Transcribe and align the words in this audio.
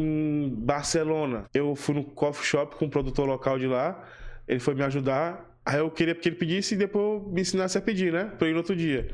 em 0.00 0.48
Barcelona. 0.48 1.44
Eu 1.52 1.74
fui 1.74 1.94
no 1.94 2.04
coffee 2.04 2.44
shop 2.44 2.76
com 2.76 2.86
um 2.86 2.90
produtor 2.90 3.26
local 3.26 3.58
de 3.58 3.66
lá. 3.66 4.02
Ele 4.46 4.60
foi 4.60 4.74
me 4.74 4.82
ajudar. 4.82 5.48
Aí 5.64 5.78
eu 5.78 5.90
queria 5.90 6.14
que 6.14 6.28
ele 6.28 6.36
pedisse 6.36 6.74
e 6.74 6.78
depois 6.78 7.22
me 7.26 7.40
ensinasse 7.40 7.76
a 7.78 7.80
pedir, 7.80 8.12
né? 8.12 8.24
Pra 8.24 8.46
eu 8.46 8.50
ir 8.50 8.52
no 8.52 8.58
outro 8.58 8.74
dia. 8.74 9.08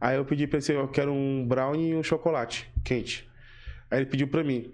Aí 0.00 0.16
eu 0.16 0.24
pedi 0.24 0.46
pra 0.46 0.58
ele, 0.58 0.78
eu 0.78 0.88
quero 0.88 1.12
um 1.12 1.46
brownie 1.46 1.90
e 1.90 1.96
um 1.96 2.02
chocolate 2.02 2.70
quente. 2.84 3.28
Aí 3.90 3.98
ele 3.98 4.06
pediu 4.06 4.28
pra 4.28 4.42
mim. 4.42 4.72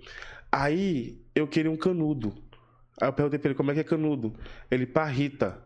Aí 0.53 1.21
eu 1.35 1.47
queria 1.47 1.71
um 1.71 1.77
canudo. 1.77 2.35
Aí 3.01 3.09
eu 3.09 3.13
perguntei 3.13 3.39
pra 3.39 3.49
ele 3.49 3.57
como 3.57 3.71
é 3.71 3.75
que 3.75 3.81
é 3.81 3.85
canudo. 3.85 4.35
Ele, 4.71 4.87
parrita. 4.87 5.59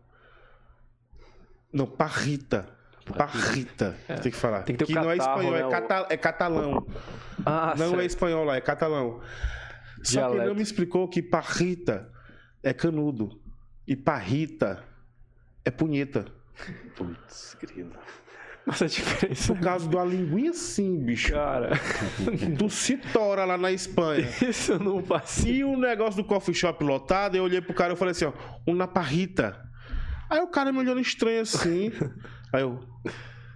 Não, 1.71 1.85
parrita. 1.85 2.67
Parrita, 3.17 3.97
é. 4.07 4.15
tem 4.15 4.31
que 4.31 4.37
falar. 4.37 4.63
Tem 4.63 4.75
que, 4.75 4.85
que 4.85 4.93
não 4.93 5.11
é 5.11 5.17
espanhol, 5.17 5.51
né, 5.51 5.61
é, 5.61 5.69
cata, 5.69 6.07
é 6.09 6.17
catalão. 6.17 6.87
Ah, 7.45 7.73
não 7.77 7.89
certo. 7.89 8.01
é 8.01 8.05
espanhol 8.05 8.43
lá, 8.43 8.55
é 8.55 8.61
catalão. 8.61 9.19
Só 10.03 10.11
Dialeto. 10.19 10.31
que 10.35 10.41
ele 10.41 10.47
não 10.49 10.55
me 10.55 10.61
explicou 10.61 11.07
que 11.07 11.21
parrita 11.21 12.09
é 12.63 12.73
canudo. 12.73 13.39
E 13.87 13.95
parrita 13.95 14.83
é 15.65 15.71
punheta. 15.71 16.25
Putz, 16.95 17.55
querido. 17.59 17.91
Nossa, 18.65 18.85
a 18.85 18.87
diferença. 18.87 19.53
Por 19.55 19.61
causa 19.61 19.89
de 19.89 19.95
uma 19.95 20.05
linguinha 20.05 20.51
assim, 20.51 20.99
bicho. 21.03 21.33
Cara, 21.33 21.71
Tu 22.57 22.69
se 22.69 22.97
tora 22.97 23.43
lá 23.43 23.57
na 23.57 23.71
Espanha. 23.71 24.27
isso 24.47 24.73
eu 24.73 24.79
não 24.79 25.01
passei. 25.01 25.57
E 25.57 25.63
o 25.63 25.75
negócio 25.77 26.21
do 26.21 26.27
coffee 26.27 26.53
shop 26.53 26.83
lotado, 26.83 27.35
eu 27.35 27.43
olhei 27.43 27.59
pro 27.61 27.73
cara 27.73 27.93
e 27.93 27.95
falei 27.95 28.11
assim, 28.11 28.25
ó, 28.25 28.33
uma 28.67 28.87
parrita. 28.87 29.59
Aí 30.29 30.39
o 30.39 30.47
cara 30.47 30.71
me 30.71 30.77
olhando 30.77 31.01
estranho 31.01 31.41
assim. 31.41 31.91
Aí 32.53 32.61
eu, 32.61 32.79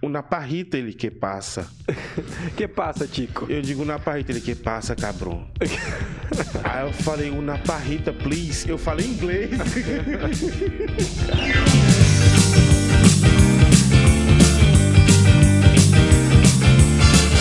uma 0.02 0.22
parrita, 0.22 0.76
ele 0.76 0.92
que 0.92 1.10
passa. 1.10 1.68
que 2.56 2.68
passa, 2.68 3.06
Tico? 3.06 3.46
Eu 3.50 3.62
digo 3.62 3.84
na 3.84 3.98
parrita, 3.98 4.32
ele 4.32 4.40
que 4.40 4.54
passa, 4.54 4.94
cabrão. 4.94 5.46
Aí 6.62 6.86
eu 6.86 6.92
falei, 6.92 7.30
uma 7.30 7.58
parrita, 7.58 8.12
please. 8.12 8.68
Eu 8.68 8.78
falei 8.78 9.06
inglês. 9.06 9.50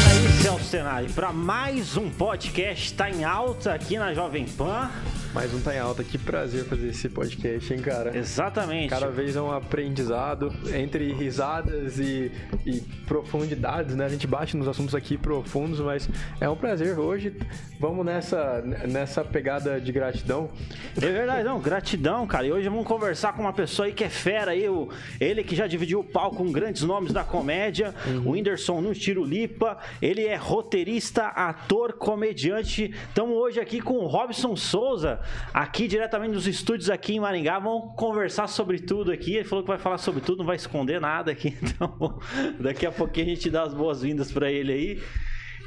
Aí, 0.07 0.41
Celso 0.41 0.71
Tenari, 0.71 1.09
para 1.09 1.31
mais 1.33 1.97
um 1.97 2.09
podcast, 2.09 2.93
tá 2.93 3.09
em 3.09 3.23
alta 3.23 3.73
aqui 3.73 3.97
na 3.97 4.13
Jovem 4.13 4.45
Pan. 4.45 4.89
Mais 5.35 5.53
um 5.53 5.59
tá 5.59 5.75
em 5.75 5.79
alta. 5.79 6.01
Que 6.01 6.17
prazer 6.17 6.63
fazer 6.63 6.87
esse 6.87 7.09
podcast, 7.09 7.73
hein, 7.73 7.81
cara? 7.81 8.17
Exatamente. 8.17 8.89
Cada 8.89 9.09
vez 9.09 9.35
é 9.35 9.41
um 9.41 9.51
aprendizado 9.51 10.49
entre 10.73 11.11
risadas 11.11 11.99
e, 11.99 12.31
e 12.65 12.79
profundidades, 13.05 13.97
né? 13.97 14.05
A 14.05 14.09
gente 14.09 14.25
bate 14.25 14.55
nos 14.55 14.65
assuntos 14.65 14.95
aqui 14.95 15.17
profundos, 15.17 15.81
mas 15.81 16.09
é 16.39 16.47
um 16.49 16.55
prazer. 16.55 16.97
Hoje 16.97 17.35
vamos 17.77 18.05
nessa, 18.05 18.61
nessa 18.87 19.25
pegada 19.25 19.81
de 19.81 19.91
gratidão. 19.91 20.49
É 20.95 21.11
verdade, 21.11 21.43
não, 21.43 21.59
gratidão, 21.59 22.25
cara. 22.25 22.47
E 22.47 22.53
hoje 22.53 22.69
vamos 22.69 22.87
conversar 22.87 23.33
com 23.33 23.41
uma 23.41 23.51
pessoa 23.51 23.87
aí 23.87 23.91
que 23.91 24.05
é 24.05 24.09
fera 24.09 24.51
aí, 24.51 24.69
o, 24.69 24.87
ele 25.19 25.43
que 25.43 25.53
já 25.53 25.67
dividiu 25.67 25.99
o 25.99 26.03
palco 26.05 26.37
com 26.37 26.49
grandes 26.49 26.83
nomes 26.83 27.11
da 27.11 27.25
comédia, 27.25 27.93
o 28.25 28.31
Whindersson 28.31 28.79
Nunes 28.79 28.99
Tirulipa. 28.99 29.79
Ele 30.01 30.23
é 30.23 30.37
roteirista, 30.37 31.27
ator, 31.27 31.91
comediante. 31.91 32.95
Estamos 33.09 33.35
hoje 33.35 33.59
aqui 33.59 33.81
com 33.81 33.95
o 33.95 34.07
Robson 34.07 34.55
Souza, 34.55 35.24
aqui 35.53 35.87
diretamente 35.87 36.33
dos 36.33 36.47
estúdios 36.47 36.89
aqui 36.89 37.15
em 37.15 37.19
Maringá. 37.19 37.59
Vamos 37.59 37.95
conversar 37.95 38.47
sobre 38.47 38.79
tudo 38.79 39.11
aqui. 39.11 39.35
Ele 39.35 39.43
falou 39.43 39.63
que 39.63 39.69
vai 39.69 39.77
falar 39.77 39.97
sobre 39.97 40.21
tudo, 40.21 40.39
não 40.39 40.45
vai 40.45 40.55
esconder 40.55 40.99
nada 40.99 41.31
aqui. 41.31 41.55
Então, 41.75 42.19
daqui 42.59 42.85
a 42.85 42.91
pouquinho 42.91 43.25
a 43.25 43.29
gente 43.29 43.49
dá 43.49 43.63
as 43.63 43.73
boas-vindas 43.73 44.31
pra 44.31 44.49
ele 44.49 44.71
aí. 44.71 45.03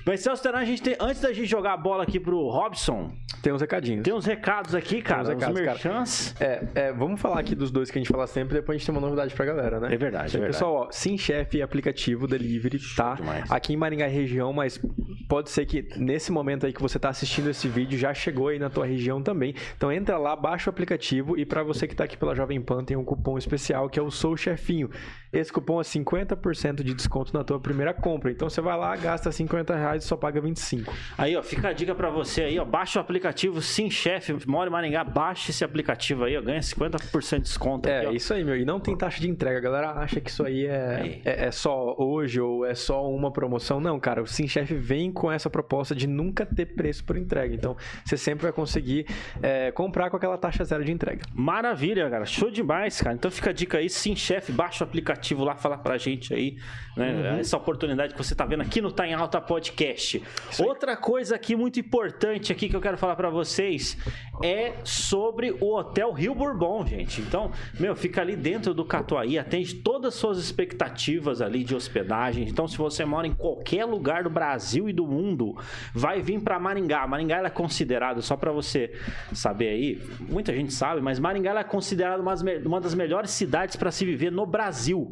Mas, 0.09 0.21
Celso 0.21 0.43
Teran, 0.43 0.61
a 0.61 0.65
gente 0.65 0.81
tem, 0.81 0.97
antes 0.99 1.21
da 1.21 1.31
gente 1.35 1.47
jogar 1.47 1.75
a 1.75 1.77
bola 1.77 2.03
aqui 2.03 2.19
pro 2.19 2.49
Robson, 2.49 3.13
Tem 3.43 3.53
uns 3.53 3.61
recadinhos. 3.61 4.03
tem 4.03 4.15
uns 4.15 4.25
recados 4.25 4.75
aqui, 4.75 5.03
cara. 5.03 5.21
uns 5.21 5.29
Uns 5.29 5.35
recados, 5.35 5.61
cara. 5.61 5.73
merchants. 5.73 6.35
É, 6.41 6.65
é, 6.75 6.93
vamos 6.95 7.21
falar 7.21 7.39
aqui 7.41 7.55
dos 7.55 7.71
dois 7.71 7.91
que 7.91 7.99
a 7.99 8.01
gente 8.01 8.11
fala 8.11 8.27
sempre, 8.27 8.55
depois 8.55 8.77
a 8.77 8.79
gente 8.79 8.87
tem 8.87 8.95
uma 8.95 9.03
novidade 9.03 9.35
pra 9.35 9.45
galera, 9.45 9.79
né? 9.79 9.93
É 9.93 9.99
verdade, 9.99 10.35
é 10.35 10.41
verdade. 10.41 10.53
Pessoal, 10.55 10.75
ó, 10.75 10.89
Sim 10.91 11.19
Chef 11.19 11.61
aplicativo 11.61 12.27
delivery, 12.27 12.79
tá? 12.97 13.17
demais. 13.17 13.53
Aqui 13.53 13.75
em 13.75 13.77
Maringá 13.77 14.07
região, 14.07 14.51
mas 14.51 14.81
pode 15.29 15.51
ser 15.51 15.67
que 15.67 15.87
nesse 15.99 16.33
momento 16.33 16.65
aí 16.65 16.73
que 16.73 16.81
você 16.81 16.99
tá 16.99 17.11
assistindo 17.11 17.51
esse 17.51 17.69
vídeo 17.69 17.99
já 17.99 18.15
chegou 18.15 18.49
aí 18.49 18.59
na 18.59 18.71
tua 18.71 18.87
região 18.87 19.23
também. 19.23 19.55
Então 19.77 19.93
entra 19.93 20.17
lá, 20.17 20.35
baixa 20.35 20.71
o 20.71 20.73
aplicativo 20.73 21.37
e 21.39 21.45
pra 21.45 21.63
você 21.63 21.87
que 21.87 21.95
tá 21.95 22.05
aqui 22.05 22.17
pela 22.17 22.35
Jovem 22.35 22.63
Pan 22.63 22.83
tem 22.83 22.97
um 22.97 23.05
cupom 23.05 23.37
especial 23.37 23.91
que 23.91 23.99
é 23.99 24.03
o 24.03 24.11
Sou 24.11 24.39
Chefinho. 24.39 24.89
Esse 25.33 25.53
cupom 25.53 25.81
é 25.81 25.85
50% 25.85 26.83
de 26.83 26.95
desconto 26.95 27.35
na 27.35 27.45
tua 27.45 27.61
primeira 27.61 27.93
compra. 27.93 28.31
Então 28.31 28.49
você 28.49 28.61
vai 28.61 28.77
lá, 28.79 28.97
gasta 28.97 29.31
50 29.31 29.77
reais 29.77 30.05
e 30.05 30.07
só 30.07 30.17
paga 30.17 30.41
25. 30.41 30.93
Aí, 31.19 31.37
ó, 31.37 31.43
fica 31.43 31.69
a 31.69 31.73
dica 31.73 31.95
pra 31.95 32.09
você 32.09 32.45
aí, 32.45 32.59
ó. 32.59 32.65
Baixa 32.65 32.99
o 32.99 33.03
aplicativo 33.03 33.61
Sim 33.61 33.91
Chef, 33.91 34.33
mora 34.47 34.69
em 34.71 34.73
Maringá, 34.73 35.05
baixa 35.05 35.51
esse 35.51 35.63
aplicativo 35.63 36.25
aí, 36.25 36.37
ó. 36.37 36.41
Ganha 36.41 36.61
50% 36.61 37.37
de 37.37 37.43
desconto. 37.43 37.89
É, 37.89 38.07
aqui, 38.07 38.17
isso 38.17 38.33
aí, 38.33 38.43
meu. 38.43 38.57
E 38.57 38.65
não 38.65 38.81
tem 38.81 38.97
taxa 38.97 39.21
de 39.21 39.29
entrega. 39.29 39.59
A 39.59 39.61
galera 39.61 39.91
acha 39.91 40.21
que 40.21 40.31
isso 40.31 40.43
aí 40.45 40.67
é, 40.67 40.97
Aí. 41.01 41.23
é, 41.25 41.47
é 41.47 41.51
só 41.51 41.95
hoje 41.99 42.41
ou 42.41 42.65
é 42.65 42.75
só 42.75 43.07
uma 43.11 43.31
promoção. 43.31 43.81
Não, 43.81 44.01
cara. 44.01 44.23
O 44.23 44.27
Sim 44.27 44.49
Chef 44.49 44.75
vem 44.75 45.13
com 45.13 45.31
essa 45.31 45.51
proposta 45.51 45.95
de 45.95 46.07
nunca 46.07 46.47
ter 46.47 46.67
preço 46.67 47.05
por 47.05 47.17
entrega. 47.19 47.55
Então, 47.55 47.77
você 48.03 48.17
sempre 48.17 48.45
vai 48.45 48.53
conseguir 48.53 49.07
é, 49.43 49.71
comprar 49.73 50.09
com 50.09 50.17
aquela 50.17 50.39
taxa 50.39 50.65
zero 50.65 50.85
de 50.85 50.93
entrega. 50.93 51.23
Maravilha, 51.35 52.09
cara. 52.09 52.25
Show 52.25 52.51
demais, 52.51 53.01
cara. 53.03 53.15
Então 53.15 53.31
fica 53.31 53.51
a 53.51 53.53
dica 53.53 53.77
aí, 53.77 53.91
Sim 53.91 54.17
Chef, 54.17 54.51
baixa 54.53 54.85
o 54.85 54.89
aplicativo 54.89 55.18
lá, 55.45 55.57
fala 55.57 55.77
pra 55.79 55.97
gente 55.99 56.33
aí, 56.35 56.57
né? 56.97 57.13
Uhum. 57.33 57.39
Essa 57.39 57.57
oportunidade 57.57 58.13
que 58.15 58.19
você 58.23 58.35
tá 58.35 58.45
vendo 58.45 58.63
aqui 58.63 58.81
no 58.81 58.91
Tá 58.93 59.07
em 59.07 59.15
Alta 59.15 59.41
Podcast. 59.41 60.23
Outra 60.59 60.97
coisa 60.97 61.37
aqui 61.37 61.55
muito 61.57 61.79
importante 61.81 62.53
aqui 62.53 62.69
que 62.69 62.77
eu 62.77 62.81
quero 62.81 62.97
falar 62.99 63.17
pra 63.17 63.31
vocês 63.31 63.97
é 64.43 64.75
sobre 64.85 65.51
o 65.61 65.75
Hotel 65.77 66.13
Rio 66.13 66.35
Bourbon, 66.35 66.87
gente. 66.87 67.21
Então, 67.21 67.51
meu, 67.79 67.95
fica 67.97 68.21
ali 68.21 68.37
dentro 68.37 68.73
do 68.75 68.85
Catuaí, 68.85 69.39
atende 69.39 69.75
todas 69.77 70.15
as 70.15 70.21
suas 70.21 70.39
expectativas 70.39 71.41
ali 71.43 71.65
de 71.65 71.75
hospedagem. 71.75 72.49
Então, 72.49 72.67
se 72.69 72.77
você 72.77 73.05
mora 73.05 73.27
em 73.27 73.35
qualquer 73.35 73.85
lugar 73.85 74.25
do 74.25 74.31
Brasil 74.31 74.89
e 74.89 74.93
do 74.93 75.07
mundo, 75.07 75.57
vai 75.95 76.21
vir 76.23 76.41
pra 76.41 76.59
Maringá. 76.59 77.07
Maringá 77.07 77.37
ela 77.39 77.49
é 77.49 77.51
considerada, 77.51 78.21
só 78.21 78.37
pra 78.37 78.53
você 78.53 78.93
saber 79.33 79.69
aí, 79.69 80.03
muita 80.21 80.53
gente 80.55 80.73
sabe, 80.73 81.01
mas 81.01 81.19
Maringá 81.19 81.59
é 81.59 81.65
considerada 81.65 82.21
uma 82.23 82.31
das 82.33 82.43
me- 82.43 82.59
uma 82.59 82.81
das 82.81 82.95
melhores 82.95 83.31
cidades 83.31 83.77
pra 83.77 83.91
se 83.91 84.05
viver 84.05 84.31
no 84.31 84.47
Brasil. 84.47 85.08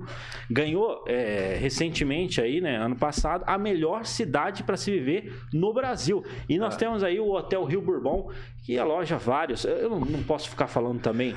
Ganhou 0.51 1.05
é, 1.07 1.57
recentemente 1.61 2.41
aí, 2.41 2.61
né, 2.61 2.77
ano 2.77 2.97
passado, 2.97 3.45
a 3.47 3.59
melhor 3.59 4.05
cidade 4.05 4.63
pra 4.63 4.77
se 4.77 4.91
viver 4.91 5.41
no 5.53 5.73
Brasil. 5.73 6.25
E 6.49 6.59
nós 6.59 6.77
temos 6.77 7.03
aí 7.03 7.19
o 7.21 7.33
Hotel 7.33 7.65
Rio 7.65 7.83
Bourbon, 7.83 8.31
que 8.65 8.79
aloja 8.79 9.17
vários. 9.17 9.65
Eu 9.65 9.91
não, 9.91 10.01
não 10.01 10.23
posso 10.23 10.49
ficar 10.49 10.67
falando 10.67 11.01
também 11.01 11.35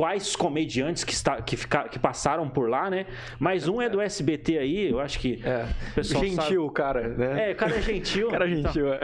quais 0.00 0.34
comediantes 0.34 1.04
que, 1.04 1.12
está, 1.12 1.42
que, 1.42 1.58
fica- 1.58 1.86
que 1.86 1.98
passaram 1.98 2.48
por 2.48 2.70
lá, 2.70 2.88
né? 2.88 3.04
Mas 3.38 3.68
um 3.68 3.82
é 3.82 3.88
do 3.90 4.00
SBT 4.00 4.56
aí, 4.56 4.90
eu 4.90 4.98
acho 4.98 5.18
que 5.18 5.42
É. 5.44 5.66
o 5.90 5.94
pessoal 5.94 6.24
Gentil, 6.24 6.70
cara, 6.70 7.02
sabe. 7.02 7.14
né? 7.18 7.50
É, 7.50 7.52
o 7.52 7.56
cara 7.56 7.76
é 7.76 7.82
gentil. 7.82 8.28
Cara 8.32 8.48
então. 8.48 8.72
gentil, 8.72 8.94
é. 8.94 9.00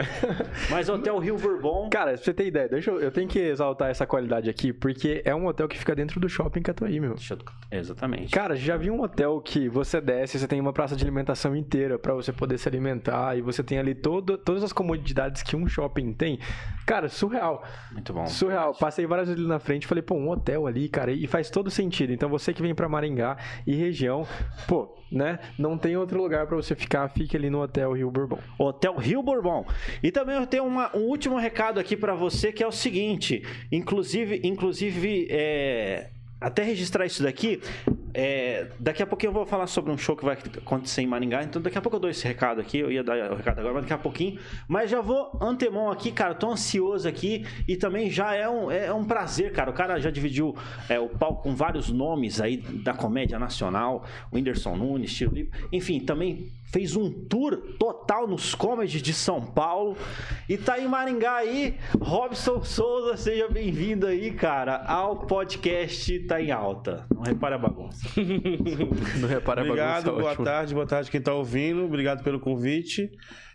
Mas 0.71 0.89
Hotel 0.89 1.15
Rio 1.19 1.37
Bourbon. 1.37 1.87
Cara, 1.91 2.13
pra 2.13 2.17
você 2.17 2.33
ter 2.33 2.47
ideia, 2.47 2.67
deixa 2.67 2.89
eu, 2.89 2.99
eu 2.99 3.11
tenho 3.11 3.27
que 3.27 3.37
exaltar 3.37 3.91
essa 3.91 4.07
qualidade 4.07 4.49
aqui, 4.49 4.73
porque 4.73 5.21
é 5.23 5.35
um 5.35 5.45
hotel 5.45 5.67
que 5.67 5.77
fica 5.77 5.93
dentro 5.93 6.19
do 6.19 6.27
shopping 6.27 6.63
Catuaí, 6.63 6.99
meu. 6.99 7.11
Eu- 7.11 7.37
Exatamente. 7.77 8.31
Cara, 8.33 8.55
já 8.55 8.75
vi 8.75 8.89
um 8.89 8.99
hotel 9.01 9.39
que 9.39 9.69
você 9.69 10.01
desce, 10.01 10.39
você 10.39 10.47
tem 10.47 10.59
uma 10.59 10.73
praça 10.73 10.95
de 10.95 11.03
alimentação 11.03 11.55
inteira 11.55 11.99
pra 11.99 12.15
você 12.15 12.31
poder 12.33 12.57
se 12.57 12.67
alimentar 12.67 13.37
e 13.37 13.41
você 13.41 13.61
tem 13.63 13.77
ali 13.77 13.93
todo, 13.93 14.35
todas 14.35 14.63
as 14.63 14.73
comodidades 14.73 15.43
que 15.43 15.55
um 15.55 15.67
shopping 15.67 16.11
tem. 16.13 16.39
Cara, 16.87 17.07
surreal. 17.07 17.63
Muito 17.91 18.11
bom. 18.13 18.25
Surreal. 18.25 18.73
Passei 18.73 19.05
várias 19.05 19.27
vezes 19.27 19.39
ali 19.43 19.47
na 19.47 19.59
frente 19.59 19.83
e 19.83 19.87
falei, 19.87 20.01
pô, 20.01 20.15
um 20.15 20.29
hotel 20.29 20.65
ali, 20.65 20.86
cara, 20.87 21.11
e 21.11 21.27
faz 21.27 21.49
todo 21.49 21.69
sentido. 21.69 22.11
Então 22.13 22.29
você 22.29 22.53
que 22.53 22.61
vem 22.61 22.73
pra 22.75 22.87
Maringá 22.89 23.37
e 23.65 23.75
região, 23.75 24.25
pô, 24.67 24.95
né, 25.11 25.39
não 25.57 25.77
tem 25.77 25.95
outro 25.95 26.21
lugar 26.21 26.45
pra 26.47 26.55
você 26.55 26.75
ficar, 26.75 27.07
fique 27.09 27.35
ali 27.37 27.49
no 27.49 27.61
Hotel 27.61 27.93
Rio 27.93 28.11
Bourbon. 28.11 28.39
Hotel 28.59 28.95
Rio 28.97 29.23
Bourbon. 29.23 29.65
E 30.03 30.11
também 30.11 30.35
eu 30.35 30.45
tenho 30.47 30.65
uma- 30.65 30.95
um 30.95 31.01
último 31.01 31.37
recado 31.37 31.79
aqui 31.79 31.95
pra 31.95 32.13
você 32.13 32.51
que 32.51 32.63
é 32.63 32.67
o 32.67 32.71
seguinte, 32.71 33.41
inclusive, 33.71 34.41
inclusive 34.43 35.27
é, 35.29 36.09
até 36.39 36.63
registrar 36.63 37.05
isso 37.05 37.23
daqui, 37.23 37.61
é, 38.13 38.67
daqui 38.79 39.01
a 39.01 39.07
pouquinho 39.07 39.29
eu 39.29 39.33
vou 39.33 39.45
falar 39.45 39.67
sobre 39.67 39.91
um 39.91 39.97
show 39.97 40.15
que 40.15 40.25
vai 40.25 40.35
acontecer 40.35 41.01
em 41.01 41.07
Maringá, 41.07 41.43
então 41.43 41.61
daqui 41.61 41.77
a 41.77 41.81
pouco 41.81 41.97
eu 41.97 41.99
dou 41.99 42.09
esse 42.09 42.27
recado 42.27 42.61
aqui, 42.61 42.79
eu 42.79 42.91
ia 42.91 43.03
dar 43.03 43.31
o 43.31 43.35
recado 43.35 43.59
agora, 43.59 43.75
mas 43.75 43.83
daqui 43.83 43.93
a 43.93 43.97
pouquinho, 43.97 44.39
mas 44.67 44.89
já 44.89 45.01
vou 45.01 45.37
antemão 45.41 45.91
aqui, 45.91 46.11
cara, 46.11 46.33
tô 46.33 46.49
ansioso 46.49 47.07
aqui 47.07 47.45
e 47.67 47.75
também 47.75 48.09
já 48.09 48.33
é 48.33 48.47
um, 48.49 48.71
é 48.71 48.91
um 48.93 49.03
prazer, 49.03 49.51
cara, 49.51 49.69
o 49.69 49.73
cara 49.73 49.99
já 49.99 50.09
dividiu 50.09 50.55
é, 50.89 50.99
o 50.99 51.09
palco 51.09 51.43
com 51.43 51.55
vários 51.55 51.89
nomes 51.89 52.39
aí 52.39 52.57
da 52.57 52.93
comédia 52.93 53.37
nacional, 53.37 54.05
o 54.31 54.35
Whindersson 54.35 54.75
Nunes, 54.75 55.13
Tiro 55.13 55.33
Lipa, 55.33 55.57
enfim, 55.71 55.99
também 55.99 56.51
fez 56.71 56.95
um 56.95 57.09
tour 57.11 57.57
total 57.79 58.27
nos 58.27 58.53
comedies 58.53 59.01
de 59.01 59.13
São 59.13 59.41
Paulo 59.41 59.97
e 60.49 60.57
tá 60.57 60.79
em 60.79 60.87
Maringá 60.87 61.37
aí, 61.37 61.77
Robson 61.99 62.63
Souza, 62.63 63.17
seja 63.17 63.47
bem-vindo 63.47 64.05
aí, 64.05 64.31
cara, 64.31 64.83
ao 64.85 65.25
podcast 65.25 66.19
Tá 66.27 66.41
em 66.41 66.51
Alta. 66.51 67.05
Não 67.13 67.21
repare 67.21 67.55
a 67.55 67.57
bagunça. 67.57 68.07
Não 69.19 69.27
repara 69.27 69.61
a 69.61 69.63
Obrigado, 69.63 70.05
bagunça, 70.05 70.19
boa 70.21 70.31
ótimo. 70.31 70.45
tarde, 70.45 70.73
boa 70.73 70.85
tarde 70.87 71.11
quem 71.11 71.21
tá 71.21 71.33
ouvindo. 71.33 71.85
Obrigado 71.85 72.23
pelo 72.23 72.39
convite. 72.39 73.09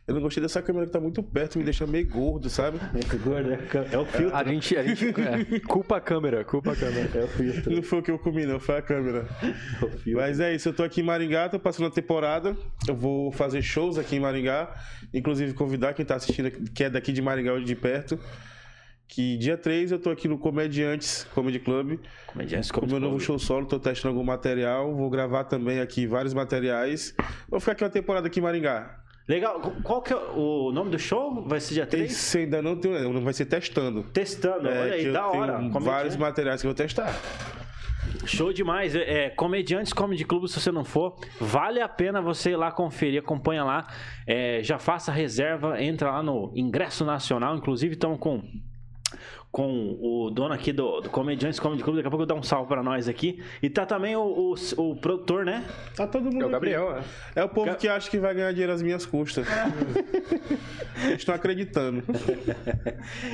Eu 0.06 0.14
não 0.14 0.20
gostei 0.20 0.42
dessa 0.42 0.60
câmera 0.60 0.86
que 0.86 0.92
tá 0.92 0.98
muito 0.98 1.22
perto, 1.22 1.58
me 1.58 1.64
deixa 1.64 1.86
meio 1.86 2.08
gordo, 2.08 2.50
sabe? 2.50 2.78
É 3.92 3.98
o 3.98 4.04
filtro. 4.04 4.36
A 4.36 4.44
gente, 4.44 4.76
a 4.76 4.82
gente 4.82 5.06
é, 5.08 5.60
culpa 5.60 5.96
a 5.96 6.00
câmera, 6.00 6.44
culpa 6.44 6.72
a 6.72 6.76
câmera. 6.76 7.08
É 7.14 7.24
o 7.24 7.28
filtro. 7.28 7.72
Não 7.72 7.82
foi 7.82 7.98
o 8.00 8.02
que 8.02 8.10
eu 8.10 8.18
comi, 8.18 8.44
não, 8.44 8.58
foi 8.58 8.78
a 8.78 8.82
câmera. 8.82 9.28
É 9.40 9.84
o 9.84 9.88
filtro. 9.90 10.16
Mas 10.16 10.40
é 10.40 10.54
isso, 10.54 10.68
eu 10.68 10.72
tô 10.72 10.82
aqui 10.82 11.00
em 11.00 11.04
Maringá, 11.04 11.48
tô 11.48 11.58
passando 11.58 11.86
a 11.86 11.90
temporada. 11.90 12.56
Eu 12.88 12.96
vou 12.96 13.30
fazer 13.30 13.62
shows 13.62 13.96
aqui 13.96 14.16
em 14.16 14.20
Maringá. 14.20 14.74
Inclusive 15.14 15.54
convidar 15.54 15.94
quem 15.94 16.04
tá 16.04 16.16
assistindo, 16.16 16.50
que 16.50 16.84
é 16.84 16.90
daqui 16.90 17.12
de 17.12 17.22
Maringá 17.22 17.52
ou 17.52 17.60
de 17.60 17.76
perto. 17.76 18.18
Que 19.06 19.36
dia 19.36 19.58
3 19.58 19.92
eu 19.92 19.98
tô 19.98 20.10
aqui 20.10 20.26
no 20.26 20.38
Comediantes 20.38 21.24
Comedy 21.34 21.58
Club. 21.58 22.00
Comediantes 22.26 22.70
Com 22.70 22.80
como 22.80 22.92
meu 22.92 23.00
novo 23.00 23.20
show 23.20 23.38
solo, 23.38 23.66
tô 23.66 23.78
testando 23.78 24.14
algum 24.14 24.24
material. 24.24 24.94
Vou 24.94 25.10
gravar 25.10 25.44
também 25.44 25.80
aqui 25.80 26.06
vários 26.06 26.32
materiais. 26.32 27.14
Vou 27.48 27.60
ficar 27.60 27.72
aqui 27.72 27.84
uma 27.84 27.90
temporada 27.90 28.26
aqui 28.26 28.40
em 28.40 28.42
Maringá. 28.42 29.02
Legal. 29.32 29.60
Qual 29.82 30.02
que 30.02 30.12
é 30.12 30.16
o 30.16 30.70
nome 30.72 30.90
do 30.90 30.98
show? 30.98 31.42
Vai 31.46 31.58
ser 31.58 31.72
dia 31.72 31.86
3? 31.86 32.12
Esse 32.12 32.38
ainda 32.40 32.60
não 32.60 32.76
tem, 32.76 32.92
vai 33.22 33.32
ser 33.32 33.46
testando. 33.46 34.02
Testando. 34.02 34.68
É, 34.68 34.80
Olha 34.82 34.92
aí, 34.92 35.10
da 35.10 35.26
hora. 35.26 35.54
Comediante. 35.54 35.84
vários 35.84 36.16
materiais 36.16 36.60
que 36.60 36.66
eu 36.66 36.70
vou 36.70 36.76
testar. 36.76 37.18
Show 38.26 38.52
demais. 38.52 38.94
É, 38.94 39.24
é, 39.24 39.30
Comediantes 39.30 39.94
Comedy 39.94 40.26
Club, 40.26 40.46
se 40.48 40.60
você 40.60 40.70
não 40.70 40.84
for, 40.84 41.16
vale 41.40 41.80
a 41.80 41.88
pena 41.88 42.20
você 42.20 42.50
ir 42.50 42.56
lá 42.56 42.70
conferir, 42.70 43.20
acompanha 43.20 43.64
lá. 43.64 43.86
É, 44.26 44.60
já 44.62 44.78
faça 44.78 45.10
reserva, 45.10 45.82
entra 45.82 46.10
lá 46.10 46.22
no 46.22 46.52
Ingresso 46.54 47.02
Nacional. 47.02 47.56
Inclusive, 47.56 47.94
estamos 47.94 48.18
com. 48.18 48.42
Com 49.50 49.98
o 50.00 50.30
dono 50.30 50.54
aqui 50.54 50.72
do, 50.72 51.00
do 51.02 51.10
Comediantes 51.10 51.60
Comedy 51.60 51.82
Club, 51.82 51.96
daqui 51.96 52.08
a 52.08 52.10
pouco 52.10 52.22
eu 52.22 52.26
dar 52.26 52.34
um 52.34 52.42
salve 52.42 52.68
pra 52.68 52.82
nós 52.82 53.06
aqui. 53.06 53.42
E 53.62 53.68
tá 53.68 53.84
também 53.84 54.16
o, 54.16 54.22
o, 54.22 54.54
o 54.78 54.96
produtor, 54.96 55.44
né? 55.44 55.64
Tá 55.94 56.06
todo 56.06 56.24
mundo 56.24 56.40
É 56.40 56.44
o 56.44 56.44
aqui. 56.44 56.52
Gabriel, 56.52 56.96
é. 57.36 57.40
É 57.40 57.44
o 57.44 57.48
povo 57.50 57.74
que 57.76 57.86
acha 57.86 58.10
que 58.10 58.18
vai 58.18 58.34
ganhar 58.34 58.50
dinheiro 58.52 58.72
às 58.72 58.80
minhas 58.80 59.04
custas. 59.04 59.46
Estão 61.16 61.34
acreditando. 61.34 62.02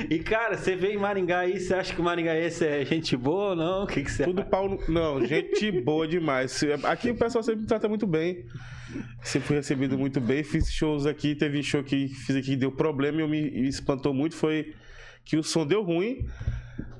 E 0.09 0.19
cara, 0.19 0.57
você 0.57 0.75
vem 0.75 0.95
em 0.95 0.97
Maringá 0.97 1.39
aí, 1.39 1.59
você 1.59 1.73
acha 1.73 1.93
que 1.93 2.01
o 2.01 2.03
Maringaense 2.03 2.65
é 2.65 2.83
gente 2.83 3.15
boa 3.15 3.51
ou 3.51 3.55
não? 3.55 3.83
O 3.83 3.87
que, 3.87 4.03
que 4.03 4.11
você 4.11 4.23
Tudo 4.23 4.43
pau 4.43 4.67
no... 4.67 4.79
Não, 4.89 5.25
gente 5.25 5.71
boa 5.71 6.07
demais. 6.07 6.61
Aqui 6.83 7.11
o 7.11 7.15
pessoal 7.15 7.43
sempre 7.43 7.61
me 7.61 7.67
trata 7.67 7.87
muito 7.87 8.05
bem. 8.05 8.45
Sempre 9.21 9.47
fui 9.47 9.55
recebido 9.57 9.97
muito 9.97 10.19
bem. 10.19 10.43
Fiz 10.43 10.71
shows 10.71 11.05
aqui, 11.05 11.35
teve 11.35 11.61
show 11.61 11.83
que 11.83 12.07
fiz 12.07 12.35
aqui 12.35 12.51
que 12.51 12.55
deu 12.55 12.71
problema 12.71 13.21
e 13.21 13.27
me 13.27 13.67
espantou 13.67 14.13
muito. 14.13 14.35
Foi 14.35 14.73
que 15.29 15.37
o 15.37 15.43
som 15.43 15.65
deu 15.65 15.83
ruim. 15.83 16.25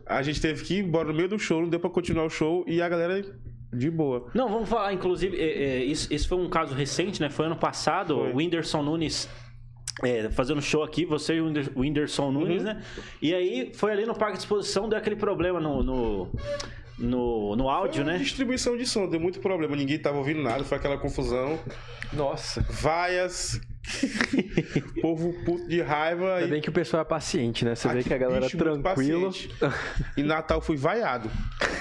A 0.05 0.21
gente 0.21 0.39
teve 0.39 0.63
que 0.63 0.75
ir 0.75 0.83
embora 0.85 1.07
no 1.07 1.13
meio 1.15 1.27
do 1.27 1.39
show, 1.39 1.61
não 1.61 1.69
deu 1.69 1.79
pra 1.79 1.89
continuar 1.89 2.25
o 2.25 2.29
show 2.29 2.63
e 2.67 2.79
a 2.81 2.87
galera 2.87 3.23
de 3.73 3.89
boa. 3.89 4.27
Não, 4.35 4.47
vamos 4.47 4.69
falar, 4.69 4.93
inclusive, 4.93 5.35
é, 5.37 5.63
é, 5.63 5.83
isso, 5.83 6.11
isso 6.13 6.27
foi 6.27 6.37
um 6.37 6.49
caso 6.49 6.75
recente, 6.75 7.19
né? 7.21 7.29
Foi 7.29 7.47
ano 7.47 7.55
passado, 7.55 8.15
Foi. 8.15 8.31
o 8.31 8.35
Whindersson 8.37 8.83
Nunes 8.83 9.27
é, 10.03 10.29
fazendo 10.29 10.61
show 10.61 10.83
aqui, 10.83 11.05
você 11.05 11.35
e 11.35 11.41
o 11.41 11.45
Whinder- 11.45 11.71
o 11.75 11.79
Whindersson 11.81 12.31
Nunes, 12.31 12.63
né? 12.63 12.81
E 13.21 13.33
aí 13.33 13.71
foi 13.73 13.91
ali 13.91 14.05
no 14.05 14.13
parque 14.15 14.33
de 14.33 14.39
exposição, 14.39 14.87
deu 14.87 14.97
aquele 14.97 15.15
problema 15.15 15.59
no, 15.59 15.83
no, 15.83 16.31
no, 16.99 17.55
no 17.55 17.69
áudio, 17.69 18.03
né? 18.03 18.17
Distribuição 18.17 18.75
de 18.77 18.85
som, 18.85 19.07
deu 19.07 19.19
muito 19.19 19.39
problema. 19.39 19.75
Ninguém 19.75 19.97
tava 19.99 20.17
ouvindo 20.17 20.41
nada, 20.41 20.63
foi 20.63 20.77
aquela 20.77 20.97
confusão. 20.97 21.59
Nossa. 22.13 22.61
Vaias. 22.69 23.59
povo 25.01 25.33
puto 25.45 25.67
de 25.67 25.81
raiva. 25.81 26.35
Ainda 26.35 26.47
e 26.47 26.51
bem 26.51 26.61
que 26.61 26.69
o 26.69 26.71
pessoal 26.71 27.01
é 27.01 27.05
paciente, 27.05 27.65
né? 27.65 27.75
Você 27.75 27.87
vê 27.87 27.99
Aqui, 27.99 28.09
que 28.09 28.13
a 28.13 28.17
galera 28.17 28.41
bicho 28.41 28.57
tranquilo. 28.57 29.27
paciente. 29.27 29.49
E 30.17 30.23
Natal 30.23 30.61
fui 30.61 30.75
vaiado. 30.77 31.29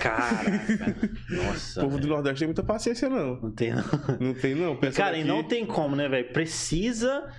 Caraca, 0.00 0.97
O 1.31 1.35
nossa. 1.44 1.81
povo 1.81 1.97
do 1.97 2.03
velho. 2.03 2.15
Nordeste 2.15 2.38
tem 2.38 2.49
muita 2.49 2.62
paciência, 2.62 3.09
não. 3.09 3.37
Não 3.41 3.50
tem, 3.50 3.75
não. 3.75 3.85
Não 4.20 4.35
tem, 4.35 4.55
não. 4.55 4.76
Pensa 4.76 4.97
Cara, 4.97 5.17
e 5.17 5.20
daqui- 5.20 5.29
não 5.29 5.43
tem 5.43 5.67
como, 5.67 5.97
né, 5.97 6.09
velho? 6.09 6.32
Precisa 6.32 7.09
é, 7.09 7.32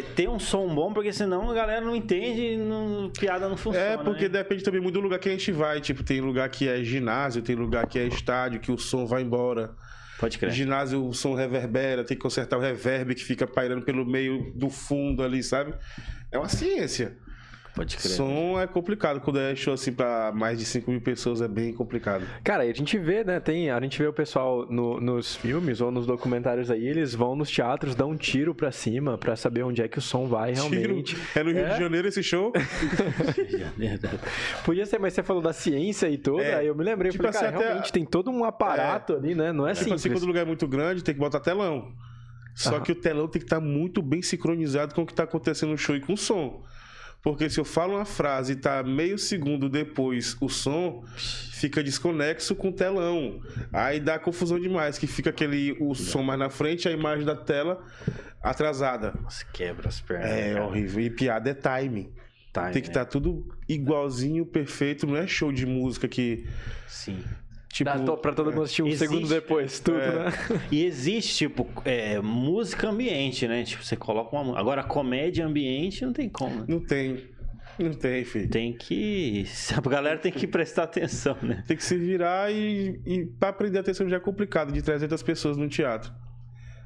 ter 0.00 0.28
um 0.28 0.38
som 0.38 0.72
bom, 0.74 0.92
porque 0.92 1.12
senão 1.12 1.50
a 1.50 1.54
galera 1.54 1.84
não 1.84 1.94
entende 1.94 2.54
e 2.54 2.56
não, 2.56 3.10
piada 3.10 3.48
não 3.48 3.56
funciona. 3.56 3.86
É, 3.86 3.96
porque 3.98 4.22
né? 4.22 4.38
depende 4.38 4.62
também 4.62 4.80
muito 4.80 4.94
do 4.94 5.00
lugar 5.00 5.18
que 5.18 5.28
a 5.28 5.32
gente 5.32 5.52
vai. 5.52 5.80
Tipo, 5.80 6.02
tem 6.02 6.20
lugar 6.20 6.48
que 6.48 6.68
é 6.68 6.82
ginásio, 6.82 7.42
tem 7.42 7.56
lugar 7.56 7.86
que 7.86 7.98
é 7.98 8.06
estádio, 8.06 8.60
que 8.60 8.72
o 8.72 8.78
som 8.78 9.04
vai 9.04 9.22
embora. 9.22 9.74
Pode 10.18 10.38
crer. 10.38 10.52
Ginásio, 10.52 11.04
o 11.04 11.12
som 11.12 11.34
reverbera, 11.34 12.04
tem 12.04 12.16
que 12.16 12.22
consertar 12.22 12.56
o 12.56 12.60
reverb 12.60 13.14
que 13.14 13.24
fica 13.24 13.46
pairando 13.46 13.82
pelo 13.82 14.06
meio 14.06 14.52
do 14.54 14.70
fundo 14.70 15.22
ali, 15.22 15.42
sabe? 15.42 15.74
É 16.30 16.38
uma 16.38 16.48
ciência. 16.48 17.18
Pode 17.74 17.96
crer. 17.96 18.10
Som 18.12 18.60
é 18.60 18.66
complicado. 18.66 19.20
Quando 19.20 19.38
é 19.38 19.54
show 19.56 19.72
assim 19.72 19.92
pra 19.92 20.30
mais 20.34 20.58
de 20.58 20.64
5 20.66 20.90
mil 20.90 21.00
pessoas, 21.00 21.40
é 21.40 21.48
bem 21.48 21.72
complicado. 21.72 22.24
Cara, 22.44 22.66
e 22.66 22.70
a 22.70 22.74
gente 22.74 22.98
vê, 22.98 23.24
né? 23.24 23.40
Tem, 23.40 23.70
a 23.70 23.80
gente 23.80 23.98
vê 23.98 24.06
o 24.06 24.12
pessoal 24.12 24.66
no- 24.70 25.00
nos 25.00 25.34
filmes 25.36 25.80
ou 25.80 25.90
nos 25.90 26.06
documentários 26.06 26.70
aí, 26.70 26.86
eles 26.86 27.14
vão 27.14 27.34
nos 27.34 27.50
teatros, 27.50 27.94
dão 27.94 28.10
um 28.10 28.16
tiro 28.16 28.54
pra 28.54 28.70
cima 28.70 29.16
pra 29.16 29.36
saber 29.36 29.62
onde 29.62 29.80
é 29.80 29.88
que 29.88 29.98
o 29.98 30.02
som 30.02 30.26
vai 30.26 30.52
realmente. 30.52 31.14
Tiro. 31.14 31.20
É 31.34 31.42
no 31.42 31.50
Rio 31.50 31.64
É? 31.66 31.72
de 31.74 31.78
Janeiro 31.80 32.08
esse 32.08 32.22
show? 32.22 32.52
Podia 34.64 34.86
ser, 34.86 34.98
mas 34.98 35.14
você 35.14 35.22
falou 35.22 35.42
da 35.42 35.52
ciência 35.52 36.08
e 36.08 36.18
toda, 36.18 36.42
É. 36.42 36.54
aí 36.56 36.66
eu 36.66 36.74
me 36.74 36.84
lembrei, 36.84 37.10
Tipo 37.10 37.24
falei, 37.24 37.32
cara, 37.38 37.48
assim, 37.48 37.56
até- 37.56 37.66
realmente 37.68 37.92
tem 37.92 38.04
todo 38.04 38.30
um 38.30 38.44
aparato 38.44 39.14
ali, 39.14 39.34
né? 39.34 39.52
Não 39.52 39.66
é 39.66 39.72
Tipo 39.74 39.94
assim, 39.94 39.98
simples. 39.98 40.20
quando 40.20 40.24
o 40.24 40.26
lugar 40.26 40.42
é 40.42 40.46
muito 40.46 40.66
grande, 40.66 41.02
tem 41.02 41.14
que 41.14 41.20
botar 41.20 41.40
telão. 41.40 41.92
Só 42.54 42.74
Aham. 42.76 42.80
que 42.82 42.92
o 42.92 42.94
telão 42.94 43.26
tem 43.28 43.40
que 43.40 43.46
estar 43.46 43.60
muito 43.60 44.02
bem 44.02 44.20
sincronizado 44.20 44.94
com 44.94 45.02
o 45.02 45.06
que 45.06 45.12
está 45.12 45.22
acontecendo 45.22 45.70
no 45.70 45.78
show 45.78 45.96
e 45.96 46.00
com 46.00 46.12
o 46.12 46.16
som. 46.18 46.62
Porque 47.22 47.48
se 47.48 47.60
eu 47.60 47.64
falo 47.64 47.94
uma 47.94 48.04
frase 48.04 48.54
e 48.54 48.56
tá 48.56 48.82
meio 48.82 49.16
segundo 49.16 49.68
depois 49.68 50.36
o 50.40 50.48
som, 50.48 51.04
fica 51.52 51.82
desconexo 51.82 52.56
com 52.56 52.70
o 52.70 52.72
telão. 52.72 53.40
Aí 53.72 54.00
dá 54.00 54.18
confusão 54.18 54.58
demais, 54.58 54.98
que 54.98 55.06
fica 55.06 55.30
aquele 55.30 55.76
o 55.80 55.94
som 55.94 56.22
mais 56.22 56.38
na 56.38 56.50
frente 56.50 56.88
a 56.88 56.90
imagem 56.90 57.24
da 57.24 57.36
tela 57.36 57.80
atrasada. 58.42 59.14
Nossa, 59.22 59.44
quebra 59.52 59.88
as 59.88 60.00
pernas. 60.00 60.30
É 60.30 60.54
cara. 60.54 60.64
horrível. 60.66 61.00
E 61.00 61.10
piada 61.10 61.50
é 61.50 61.54
timing. 61.54 62.12
Tá, 62.52 62.70
Tem 62.70 62.82
que 62.82 62.88
né? 62.88 62.92
estar 62.92 63.04
tudo 63.06 63.48
igualzinho, 63.68 64.44
perfeito. 64.44 65.06
Não 65.06 65.16
é 65.16 65.26
show 65.26 65.52
de 65.52 65.64
música 65.64 66.08
que. 66.08 66.46
Sim. 66.86 67.22
Tipo, 67.72 67.90
Dá 67.90 67.98
to- 67.98 68.18
pra 68.18 68.34
todo 68.34 68.50
mundo 68.52 68.64
assistir 68.64 68.82
um 68.82 68.86
Existe- 68.86 69.06
segundo 69.08 69.28
depois, 69.28 69.80
tudo, 69.80 69.98
É. 69.98 70.12
né? 70.26 70.32
E 70.70 70.84
existe, 70.84 71.36
tipo, 71.48 71.66
é, 71.86 72.20
música 72.20 72.90
ambiente, 72.90 73.48
né? 73.48 73.64
Tipo, 73.64 73.82
você 73.82 73.96
coloca 73.96 74.36
uma. 74.36 74.58
Agora, 74.60 74.84
comédia 74.84 75.46
ambiente 75.46 76.04
não 76.04 76.12
tem 76.12 76.28
como. 76.28 76.54
né? 76.60 76.64
não 76.68 76.80
tem. 76.80 77.24
Não 77.78 77.94
tem, 77.94 78.22
filho. 78.26 78.50
Tem 78.50 78.74
que. 78.74 79.46
A 79.74 79.80
galera 79.88 80.18
tem 80.18 80.30
que 80.30 80.46
prestar 80.46 80.82
atenção, 80.82 81.34
né? 81.40 81.64
Tem 81.66 81.74
que 81.74 81.82
se 81.82 81.96
virar 81.96 82.52
e, 82.52 83.00
e 83.06 83.24
para 83.24 83.48
aprender 83.48 83.78
atenção 83.78 84.06
já 84.06 84.16
é 84.16 84.20
complicado, 84.20 84.70
de 84.70 84.82
300 84.82 85.22
pessoas 85.22 85.56
no 85.56 85.66
teatro. 85.66 86.12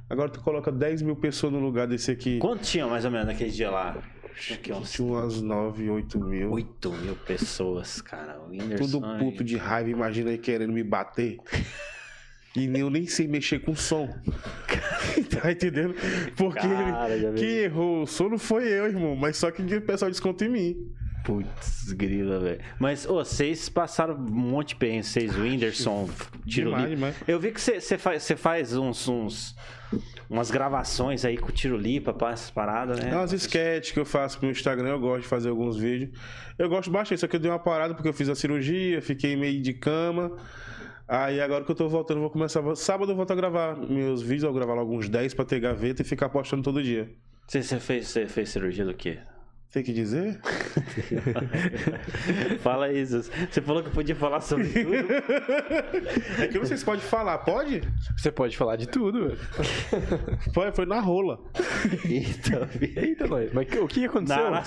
Agora 0.08 0.28
tu 0.30 0.38
coloca 0.40 0.70
10 0.70 1.02
mil 1.02 1.16
pessoas 1.16 1.52
no 1.52 1.58
lugar 1.58 1.88
desse 1.88 2.12
aqui. 2.12 2.38
Quanto 2.38 2.62
tinha 2.62 2.86
mais 2.86 3.04
ou 3.04 3.10
menos 3.10 3.26
naquele 3.26 3.50
dia 3.50 3.68
lá? 3.68 4.00
Tinha 4.38 4.58
que 4.58 4.72
uns 4.72 4.92
Tinha 4.92 5.08
umas 5.08 5.40
9, 5.40 5.90
8 5.90 6.20
mil. 6.20 6.50
8 6.52 6.92
mil 6.92 7.16
pessoas, 7.16 8.00
cara. 8.00 8.38
O 8.40 8.50
Whindersson. 8.50 8.84
Tudo 9.00 9.18
puto 9.18 9.42
de 9.42 9.56
raiva, 9.56 9.90
imagina 9.90 10.30
aí 10.30 10.38
querendo 10.38 10.72
me 10.72 10.82
bater. 10.82 11.38
E 12.54 12.64
eu 12.78 12.88
nem 12.88 13.06
sei 13.06 13.26
mexer 13.28 13.58
com 13.60 13.74
som. 13.76 14.08
tá 15.30 15.52
entendendo? 15.52 15.94
Porque 16.36 16.60
Cara, 16.60 17.32
quem 17.36 17.48
errou 17.48 18.02
o 18.02 18.06
som 18.06 18.28
não 18.28 18.38
foi 18.38 18.64
eu, 18.68 18.86
irmão. 18.86 19.14
Mas 19.14 19.36
só 19.36 19.50
que 19.50 19.62
o 19.62 19.82
pessoal 19.82 20.10
desconta 20.10 20.44
em 20.44 20.48
mim. 20.48 20.76
Putz, 21.24 21.92
grila, 21.92 22.38
velho. 22.38 22.60
Mas, 22.78 23.04
ô, 23.04 23.16
vocês 23.16 23.68
passaram 23.68 24.14
um 24.14 24.30
monte 24.30 24.68
de 24.70 24.76
perrengue, 24.76 25.02
vocês, 25.04 25.36
o 25.36 25.40
Whindersson, 25.42 26.08
tiro 26.46 26.70
Demais, 26.70 26.88
demais. 26.90 27.16
Eu 27.26 27.40
vi 27.40 27.50
que 27.50 27.60
você 27.60 27.98
faz, 27.98 28.30
faz 28.36 28.76
uns, 28.76 29.08
uns- 29.08 29.56
umas 30.28 30.50
gravações 30.50 31.24
aí 31.24 31.36
com 31.36 31.50
tiro 31.52 31.76
lipa, 31.76 32.12
pá, 32.12 32.32
essas 32.32 32.50
paradas, 32.50 32.98
né? 33.00 33.10
É 33.10 33.16
umas 33.16 33.32
sketches 33.32 33.92
que 33.92 34.00
eu 34.00 34.04
faço 34.04 34.38
pro 34.38 34.50
Instagram, 34.50 34.90
eu 34.90 35.00
gosto 35.00 35.22
de 35.22 35.28
fazer 35.28 35.48
alguns 35.48 35.76
vídeos. 35.76 36.10
Eu 36.58 36.68
gosto 36.68 36.90
bastante, 36.90 37.20
só 37.20 37.26
que 37.26 37.36
eu 37.36 37.40
dei 37.40 37.50
uma 37.50 37.58
parada 37.58 37.94
porque 37.94 38.08
eu 38.08 38.12
fiz 38.12 38.28
a 38.28 38.34
cirurgia, 38.34 39.00
fiquei 39.00 39.36
meio 39.36 39.60
de 39.60 39.72
cama. 39.72 40.36
Aí 41.08 41.40
agora 41.40 41.64
que 41.64 41.70
eu 41.70 41.74
tô 41.74 41.88
voltando, 41.88 42.16
eu 42.18 42.22
vou 42.22 42.30
começar. 42.30 42.62
Sábado 42.74 43.12
eu 43.12 43.16
volto 43.16 43.30
a 43.30 43.36
gravar 43.36 43.76
meus 43.76 44.20
vídeos, 44.22 44.42
eu 44.42 44.50
vou 44.50 44.58
gravar 44.58 44.74
logo 44.74 44.92
uns 44.92 45.08
10 45.08 45.34
pra 45.34 45.44
ter 45.44 45.60
gaveta 45.60 46.02
e 46.02 46.04
ficar 46.04 46.28
postando 46.28 46.62
todo 46.62 46.82
dia. 46.82 47.08
Você, 47.46 47.62
você 47.62 47.78
fez, 47.78 48.08
você 48.08 48.26
fez 48.26 48.48
cirurgia 48.48 48.84
do 48.84 48.94
quê? 48.94 49.18
Tem 49.72 49.82
que 49.82 49.92
dizer? 49.92 50.40
Fala 52.60 52.90
isso. 52.92 53.22
Você 53.50 53.60
falou 53.60 53.82
que 53.82 53.90
podia 53.90 54.14
falar 54.14 54.40
sobre 54.40 54.68
tudo. 54.68 54.86
É 56.40 56.46
que 56.46 56.56
eu 56.56 56.60
não 56.60 56.68
sei 56.68 56.76
se 56.76 56.84
pode 56.84 57.02
falar, 57.02 57.38
pode? 57.38 57.82
Você 58.16 58.30
pode 58.30 58.56
falar 58.56 58.76
de 58.76 58.86
tudo. 58.86 59.28
velho. 59.28 59.38
Foi, 60.54 60.72
foi 60.72 60.86
na 60.86 61.00
rola. 61.00 61.38
Eita, 62.04 62.68
Eita, 63.00 63.26
nós. 63.26 63.52
Mas 63.52 63.66
o 63.80 63.86
que 63.86 64.04
aconteceu? 64.06 64.50
Na. 64.50 64.62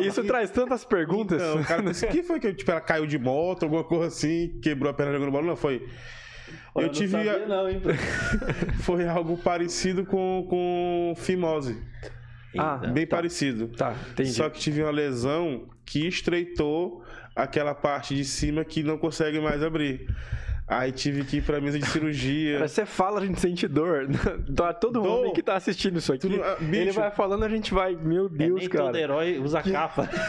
Isso 0.00 0.24
traz 0.24 0.50
tantas 0.50 0.84
perguntas. 0.84 1.40
Não, 1.42 1.60
o 1.60 1.64
cara 1.64 1.82
disse 1.82 2.06
que 2.06 2.22
foi 2.22 2.38
que 2.40 2.52
tipo, 2.54 2.70
ela 2.70 2.80
caiu 2.80 3.06
de 3.06 3.18
moto, 3.18 3.64
alguma 3.64 3.84
coisa 3.84 4.06
assim, 4.06 4.58
quebrou 4.62 4.90
a 4.90 4.94
perna 4.94 5.12
jogando 5.12 5.32
bola. 5.32 5.46
Não, 5.46 5.56
foi. 5.56 5.86
Olha, 6.74 6.84
eu 6.84 6.86
não 6.88 6.94
tive. 6.94 7.12
sabia 7.12 7.46
não, 7.46 7.68
hein? 7.68 7.80
Foi 8.82 9.06
algo 9.06 9.36
parecido 9.38 10.04
com, 10.04 10.46
com 10.48 11.14
fimose. 11.16 11.80
Ah, 12.58 12.78
Eita. 12.82 12.92
Bem 12.92 13.06
parecido. 13.06 13.68
Tá, 13.68 13.94
entendi. 14.12 14.32
Só 14.32 14.48
que 14.50 14.58
tive 14.60 14.82
uma 14.82 14.90
lesão 14.92 15.64
que 15.84 16.06
estreitou 16.06 17.02
aquela 17.36 17.74
parte 17.74 18.14
de 18.14 18.24
cima 18.24 18.64
que 18.64 18.82
não 18.82 18.96
consegue 18.98 19.40
mais 19.40 19.62
abrir. 19.62 20.08
Aí 20.66 20.90
tive 20.92 21.24
que 21.24 21.36
ir 21.36 21.42
pra 21.42 21.60
mesa 21.60 21.78
de 21.78 21.84
cirurgia. 21.84 22.54
Cara, 22.54 22.68
você 22.68 22.86
fala, 22.86 23.20
a 23.20 23.26
gente 23.26 23.38
sente 23.38 23.68
dor. 23.68 24.06
Tá 24.56 24.72
Todo 24.72 25.02
Dor. 25.02 25.06
homem 25.20 25.32
que 25.34 25.42
tá 25.42 25.56
assistindo 25.56 25.98
isso 25.98 26.10
aqui, 26.12 26.22
Tu 26.26 26.30
não- 26.30 26.42
ah, 26.42 26.56
ele 26.58 26.86
bicho. 26.86 26.98
vai 26.98 27.10
falando, 27.10 27.44
a 27.44 27.48
gente 27.50 27.74
vai, 27.74 27.94
meu 27.94 28.26
É, 28.26 28.28
Deus, 28.30 28.60
nem 28.60 28.68
todo 28.70 28.84
cara. 28.86 28.98
herói 28.98 29.38
usa 29.38 29.62
capa. 29.62 30.08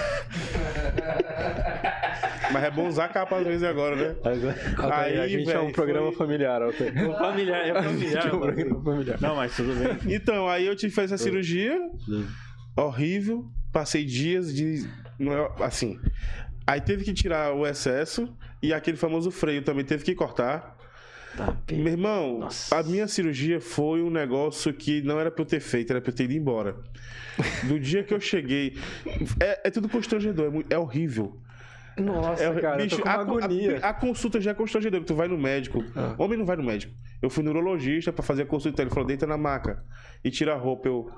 Mas 2.51 2.63
é 2.63 2.71
bom 2.71 2.87
usar 2.87 3.07
capa 3.09 3.37
às 3.37 3.45
vezes 3.45 3.63
agora, 3.63 3.95
né? 3.95 4.15
Altair, 4.77 4.93
Aí, 4.93 5.19
a 5.19 5.27
gente 5.27 5.51
é 5.51 5.59
um 5.59 5.71
programa 5.71 6.07
foi- 6.07 6.17
familiar, 6.17 6.61
Altair. 6.61 7.09
O 7.09 7.13
familiar, 7.17 7.67
é 7.67 7.81
familiar. 7.83 8.25
é 8.25 8.27
um 8.33 8.39
mano. 8.39 8.53
programa 8.53 8.83
familiar. 8.83 9.21
Não, 9.21 9.35
mas 9.35 9.55
tudo 9.55 9.73
bem. 9.75 10.15
Então, 10.15 10.47
aí 10.47 10.65
eu 10.65 10.75
tive 10.75 10.89
que 10.91 10.95
fazer 10.95 11.13
essa 11.13 11.23
cirurgia. 11.23 11.77
Horrível. 12.77 13.45
Passei 13.71 14.05
dias 14.05 14.53
de. 14.53 14.85
é- 15.19 15.63
Assim. 15.63 15.99
Aí 16.67 16.81
teve 16.81 17.03
que 17.03 17.13
tirar 17.13 17.53
o 17.53 17.65
excesso 17.65 18.33
e 18.61 18.73
aquele 18.73 18.97
famoso 18.97 19.29
freio 19.31 19.61
também 19.61 19.85
teve 19.85 20.03
que 20.03 20.15
cortar. 20.15 20.75
Tá. 21.37 21.55
Meu 21.69 21.87
irmão, 21.87 22.39
Nossa. 22.39 22.75
a 22.79 22.81
minha 22.81 23.07
cirurgia 23.07 23.59
foi 23.59 24.01
um 24.01 24.09
negócio 24.09 24.73
que 24.73 25.01
não 25.01 25.19
era 25.19 25.29
pra 25.29 25.41
eu 25.43 25.45
ter 25.45 25.59
feito, 25.59 25.91
era 25.91 25.99
pra 26.01 26.09
eu 26.11 26.15
ter 26.15 26.23
ido 26.23 26.33
embora. 26.33 26.75
Do 27.65 27.77
dia 27.77 28.03
que 28.03 28.13
eu 28.13 28.19
cheguei. 28.21 28.77
É, 29.39 29.67
é 29.67 29.69
tudo 29.69 29.89
constrangedor, 29.89 30.51
é, 30.69 30.75
é 30.75 30.77
horrível. 30.79 31.37
Nossa, 31.97 32.43
É, 32.43 32.61
cara, 32.61 32.83
eu 32.83 32.89
tô 32.89 32.99
com 32.99 33.07
a, 33.09 33.13
agonia. 33.13 33.79
a- 33.81 33.89
a 33.89 33.93
consulta 33.93 34.41
já 34.41 34.51
é 34.51 34.53
constrangedora. 34.53 35.03
Tu 35.03 35.15
vai 35.15 35.27
no 35.27 35.37
médico. 35.37 35.83
Ah. 35.95 36.15
Homem 36.17 36.37
não 36.37 36.45
vai 36.45 36.57
no 36.57 36.63
médico. 36.63 36.93
Eu 37.21 37.29
fui 37.29 37.43
no 37.43 37.51
urologista 37.51 38.11
pra 38.11 38.21
fazer 38.23 38.43
a 38.43 38.45
consulta. 38.45 38.81
Ele 38.81 38.89
falou: 38.89 39.05
deita 39.05 39.25
na 39.25 39.37
maca 39.37 39.83
e 40.23 40.29
tira 40.29 40.53
a 40.53 40.57
roupa. 40.57 40.87
Eu. 40.89 41.09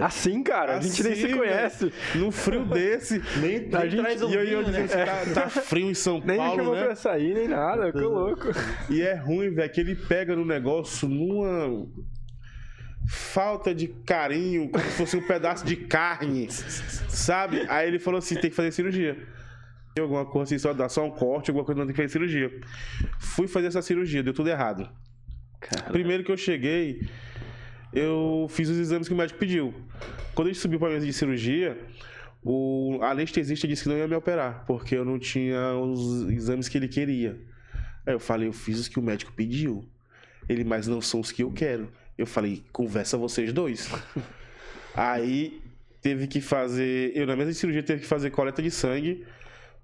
Assim, 0.00 0.42
cara, 0.42 0.78
a 0.78 0.80
gente 0.80 1.02
nem 1.02 1.14
se 1.14 1.26
Assim, 1.26 1.36
conhece. 1.36 1.92
Num 2.14 2.30
frio 2.30 2.64
desse. 2.64 3.18
Nem, 3.40 3.56
A 3.74 3.80
nem 3.80 3.90
gente- 3.90 4.00
traz 4.02 4.22
um 4.22 4.30
e 4.30 4.34
eu, 4.34 4.44
eu 4.44 4.58
né? 4.62 4.64
dizendo 4.66 4.84
assim, 4.84 5.34
tá, 5.34 5.42
tá 5.42 5.48
frio 5.50 5.90
em 5.90 5.94
São 5.94 6.20
Nem 6.24 6.38
Paulo, 6.38 6.56
chamou 6.56 6.74
né? 6.74 6.84
pra 6.84 6.94
sair, 6.94 7.34
nem 7.34 7.46
nada, 7.48 7.92
que 7.92 7.98
louco. 7.98 8.48
E 8.88 9.02
é 9.02 9.14
ruim, 9.14 9.50
velho, 9.50 9.70
que 9.70 9.80
ele 9.80 9.94
pega 9.94 10.34
no 10.34 10.44
negócio 10.46 11.06
numa 11.08 11.86
falta 13.08 13.74
de 13.74 13.88
carinho, 13.88 14.70
como 14.70 14.84
se 14.84 14.90
fosse 14.92 15.16
um 15.16 15.26
pedaço 15.26 15.66
de 15.66 15.76
carne, 15.76 16.48
sabe? 17.08 17.66
Aí 17.68 17.88
ele 17.88 17.98
falou 17.98 18.18
assim, 18.18 18.36
tem 18.36 18.48
que 18.50 18.56
fazer 18.56 18.70
cirurgia. 18.72 19.18
Alguma 19.98 20.24
coisa 20.24 20.54
assim, 20.54 20.58
só 20.58 20.72
dá 20.72 20.88
só 20.88 21.04
um 21.04 21.10
corte, 21.10 21.50
alguma 21.50 21.64
coisa 21.64 21.80
não 21.80 21.86
tem 21.86 21.94
que 21.94 22.02
fazer 22.02 22.12
cirurgia. 22.12 22.60
Fui 23.18 23.48
fazer 23.48 23.66
essa 23.66 23.82
cirurgia, 23.82 24.22
deu 24.22 24.32
tudo 24.32 24.48
errado. 24.48 24.88
Cara, 25.60 25.90
Primeiro 25.90 26.22
que 26.22 26.30
eu 26.30 26.36
cheguei, 26.36 27.08
eu 27.92 28.46
fiz 28.48 28.68
os 28.68 28.78
exames 28.78 29.08
que 29.08 29.14
o 29.14 29.16
médico 29.16 29.38
pediu. 29.38 29.74
Quando 30.34 30.48
a 30.48 30.52
gente 30.52 30.62
subiu 30.62 30.78
para 30.78 30.90
mesa 30.90 31.04
de 31.04 31.12
cirurgia, 31.12 31.76
o 32.42 32.98
anestesista 33.02 33.66
disse 33.66 33.82
que 33.82 33.88
não 33.88 33.96
ia 33.96 34.06
me 34.06 34.14
operar, 34.14 34.64
porque 34.64 34.94
eu 34.94 35.04
não 35.04 35.18
tinha 35.18 35.74
os 35.74 36.30
exames 36.30 36.68
que 36.68 36.78
ele 36.78 36.88
queria. 36.88 37.38
Aí 38.06 38.14
eu 38.14 38.20
falei, 38.20 38.48
eu 38.48 38.52
fiz 38.52 38.78
os 38.78 38.88
que 38.88 38.98
o 38.98 39.02
médico 39.02 39.32
pediu. 39.32 39.84
Ele, 40.48 40.64
mas 40.64 40.86
não 40.86 41.00
são 41.00 41.20
os 41.20 41.30
que 41.32 41.42
eu 41.42 41.50
quero. 41.50 41.90
Eu 42.16 42.26
falei, 42.26 42.62
conversa 42.72 43.18
vocês 43.18 43.52
dois. 43.52 43.90
Aí 44.94 45.60
teve 46.00 46.26
que 46.26 46.40
fazer, 46.40 47.12
eu 47.14 47.26
na 47.26 47.36
mesa 47.36 47.50
de 47.50 47.58
cirurgia 47.58 47.82
teve 47.82 48.02
que 48.02 48.06
fazer 48.06 48.30
coleta 48.30 48.62
de 48.62 48.70
sangue 48.70 49.26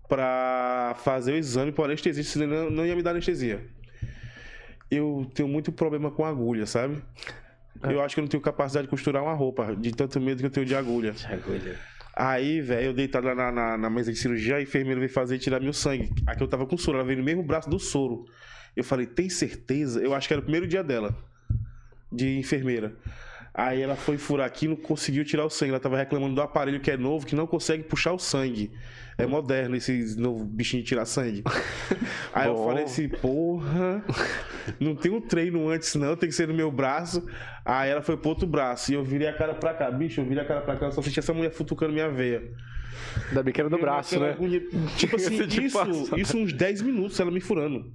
para 0.09 0.95
fazer 1.03 1.33
o 1.33 1.37
exame 1.37 1.73
para 1.73 1.83
o 1.83 1.85
anestesista, 1.85 2.39
senão 2.39 2.65
não, 2.65 2.71
não 2.71 2.87
ia 2.87 2.95
me 2.95 3.03
dar 3.03 3.11
anestesia 3.11 3.61
eu 4.91 5.31
tenho 5.35 5.49
muito 5.49 5.73
problema 5.73 6.11
com 6.11 6.25
agulha, 6.25 6.67
sabe? 6.67 7.03
Eu 7.83 8.01
acho 8.01 8.15
que 8.15 8.21
eu 8.21 8.23
não 8.23 8.29
tenho 8.29 8.43
capacidade 8.43 8.87
de 8.87 8.91
costurar 8.91 9.23
uma 9.23 9.35
roupa, 9.35 9.75
de 9.77 9.93
tanto 9.93 10.21
medo 10.21 10.41
que 10.41 10.47
eu 10.47 10.51
tenho 10.51 10.67
de 10.67 10.75
agulha. 10.75 11.13
de 11.13 11.27
agulha. 11.27 11.79
Aí, 12.15 12.61
velho, 12.63 12.87
eu 12.87 12.95
deitado 12.95 13.27
lá 13.27 13.35
na, 13.35 13.53
na, 13.53 13.77
na 13.77 13.91
mesa 13.91 14.11
de 14.11 14.19
cirurgia, 14.19 14.57
a 14.57 14.63
enfermeira 14.63 14.99
veio 14.99 15.13
fazer 15.13 15.39
tirar 15.39 15.61
meu 15.61 15.73
sangue. 15.73 16.11
Aqui 16.27 16.43
eu 16.43 16.49
tava 16.49 16.67
com 16.67 16.79
soro, 16.79 16.99
ela 16.99 17.07
veio 17.07 17.19
no 17.19 17.25
mesmo 17.25 17.43
braço 17.43 17.69
do 17.69 17.79
soro. 17.79 18.25
Eu 18.75 18.83
falei, 18.83 19.07
tem 19.07 19.29
certeza? 19.29 20.01
Eu 20.01 20.15
acho 20.15 20.27
que 20.27 20.33
era 20.33 20.41
o 20.41 20.43
primeiro 20.43 20.67
dia 20.67 20.83
dela, 20.83 21.15
de 22.11 22.39
enfermeira. 22.39 22.95
Aí 23.59 23.81
ela 23.81 23.97
foi 23.97 24.19
furar 24.19 24.47
aqui 24.47 24.67
e 24.67 24.69
não 24.69 24.77
conseguiu 24.77 25.25
tirar 25.25 25.47
o 25.47 25.49
sangue. 25.49 25.71
Ela 25.71 25.81
tava 25.81 25.97
reclamando 25.97 26.35
do 26.35 26.43
aparelho 26.43 26.79
que 26.79 26.91
é 26.91 26.97
novo, 26.99 27.25
que 27.25 27.35
não 27.35 27.47
consegue 27.47 27.83
puxar 27.83 28.13
o 28.13 28.19
sangue. 28.19 28.71
É 29.17 29.25
moderno 29.25 29.75
esse 29.75 30.15
novo 30.21 30.45
bichinho 30.45 30.83
de 30.83 30.89
tirar 30.91 31.07
sangue. 31.07 31.43
Aí 32.35 32.49
eu 32.49 32.55
Bom. 32.55 32.67
falei 32.67 32.85
assim, 32.85 33.09
porra, 33.09 34.05
não 34.79 34.95
tem 34.95 35.11
um 35.11 35.23
treino 35.23 35.71
antes 35.71 35.95
não, 35.95 36.15
tem 36.15 36.29
que 36.29 36.35
ser 36.35 36.47
no 36.49 36.53
meu 36.53 36.71
braço. 36.71 37.27
Aí 37.65 37.89
ela 37.89 38.03
foi 38.03 38.19
pro 38.19 38.29
outro 38.29 38.47
braço 38.47 38.93
e 38.93 38.95
eu 38.95 39.03
virei 39.03 39.27
a 39.27 39.33
cara 39.33 39.55
pra 39.55 39.73
cá. 39.73 39.91
Bicho, 39.91 40.21
eu 40.21 40.27
virei 40.27 40.45
a 40.45 40.47
cara 40.47 40.61
pra 40.61 40.77
cá, 40.77 40.87
eu 40.87 40.93
só 40.93 41.01
senti 41.01 41.19
essa 41.19 41.33
mulher 41.33 41.51
futucando 41.51 41.95
minha 41.95 42.11
veia. 42.11 42.43
Ainda 43.29 43.43
bem 43.43 43.55
que 43.55 43.61
era 43.61 43.71
do 43.71 43.79
braço, 43.79 44.21
né? 44.21 44.33
agonia. 44.33 44.61
Tipo 44.99 45.17
assim, 45.17 45.43
isso, 45.45 46.15
isso 46.21 46.37
uns 46.37 46.53
10 46.53 46.83
minutos 46.83 47.19
ela 47.19 47.31
me 47.31 47.41
furando. 47.41 47.91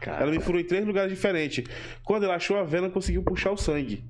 Cara, 0.00 0.22
Ela 0.22 0.30
me 0.30 0.38
furou 0.38 0.60
em 0.60 0.64
três 0.64 0.86
lugares 0.86 1.12
diferentes. 1.12 1.64
Quando 2.04 2.24
ela 2.24 2.36
achou 2.36 2.56
a 2.56 2.62
vena, 2.62 2.88
conseguiu 2.88 3.24
puxar 3.24 3.50
o 3.50 3.56
sangue. 3.56 4.04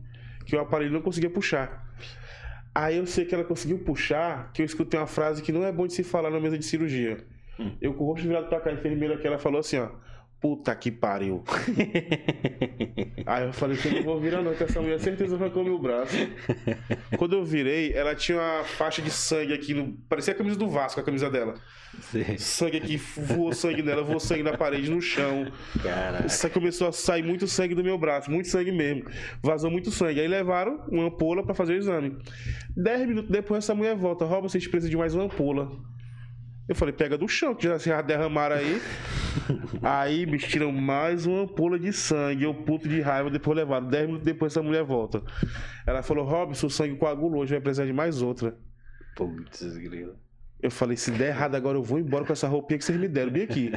Que 0.50 0.57
o 0.57 0.61
aparelho 0.61 0.90
não 0.90 1.00
conseguia 1.00 1.30
puxar. 1.30 1.87
Aí 2.75 2.97
eu 2.97 3.07
sei 3.07 3.25
que 3.25 3.33
ela 3.33 3.45
conseguiu 3.45 3.78
puxar, 3.78 4.50
que 4.52 4.62
eu 4.62 4.66
escutei 4.66 4.99
uma 4.99 5.07
frase 5.07 5.42
que 5.42 5.52
não 5.52 5.64
é 5.64 5.71
bom 5.71 5.87
de 5.87 5.92
se 5.92 6.02
falar 6.02 6.28
na 6.28 6.40
mesa 6.40 6.59
de 6.59 6.64
cirurgia. 6.64 7.19
Hum. 7.57 7.76
Eu 7.80 7.95
com 7.95 8.02
o 8.02 8.09
rosto 8.09 8.26
virado 8.26 8.49
pra 8.49 8.59
cá, 8.59 8.71
a 8.71 8.73
enfermeira 8.73 9.16
que 9.16 9.25
ela 9.25 9.38
falou 9.38 9.61
assim, 9.61 9.78
ó. 9.78 9.90
Puta 10.40 10.75
que 10.75 10.90
pariu. 10.90 11.44
Aí 13.26 13.44
eu 13.44 13.52
falei 13.52 13.76
que 13.76 13.88
eu 13.88 13.92
não 13.92 14.02
vou 14.02 14.18
virar 14.18 14.40
não, 14.40 14.54
que 14.54 14.64
essa 14.64 14.80
mulher 14.80 14.99
certeza 14.99 15.37
vai 15.37 15.50
comer 15.50 15.70
o 15.70 15.78
braço. 15.78 16.16
Quando 17.18 17.35
eu 17.35 17.44
virei, 17.44 17.92
ela 17.92 18.14
tinha 18.14 18.38
uma 18.38 18.64
faixa 18.64 19.02
de 19.02 19.11
sangue 19.11 19.52
aqui, 19.52 19.75
no... 19.75 19.92
parecia 20.09 20.32
a 20.32 20.37
camisa 20.37 20.56
do 20.56 20.66
Vasco, 20.66 20.99
a 20.99 21.02
camisa 21.02 21.30
dela. 21.30 21.54
Sim. 22.00 22.38
Sangue 22.38 22.78
aqui, 22.78 22.97
voou 22.97 23.52
sangue 23.52 23.82
nela, 23.82 24.02
voou 24.02 24.18
sangue 24.18 24.42
na 24.42 24.56
parede, 24.56 24.90
no 24.90 25.02
chão. 25.02 25.52
Cara, 25.82 26.25
Isso 26.25 26.49
começou 26.50 26.88
a 26.88 26.92
sair 26.92 27.23
muito 27.23 27.47
sangue 27.47 27.75
do 27.75 27.85
meu 27.85 27.99
braço, 27.99 28.30
muito 28.30 28.49
sangue 28.49 28.73
mesmo. 28.73 29.04
Vazou 29.42 29.70
muito 29.70 29.90
sangue. 29.90 30.20
Aí 30.20 30.28
levaram 30.28 30.87
uma 30.88 31.04
ampola 31.04 31.44
pra 31.44 31.54
fazer 31.54 31.75
o 31.75 31.76
exame. 31.76 32.16
Dez 32.75 33.06
minutos 33.06 33.30
depois, 33.30 33.64
essa 33.64 33.75
mulher 33.75 33.94
volta. 33.94 34.25
Rouba, 34.25 34.49
vocês 34.49 34.66
precisam 34.66 34.90
de 34.90 34.97
mais 34.97 35.14
uma 35.14 35.25
ampola. 35.25 35.70
Eu 36.70 36.76
falei, 36.76 36.94
pega 36.94 37.18
do 37.18 37.26
chão, 37.26 37.52
que 37.52 37.66
já 37.66 37.80
se 37.80 37.90
derramaram 38.04 38.54
aí. 38.54 38.80
aí, 39.82 40.24
bicho, 40.24 40.48
tiram 40.48 40.70
mais 40.70 41.26
uma 41.26 41.42
ampola 41.42 41.76
de 41.76 41.92
sangue. 41.92 42.44
Eu 42.44 42.54
puto 42.54 42.88
de 42.88 43.00
raiva, 43.00 43.28
depois 43.28 43.56
levaram. 43.56 43.88
Dez 43.88 44.06
minutos 44.06 44.24
depois, 44.24 44.52
essa 44.52 44.62
mulher 44.62 44.84
volta. 44.84 45.20
Ela 45.84 46.00
falou, 46.00 46.24
Robson, 46.24 46.68
o 46.68 46.70
sangue 46.70 46.94
coagulou, 46.94 47.40
hoje 47.40 47.54
vai 47.54 47.60
precisar 47.60 47.86
de 47.86 47.92
mais 47.92 48.22
outra. 48.22 48.56
putz, 49.16 49.78
grilo. 49.78 50.14
Eu 50.62 50.71
falei, 50.71 50.95
se 50.97 51.11
der 51.11 51.29
errado 51.29 51.55
agora, 51.55 51.79
eu 51.79 51.83
vou 51.83 51.99
embora 51.99 52.23
com 52.25 52.33
essa 52.35 52.47
roupinha 52.47 52.76
que 52.79 52.85
vocês 52.85 52.99
me 52.99 53.09
deram, 53.09 53.31
bem 53.33 53.45
aqui. 53.45 53.73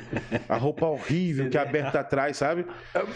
A 0.50 0.58
roupa 0.58 0.86
horrível, 0.86 1.48
que 1.50 1.58
é 1.58 1.62
aberta 1.62 2.02
atrás, 2.02 2.36
sabe? 2.36 2.66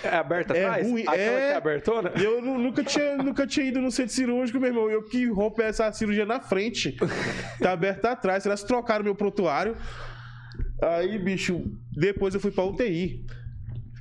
É 0.04 0.16
aberta 0.16 0.54
É 0.56 0.66
atrás? 0.66 0.88
ruim, 0.88 1.02
Aquela 1.02 1.18
é. 1.18 1.48
que 1.48 1.54
é 1.54 1.56
abertona? 1.56 2.12
Eu 2.22 2.42
nu- 2.42 2.58
nunca 2.58 2.82
tinha, 2.84 3.18
nunca 3.18 3.46
tinha 3.46 3.66
ido 3.66 3.82
no 3.82 3.92
centro 3.92 4.14
cirúrgico, 4.14 4.58
meu 4.58 4.70
irmão. 4.70 4.90
Eu 4.90 5.04
que 5.04 5.26
roupa 5.28 5.64
é 5.64 5.68
essa 5.68 5.92
cirurgia 5.92 6.26
na 6.26 6.40
frente? 6.40 6.96
Tá 7.62 7.74
aberta 7.74 8.12
atrás. 8.12 8.46
Elas 8.46 8.64
trocaram 8.64 9.04
meu 9.04 9.16
prontuário. 9.16 9.76
Aí, 10.82 11.18
bicho, 11.20 11.62
depois 11.92 12.34
eu 12.34 12.40
fui 12.40 12.52
pra 12.52 12.64
UTI. 12.64 13.26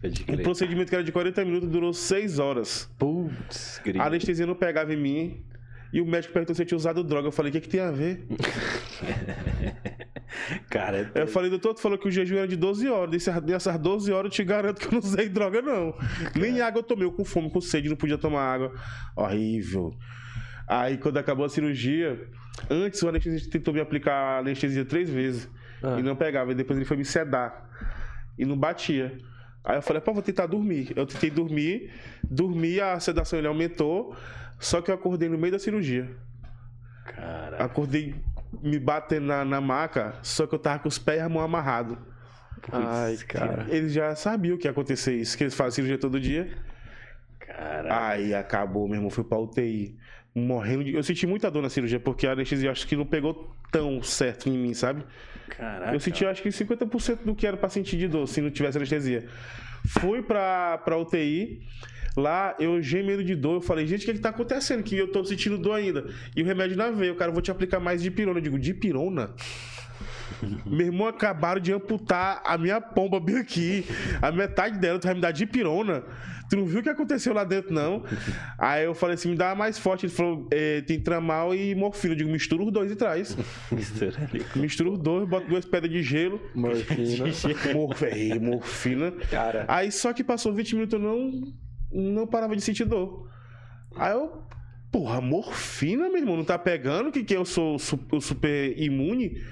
Um 0.05 0.11
crer. 0.13 0.43
procedimento 0.43 0.89
que 0.91 0.95
era 0.95 1.03
de 1.03 1.11
40 1.11 1.45
minutos 1.45 1.69
durou 1.69 1.93
6 1.93 2.39
horas. 2.39 2.89
Putz, 2.99 3.81
grilo. 3.85 4.01
A 4.03 4.07
anestesia 4.07 4.47
não 4.47 4.55
pegava 4.55 4.93
em 4.95 4.97
mim. 4.97 5.45
E 5.97 6.01
o 6.03 6.05
médico 6.05 6.35
perguntou 6.35 6.55
se 6.55 6.61
eu 6.61 6.67
tinha 6.67 6.77
usado 6.77 7.03
droga. 7.03 7.29
Eu 7.29 7.33
falei, 7.33 7.49
o 7.49 7.53
que, 7.55 7.63
que 7.63 7.71
tem 7.71 7.81
a 7.81 7.91
ver? 7.91 8.27
Cara, 10.69 11.11
Eu 11.15 11.27
falei, 11.27 11.49
doutor, 11.49 11.73
tu 11.73 11.81
falou 11.81 11.97
que 11.97 12.07
o 12.07 12.11
jejum 12.11 12.37
era 12.37 12.47
de 12.47 12.55
12 12.55 12.87
horas. 12.87 13.11
Dessas 13.43 13.79
12 13.79 14.13
horas 14.13 14.27
eu 14.27 14.31
te 14.31 14.45
garanto 14.45 14.79
que 14.79 14.89
eu 14.89 14.93
não 14.93 14.99
usei 14.99 15.27
droga, 15.27 15.63
não. 15.63 15.95
Nem 16.37 16.61
água 16.61 16.81
eu 16.81 16.83
tomei, 16.83 17.07
eu 17.07 17.13
com 17.13 17.25
fome, 17.25 17.49
com 17.49 17.63
sede, 17.63 17.89
não 17.89 17.97
podia 17.97 18.19
tomar 18.19 18.43
água. 18.43 18.75
Horrível. 19.17 19.97
Aí 20.69 20.99
quando 20.99 21.17
acabou 21.17 21.47
a 21.47 21.49
cirurgia, 21.49 22.29
antes 22.69 23.03
o 23.03 23.09
anestesista 23.09 23.49
tentou 23.51 23.73
me 23.73 23.81
aplicar 23.81 24.41
anestesia 24.41 24.85
três 24.85 25.09
vezes. 25.09 25.49
Ah. 25.83 25.99
E 25.99 26.03
não 26.03 26.15
pegava. 26.15 26.53
E 26.53 26.55
depois 26.55 26.79
ele 26.79 26.85
foi 26.85 26.99
me 26.99 27.07
sedar. 27.07 27.71
E 28.39 28.45
não 28.45 28.59
batia. 28.59 29.17
Aí 29.65 29.79
eu 29.79 29.83
falei, 29.83 30.03
pô, 30.03 30.13
vou 30.13 30.23
tentar 30.23 30.45
dormir. 30.45 30.93
Eu 30.95 31.07
tentei 31.07 31.31
dormir, 31.31 31.91
dormi, 32.23 32.83
a 32.83 33.01
sedação 33.01 33.39
ele 33.39 33.49
aumentou. 33.49 34.15
Só 34.59 34.81
que 34.81 34.91
eu 34.91 34.95
acordei 34.95 35.29
no 35.29 35.39
meio 35.39 35.53
da 35.53 35.59
cirurgia. 35.59 36.09
cara. 37.05 37.63
Acordei 37.65 38.15
me 38.63 38.79
batendo 38.79 39.27
na, 39.27 39.45
na 39.45 39.61
maca, 39.61 40.15
só 40.23 40.47
que 40.47 40.55
eu 40.55 40.59
tava 40.59 40.79
com 40.81 40.89
os 40.89 40.99
pés 40.99 41.19
e 41.19 41.23
a 41.23 41.29
mão 41.29 41.43
amarrado. 41.43 41.99
Ai, 42.73 43.17
cara. 43.29 43.67
Eles 43.69 43.93
já 43.93 44.15
sabiam 44.15 44.57
que 44.57 44.67
ia 44.67 44.71
acontecer 44.71 45.15
isso, 45.15 45.37
que 45.37 45.45
eles 45.45 45.55
fazem 45.55 45.73
cirurgia 45.73 45.99
todo 45.99 46.19
dia. 46.19 46.57
Cara, 47.39 48.09
Aí 48.09 48.35
acabou, 48.35 48.87
meu 48.87 48.97
irmão, 48.97 49.11
fui 49.11 49.25
pra 49.25 49.39
UTI. 49.39 49.97
Morrendo 50.37 50.85
de... 50.85 50.95
Eu 50.95 51.03
senti 51.03 51.27
muita 51.27 51.51
dor 51.51 51.63
na 51.63 51.71
cirurgia, 51.71 51.99
porque 51.99 52.27
a 52.27 52.33
anestesia 52.33 52.71
acho 52.71 52.87
que 52.87 52.95
não 52.95 53.07
pegou 53.07 53.51
tão 53.73 54.03
certo 54.03 54.49
em 54.49 54.53
mim, 54.53 54.75
sabe? 54.75 55.03
caraca. 55.49 55.95
Eu 55.95 56.01
senti 56.01 56.25
acho 56.27 56.43
que 56.43 56.49
50% 56.51 57.21
do 57.25 57.35
que 57.35 57.47
era 57.47 57.57
pra 57.57 57.69
sentir 57.69 57.97
de 57.97 58.07
dor, 58.07 58.27
se 58.27 58.41
não 58.41 58.51
tivesse 58.51 58.77
anestesia. 58.77 59.27
Fui 59.87 60.23
pra, 60.23 60.79
pra 60.79 60.99
UTI. 60.99 61.63
Lá 62.17 62.55
eu 62.59 62.81
gemendo 62.81 63.23
de 63.23 63.35
dor, 63.35 63.57
eu 63.57 63.61
falei, 63.61 63.87
gente, 63.87 64.03
o 64.03 64.07
que, 64.07 64.15
que 64.15 64.21
tá 64.21 64.31
acontecendo? 64.31 64.83
Que 64.83 64.97
eu 64.97 65.09
tô 65.09 65.25
sentindo 65.25 65.59
dor 65.59 65.75
ainda. 65.75 66.07
E 66.35 66.43
o 66.43 66.47
remédio 66.47 66.77
na 66.77 66.91
veia, 66.91 67.13
o 67.13 67.17
cara, 67.17 67.31
vou 67.31 67.43
te 67.43 67.51
aplicar 67.51 67.79
mais 67.79 68.03
de 68.03 68.11
pirona. 68.11 68.39
Eu 68.39 68.43
digo, 68.43 68.59
de 68.59 68.73
pirona? 68.73 69.35
Meu 70.65 70.87
irmão 70.87 71.07
acabaram 71.07 71.61
de 71.61 71.73
amputar 71.73 72.43
a 72.45 72.57
minha 72.57 72.81
pomba 72.81 73.21
bem 73.21 73.37
aqui. 73.37 73.87
A 74.23 74.33
metade 74.33 74.79
dela, 74.79 74.99
tu 74.99 75.07
vai 75.07 75.15
me 75.15 75.21
dar 75.21 75.31
de 75.31 75.47
pirona. 75.47 76.05
Tu 76.51 76.57
não 76.57 76.65
viu 76.65 76.81
o 76.81 76.83
que 76.83 76.89
aconteceu 76.89 77.35
lá 77.35 77.45
dentro, 77.45 77.73
não? 77.73 78.05
Aí 78.57 78.85
eu 78.85 78.95
falei 78.95 79.15
assim, 79.15 79.31
me 79.31 79.37
dá 79.37 79.55
mais 79.55 79.79
forte. 79.79 80.07
Ele 80.07 80.13
falou, 80.13 80.49
é, 80.51 80.81
tem 80.83 81.01
tramal 81.01 81.55
e 81.55 81.75
morfina. 81.75 82.15
Eu 82.15 82.19
digo, 82.19 82.31
mistura 82.31 82.63
os 82.63 82.73
dois 82.73 82.91
e 82.91 82.97
traz. 82.97 83.37
Mistura 83.73 84.29
ali. 84.31 84.45
Mistura 84.55 84.91
os 84.91 84.99
dois, 84.99 85.29
bota 85.29 85.47
duas 85.47 85.65
pedras 85.65 85.91
de 85.91 86.03
gelo. 86.03 86.41
Morfina. 86.55 87.27
Mor 87.75 87.95
véi, 87.95 88.39
morfina. 88.39 89.11
Cara. 89.31 89.65
Aí 89.69 89.91
só 89.91 90.13
que 90.13 90.23
passou 90.23 90.53
20 90.53 90.75
minutos 90.75 90.93
eu 90.95 91.01
não, 91.01 91.53
não 91.91 92.27
parava 92.27 92.55
de 92.55 92.63
sentir 92.63 92.85
dor. 92.85 93.29
Aí 93.97 94.13
eu, 94.13 94.43
porra, 94.93 95.21
morfina, 95.21 96.09
meu 96.09 96.19
irmão, 96.19 96.37
não 96.37 96.45
tá 96.45 96.59
pegando? 96.59 97.11
Que 97.11 97.25
que 97.25 97.35
eu 97.35 97.45
sou 97.45 97.79
super 97.79 98.79
imune? 98.81 99.43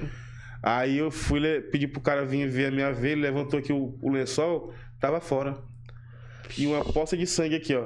Aí 0.63 0.97
eu 0.97 1.11
fui 1.11 1.61
pedir 1.61 1.89
pro 1.89 2.01
cara 2.01 2.25
vir 2.25 2.49
ver 2.49 2.67
a 2.67 2.71
minha 2.71 2.93
veia, 2.93 3.13
ele 3.13 3.21
levantou 3.21 3.59
aqui 3.59 3.73
o, 3.73 3.99
o 4.01 4.11
lençol, 4.11 4.73
tava 4.99 5.21
fora. 5.21 5.59
E 6.59 6.67
uma 6.67 6.85
poça 6.85 7.17
de 7.17 7.27
sangue 7.27 7.57
aqui, 7.57 7.75
ó. 7.75 7.85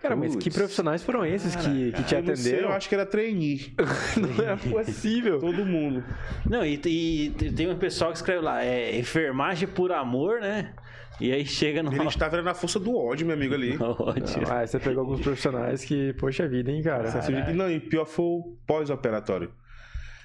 Cara, 0.00 0.14
mas 0.14 0.36
que 0.36 0.48
profissionais 0.48 1.02
foram 1.02 1.26
esses 1.26 1.56
que, 1.56 1.90
que 1.90 2.02
te 2.04 2.14
Eu 2.14 2.22
não 2.22 2.36
sei, 2.36 2.52
atenderam? 2.52 2.68
eu 2.70 2.76
acho 2.76 2.88
que 2.88 2.94
era 2.94 3.04
trainee. 3.04 3.74
Não 4.16 4.48
é 4.48 4.54
possível. 4.84 5.40
Todo 5.40 5.66
mundo. 5.66 6.04
Não, 6.48 6.64
e, 6.64 6.74
e 6.86 7.30
tem 7.56 7.68
um 7.68 7.76
pessoal 7.76 8.12
que 8.12 8.16
escreve 8.18 8.40
lá, 8.40 8.62
é 8.64 8.96
enfermagem 8.96 9.66
por 9.66 9.90
amor, 9.90 10.40
né? 10.40 10.72
E 11.20 11.32
aí 11.32 11.44
chega 11.44 11.82
no. 11.82 11.92
Ele 11.92 12.06
estava 12.06 12.40
na 12.42 12.54
força 12.54 12.78
do 12.78 12.96
ódio, 12.96 13.26
meu 13.26 13.34
amigo 13.34 13.54
ali. 13.54 13.76
Ótimo. 13.82 14.46
Ah, 14.48 14.64
você 14.64 14.78
pegou 14.78 15.00
alguns 15.00 15.20
profissionais 15.20 15.84
que, 15.84 16.12
poxa 16.12 16.46
vida, 16.46 16.70
hein, 16.70 16.80
cara. 16.80 17.08
E 17.48 17.52
Não, 17.52 17.68
e 17.68 17.80
pior 17.80 18.04
foi 18.06 18.24
o 18.24 18.56
pós-operatório. 18.68 19.50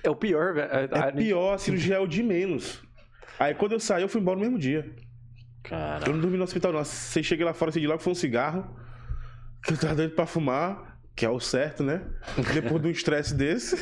É 0.03 0.09
o 0.09 0.15
pior, 0.15 0.53
velho. 0.53 0.69
É 0.71 0.87
A- 0.91 1.05
a- 1.07 1.11
pior, 1.11 1.53
a 1.55 1.57
cirurgia 1.57 1.95
é 1.95 1.99
o 1.99 2.05
de 2.05 2.21
menos. 2.21 2.79
Aí 3.39 3.55
quando 3.55 3.71
eu 3.71 3.79
saí, 3.79 4.03
eu 4.03 4.07
fui 4.07 4.21
embora 4.21 4.37
no 4.37 4.43
mesmo 4.43 4.59
dia. 4.59 4.85
Cara. 5.63 6.05
Eu 6.07 6.13
não 6.13 6.19
dormi 6.19 6.37
no 6.37 6.43
hospital, 6.43 6.73
não. 6.73 6.83
Você 6.83 7.23
cheguei 7.23 7.45
lá 7.45 7.53
fora, 7.53 7.71
você 7.71 7.79
de 7.79 7.87
logo 7.87 7.99
foi 8.01 8.11
um 8.11 8.15
cigarro. 8.15 8.65
Que 9.63 9.73
eu 9.73 9.77
tava 9.77 9.95
doido 9.95 10.13
pra 10.13 10.25
fumar, 10.25 10.97
que 11.15 11.25
é 11.25 11.29
o 11.29 11.39
certo, 11.39 11.83
né? 11.83 12.01
Depois 12.53 12.81
de 12.81 12.87
um 12.89 12.91
estresse 12.91 13.33
desse. 13.33 13.77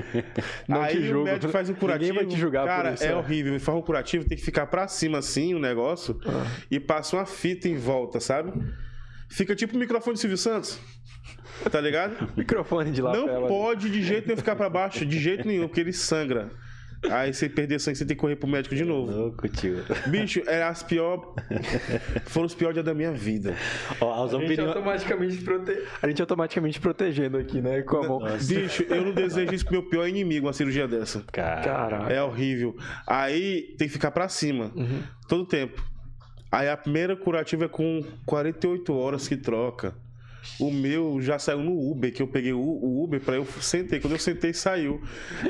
Não 0.66 0.80
aí 0.80 0.94
te 0.94 0.98
o 1.02 1.06
julgo. 1.06 1.24
médico 1.26 1.52
faz 1.52 1.68
um 1.68 1.74
curativo. 1.74 2.12
Ninguém 2.14 2.26
vai 2.26 2.34
te 2.34 2.40
julgar 2.40 2.66
Cara, 2.66 2.92
isso, 2.94 3.04
é 3.04 3.08
é. 3.08 3.14
horrível. 3.14 3.52
Ele 3.52 3.60
faz 3.60 3.76
um 3.76 3.82
curativo, 3.82 4.26
tem 4.26 4.38
que 4.38 4.44
ficar 4.44 4.66
pra 4.66 4.88
cima 4.88 5.18
assim 5.18 5.54
o 5.54 5.58
negócio. 5.58 6.18
Ah. 6.24 6.46
E 6.70 6.80
passa 6.80 7.16
uma 7.16 7.26
fita 7.26 7.68
em 7.68 7.76
volta, 7.76 8.18
sabe? 8.18 8.50
Fica 9.28 9.54
tipo 9.54 9.76
o 9.76 9.78
microfone 9.78 10.14
do 10.14 10.18
Silvio 10.20 10.38
Santos. 10.38 10.80
Tá 11.70 11.80
ligado? 11.80 12.16
Microfone 12.34 12.90
de 12.90 13.02
lapela. 13.02 13.40
Não 13.40 13.46
pode 13.46 13.90
de 13.90 14.02
jeito 14.02 14.26
nenhum 14.26 14.38
ficar 14.38 14.56
pra 14.56 14.70
baixo, 14.70 15.04
de 15.04 15.18
jeito 15.18 15.46
nenhum, 15.46 15.68
porque 15.68 15.80
ele 15.80 15.92
sangra. 15.92 16.50
Aí 17.08 17.32
você 17.32 17.48
perder 17.48 17.80
sangue, 17.80 17.96
você 17.96 18.04
tem 18.04 18.16
que 18.16 18.20
correr 18.20 18.36
pro 18.36 18.48
médico 18.48 18.74
de 18.74 18.84
novo. 18.84 19.10
Louco, 19.10 19.48
tio. 19.48 19.82
Bicho, 20.08 20.42
era 20.46 20.68
as 20.68 20.82
pior. 20.82 21.34
Foram 22.26 22.46
os 22.46 22.54
piores 22.54 22.74
dias 22.74 22.84
da 22.84 22.92
minha 22.92 23.12
vida. 23.12 23.54
Ó, 24.00 24.24
as 24.24 24.34
A 24.34 24.38
gente, 24.38 24.60
automaticamente 24.60 25.36
prote... 25.38 25.82
a 26.02 26.08
gente 26.08 26.20
automaticamente 26.20 26.80
protegendo 26.80 27.38
aqui, 27.38 27.60
né? 27.60 27.82
Com 27.82 27.96
a 27.96 28.08
mão. 28.08 28.20
Bicho, 28.46 28.82
eu 28.82 29.04
não 29.04 29.12
desejo 29.12 29.54
isso 29.54 29.64
pro 29.64 29.74
meu 29.74 29.88
pior 29.88 30.06
inimigo, 30.06 30.46
uma 30.46 30.52
cirurgia 30.52 30.86
dessa. 30.86 31.24
Cara. 31.32 31.62
Caralho. 31.62 32.12
É 32.12 32.22
horrível. 32.22 32.76
Aí 33.06 33.74
tem 33.78 33.86
que 33.88 33.92
ficar 33.92 34.10
pra 34.10 34.28
cima. 34.28 34.70
Todo 35.28 35.46
tempo. 35.46 35.82
Aí 36.52 36.68
a 36.68 36.76
primeira 36.76 37.16
curativa 37.16 37.64
é 37.64 37.68
com 37.68 38.04
48 38.26 38.92
horas 38.92 39.26
que 39.28 39.36
troca. 39.36 39.94
O 40.58 40.70
meu 40.70 41.20
já 41.20 41.38
saiu 41.38 41.60
no 41.60 41.90
Uber, 41.90 42.12
que 42.12 42.22
eu 42.22 42.28
peguei 42.28 42.52
o, 42.52 43.02
Uber 43.02 43.20
pra 43.20 43.36
eu 43.36 43.46
sentei. 43.60 44.00
Quando 44.00 44.14
eu 44.14 44.18
sentei, 44.18 44.52
saiu. 44.52 45.02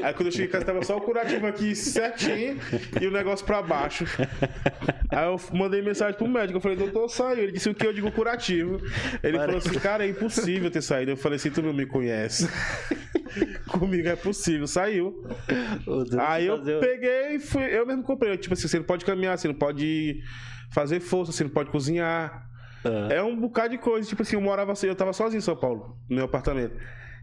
Aí 0.03 0.13
quando 0.15 0.27
eu 0.27 0.33
cheguei 0.33 0.47
em 0.47 0.51
casa, 0.51 0.65
tava 0.65 0.85
só 0.85 0.97
o 0.97 1.01
curativo 1.01 1.47
aqui 1.47 1.75
certinho 1.75 2.59
e 3.01 3.07
o 3.07 3.11
negócio 3.11 3.45
pra 3.45 3.63
baixo. 3.63 4.05
Aí 5.11 5.27
eu 5.27 5.41
mandei 5.53 5.83
mensagem 5.83 6.17
pro 6.17 6.29
médico. 6.29 6.59
Eu 6.59 6.61
falei, 6.61 6.77
doutor, 6.77 7.09
saiu. 7.09 7.43
Ele 7.43 7.53
disse 7.53 7.69
o 7.69 7.75
que 7.75 7.87
eu 7.87 7.93
digo 7.93 8.11
curativo. 8.13 8.81
Ele 9.23 9.39
falou 9.39 9.57
assim, 9.57 9.79
cara, 9.79 10.05
é 10.05 10.09
impossível 10.09 10.71
ter 10.71 10.83
saído. 10.83 11.13
Eu 11.13 11.17
falei 11.17 11.37
assim, 11.37 11.51
tu 11.51 11.63
não 11.63 11.73
me 11.73 11.87
conhece. 11.87 12.49
Comigo 13.69 14.09
é 14.09 14.17
possível. 14.17 14.67
Saiu. 14.67 15.25
Aí 16.19 16.47
eu 16.47 16.59
fazer 16.59 16.81
peguei 16.81 17.37
e 17.37 17.39
fui. 17.39 17.63
Eu 17.65 17.87
mesmo 17.87 18.03
comprei. 18.03 18.37
Tipo 18.37 18.55
assim, 18.55 18.69
você 18.69 18.79
não 18.79 18.85
pode 18.85 19.05
caminhar, 19.05 19.39
você 19.39 19.49
não 19.49 19.55
pode 19.55 20.21
fazer 20.71 21.01
força, 21.01 21.33
você 21.33 21.45
não 21.45 21.51
pode 21.51 21.71
cozinhar. 21.71 22.50
Ah. 22.85 23.09
É 23.13 23.23
um 23.23 23.37
bocado 23.37 23.71
de 23.71 23.79
coisa. 23.79 24.09
Tipo 24.09 24.23
assim, 24.23 24.37
eu 24.37 24.41
morava 24.41 24.73
assim, 24.73 24.87
eu 24.87 24.95
tava 24.95 25.13
sozinho 25.13 25.39
em 25.39 25.43
São 25.43 25.57
Paulo, 25.57 25.97
no 26.09 26.17
meu 26.17 26.25
apartamento. 26.25 26.77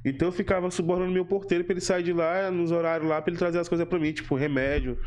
Então 0.05 0.27
eu 0.29 0.31
ficava 0.31 0.69
subornando 0.71 1.11
meu 1.11 1.25
porteiro 1.25 1.63
pra 1.63 1.73
ele 1.73 1.81
sair 1.81 2.03
de 2.03 2.13
lá, 2.13 2.49
nos 2.49 2.71
horários 2.71 3.09
lá, 3.09 3.21
pra 3.21 3.29
ele 3.31 3.37
trazer 3.37 3.59
as 3.59 3.67
coisas 3.67 3.87
pra 3.87 3.99
mim, 3.99 4.11
tipo 4.13 4.35
remédio. 4.35 4.97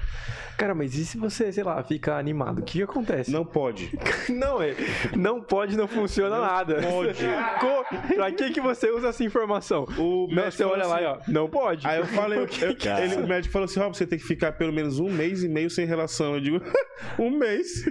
Cara, 0.59 0.75
mas 0.75 0.95
e 0.95 1.07
se 1.07 1.17
você, 1.17 1.51
sei 1.51 1.65
lá, 1.65 1.83
fica 1.83 2.17
animado? 2.19 2.59
O 2.59 2.63
que, 2.63 2.79
que 2.79 2.83
acontece? 2.83 3.31
Não 3.31 3.45
pode. 3.47 3.91
Não, 4.29 4.61
é. 4.61 4.75
Não 5.17 5.41
pode, 5.41 5.75
não 5.77 5.89
funciona 5.89 6.39
nada. 6.39 6.83
pode. 6.83 7.25
Co- 7.61 8.15
pra 8.15 8.31
que, 8.31 8.51
que 8.51 8.61
você 8.61 8.91
usa 8.91 9.09
essa 9.09 9.25
informação? 9.25 9.85
O 9.97 10.27
Não, 10.29 10.35
médico 10.37 10.53
você 10.53 10.65
olha 10.65 10.85
falou 10.85 10.89
lá 11.03 11.15
assim- 11.17 11.29
e 11.31 11.31
ó, 11.31 11.33
não 11.41 11.49
pode. 11.49 11.87
Aí 11.87 11.99
eu 11.99 12.07
falei, 12.07 12.39
eu- 12.61 12.69
eu- 12.69 12.77
Cara. 12.77 13.05
ele- 13.05 13.17
o 13.17 13.27
médico 13.27 13.53
falou 13.53 13.65
assim: 13.65 13.81
Rob, 13.81 13.97
você 13.97 14.07
tem 14.07 14.19
que 14.19 14.25
ficar 14.25 14.53
pelo 14.53 14.73
menos 14.73 14.99
um 15.01 15.11
mês 15.11 15.43
e 15.43 15.49
meio 15.49 15.71
sem 15.71 15.87
relação. 15.87 16.35
Eu 16.35 16.41
digo, 16.43 16.61
um 17.19 17.31
mês. 17.31 17.87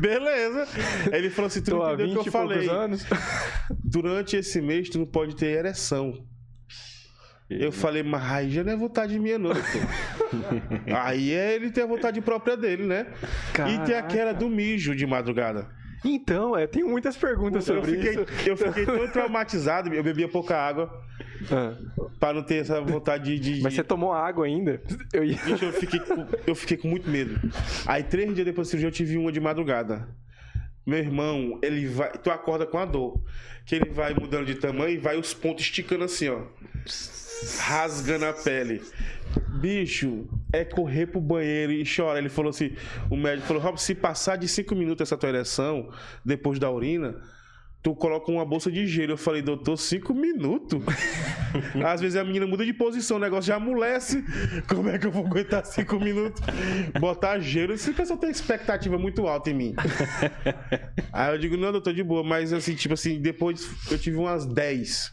Beleza. 0.00 0.66
Ele 1.12 1.30
falou 1.30 1.46
assim: 1.46 1.62
tu 1.62 1.70
Tô 1.70 1.78
não 1.78 1.86
entendeu 1.94 2.06
o 2.06 2.08
20 2.14 2.22
que 2.22 2.28
eu 2.28 2.32
falei. 2.32 2.68
anos. 2.68 3.04
Durante 3.84 4.36
esse 4.36 4.60
mês, 4.60 4.88
tu 4.88 4.98
não 4.98 5.06
pode 5.06 5.33
ter 5.34 5.58
ereção. 5.58 6.26
Eu 7.50 7.70
falei, 7.70 8.02
mas 8.02 8.22
aí 8.32 8.50
já 8.50 8.64
não 8.64 8.72
é 8.72 8.76
vontade 8.76 9.18
minha, 9.18 9.38
não. 9.38 9.50
aí 11.02 11.32
é 11.32 11.54
ele 11.54 11.70
ter 11.70 11.82
a 11.82 11.86
vontade 11.86 12.20
própria 12.20 12.56
dele, 12.56 12.84
né? 12.84 13.06
E 13.52 13.52
tem 13.62 13.78
Caraca. 13.78 13.98
aquela 13.98 14.32
do 14.32 14.48
mijo 14.48 14.94
de 14.94 15.06
madrugada. 15.06 15.68
Então, 16.04 16.56
é, 16.56 16.66
tem 16.66 16.84
muitas 16.84 17.16
perguntas 17.16 17.66
Eu 17.68 17.76
sobre 17.76 17.92
fiquei, 17.96 18.10
isso. 18.12 18.26
eu 18.48 18.56
fiquei 18.56 18.84
tão 18.84 19.08
traumatizado, 19.08 19.92
eu 19.94 20.02
bebia 20.02 20.28
pouca 20.28 20.54
água 20.54 20.90
Ah, 21.50 21.74
pra 22.20 22.32
não 22.34 22.42
ter 22.42 22.56
essa 22.56 22.78
vontade 22.80 23.38
de. 23.38 23.54
de- 23.56 23.62
mas 23.62 23.72
você 23.74 23.82
tomou 23.82 24.12
água 24.12 24.44
ainda? 24.44 24.82
Eu 25.14 25.24
ia... 25.24 25.38
Bicho, 25.44 25.64
eu 25.64 25.72
fiquei, 25.72 26.00
com, 26.00 26.26
eu 26.46 26.54
fiquei 26.54 26.76
com 26.76 26.88
muito 26.88 27.08
medo. 27.08 27.40
Aí, 27.86 28.02
três 28.02 28.34
dias 28.34 28.44
depois 28.44 28.66
da 28.68 28.70
cirurgia, 28.72 28.88
eu 28.88 28.92
tive 28.92 29.16
uma 29.16 29.32
de 29.32 29.40
madrugada. 29.40 30.06
Meu 30.86 30.98
irmão, 30.98 31.58
ele 31.62 31.86
vai. 31.86 32.12
Tu 32.12 32.30
acorda 32.30 32.66
com 32.66 32.78
a 32.78 32.84
dor. 32.84 33.20
Que 33.64 33.76
ele 33.76 33.90
vai 33.90 34.12
mudando 34.12 34.44
de 34.44 34.56
tamanho 34.56 34.90
e 34.90 34.98
vai 34.98 35.16
os 35.16 35.32
pontos 35.32 35.64
esticando 35.64 36.04
assim, 36.04 36.28
ó. 36.28 36.42
Rasgando 37.60 38.26
a 38.26 38.32
pele. 38.32 38.82
Bicho, 39.60 40.28
é 40.52 40.64
correr 40.64 41.06
pro 41.06 41.20
banheiro 41.20 41.72
e 41.72 41.84
chorar. 41.84 42.18
Ele 42.18 42.28
falou 42.28 42.50
assim: 42.50 42.76
o 43.10 43.16
médico 43.16 43.48
falou, 43.48 43.62
Rob, 43.62 43.80
se 43.80 43.94
passar 43.94 44.36
de 44.36 44.46
cinco 44.46 44.74
minutos 44.74 45.08
essa 45.08 45.16
tua 45.16 45.30
ereção, 45.30 45.90
depois 46.24 46.58
da 46.58 46.70
urina, 46.70 47.20
tu 47.84 47.94
coloca 47.94 48.32
uma 48.32 48.46
bolsa 48.46 48.72
de 48.72 48.86
gelo. 48.86 49.12
Eu 49.12 49.16
falei, 49.18 49.42
doutor, 49.42 49.76
cinco 49.76 50.14
minutos? 50.14 50.82
Às 51.84 52.00
vezes 52.00 52.16
a 52.16 52.24
menina 52.24 52.46
muda 52.46 52.64
de 52.64 52.72
posição, 52.72 53.18
o 53.18 53.20
negócio 53.20 53.48
já 53.48 53.56
amolece. 53.56 54.24
Como 54.66 54.88
é 54.88 54.98
que 54.98 55.06
eu 55.06 55.12
vou 55.12 55.26
aguentar 55.26 55.66
cinco 55.66 56.00
minutos? 56.00 56.42
Botar 56.98 57.38
gelo. 57.40 57.74
Esse 57.74 57.92
pessoal 57.92 58.18
tem 58.18 58.30
expectativa 58.30 58.96
muito 58.96 59.28
alta 59.28 59.50
em 59.50 59.54
mim. 59.54 59.74
Aí 61.12 61.34
eu 61.34 61.38
digo, 61.38 61.58
não, 61.58 61.70
doutor, 61.70 61.92
de 61.92 62.02
boa. 62.02 62.24
Mas 62.24 62.54
assim, 62.54 62.74
tipo 62.74 62.94
assim, 62.94 63.20
depois 63.20 63.70
eu 63.90 63.98
tive 63.98 64.16
umas 64.16 64.46
10. 64.46 65.12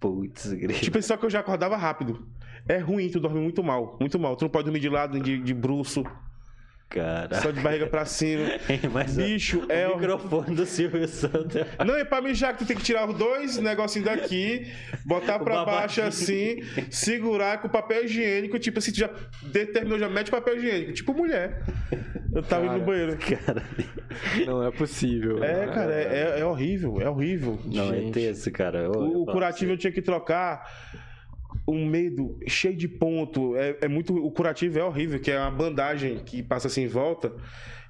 Putz, 0.00 0.50
grito. 0.54 0.80
Tipo, 0.80 1.02
só 1.02 1.18
que 1.18 1.26
eu 1.26 1.30
já 1.30 1.40
acordava 1.40 1.76
rápido. 1.76 2.26
É 2.66 2.78
ruim, 2.78 3.10
tu 3.10 3.20
dorme 3.20 3.38
muito 3.38 3.62
mal. 3.62 3.98
Muito 4.00 4.18
mal. 4.18 4.34
Tu 4.34 4.46
não 4.46 4.50
pode 4.50 4.64
dormir 4.64 4.80
de 4.80 4.88
lado, 4.88 5.20
de, 5.20 5.38
de 5.38 5.52
bruço, 5.52 6.04
Cara. 6.90 7.40
só 7.40 7.52
de 7.52 7.60
barriga 7.60 7.86
pra 7.86 8.04
cima. 8.04 8.46
Mas, 8.92 9.16
Bicho, 9.16 9.64
o 9.64 9.72
é. 9.72 9.88
o- 9.88 9.94
microfone 9.96 10.56
do 10.56 10.66
Silvio 10.66 11.06
Santos. 11.06 11.62
Não, 11.86 11.94
é 11.96 12.04
pra 12.04 12.20
mijar 12.20 12.52
que 12.52 12.64
tu 12.64 12.66
tem 12.66 12.76
que 12.76 12.82
tirar 12.82 13.08
os 13.08 13.16
dois 13.16 13.58
negocinhos 13.58 14.08
daqui, 14.08 14.66
botar 15.04 15.36
O 15.40 15.44
pra 15.44 15.64
baixo 15.64 16.02
assim, 16.02 16.56
segurar 16.90 17.62
com 17.62 17.68
papel 17.68 18.04
higiênico, 18.06 18.58
tipo 18.58 18.80
assim, 18.80 18.90
tu 18.90 18.98
já 18.98 19.10
determinou, 19.42 19.98
já 20.00 20.08
mete 20.08 20.30
papel 20.32 20.56
higiênico, 20.56 20.92
tipo 20.92 21.14
mulher. 21.14 21.62
Eu 22.34 22.42
tava 22.42 22.62
indo 22.64 22.70
Cara. 22.70 22.78
no 22.80 22.84
banheiro. 22.86 23.16
Cara, 23.18 23.62
Não 24.46 24.66
é 24.66 24.70
possível. 24.72 25.42
É, 25.44 25.66
cara, 25.68 25.92
é, 25.94 26.34
é- 26.36 26.40
é 26.40 26.44
horrível, 26.44 27.00
é 27.00 27.08
horrível. 27.08 27.58
não, 27.66 27.92
é 27.92 27.96
Gente. 28.00 28.12
tenso, 28.14 28.50
cara. 28.50 28.78
Eu- 28.80 28.90
O, 29.22 29.26
curativo 29.26 29.72
eu 29.72 29.76
tinha 29.78 29.92
que 29.92 30.02
trocar 30.02 30.64
um 31.72 31.86
medo 31.86 32.38
cheio 32.46 32.76
de 32.76 32.88
ponto. 32.88 33.56
É, 33.56 33.78
é 33.82 33.88
muito. 33.88 34.14
O 34.14 34.30
curativo 34.30 34.78
é 34.78 34.84
horrível, 34.84 35.20
que 35.20 35.30
é 35.30 35.38
uma 35.38 35.50
bandagem 35.50 36.18
que 36.18 36.42
passa 36.42 36.68
assim 36.68 36.82
em 36.82 36.88
volta 36.88 37.32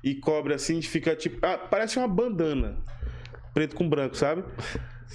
e 0.02 0.14
cobre 0.14 0.54
assim, 0.54 0.80
fica 0.82 1.14
tipo. 1.14 1.44
ah, 1.44 1.58
parece 1.58 1.98
uma 1.98 2.08
bandana. 2.08 2.78
Preto 3.52 3.74
com 3.74 3.88
branco, 3.88 4.16
sabe? 4.16 4.44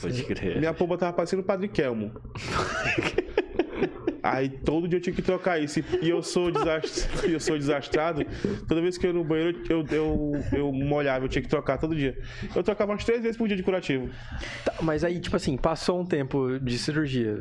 Pode 0.02 0.24
crer. 0.24 0.60
Minha 0.60 0.74
pomba 0.74 0.98
tava 0.98 1.14
parecendo 1.14 1.42
o 1.42 1.46
Padre 1.46 1.68
Kelmo. 1.68 2.12
Aí 4.26 4.50
todo 4.50 4.88
dia 4.88 4.98
eu 4.98 5.02
tinha 5.02 5.16
que 5.16 5.22
trocar 5.22 5.60
isso. 5.62 5.80
E 6.02 6.10
eu 6.10 6.24
sou, 6.24 6.50
desast... 6.52 7.08
eu 7.30 7.40
sou 7.40 7.58
desastrado. 7.58 8.26
Toda 8.68 8.82
vez 8.82 8.98
que 8.98 9.06
eu 9.06 9.12
ia 9.12 9.14
no 9.14 9.24
banheiro, 9.24 9.62
eu, 9.70 9.86
eu, 9.92 10.32
eu 10.52 10.72
molhava, 10.72 11.26
eu 11.26 11.30
tinha 11.30 11.44
que 11.44 11.48
trocar 11.48 11.78
todo 11.78 11.96
dia. 11.96 12.18
Eu 12.56 12.64
trocava 12.64 12.92
umas 12.92 13.04
três 13.06 13.22
vezes 13.22 13.38
por 13.38 13.48
dia 13.48 13.56
de 13.56 13.62
curativo. 13.62 14.10
Tá, 14.64 14.74
mas 14.82 15.04
aí, 15.04 15.20
tipo 15.20 15.36
assim, 15.36 15.56
passou 15.56 16.02
um 16.02 16.06
tempo 16.06 16.60
de 16.60 16.78
cirurgia. 16.80 17.38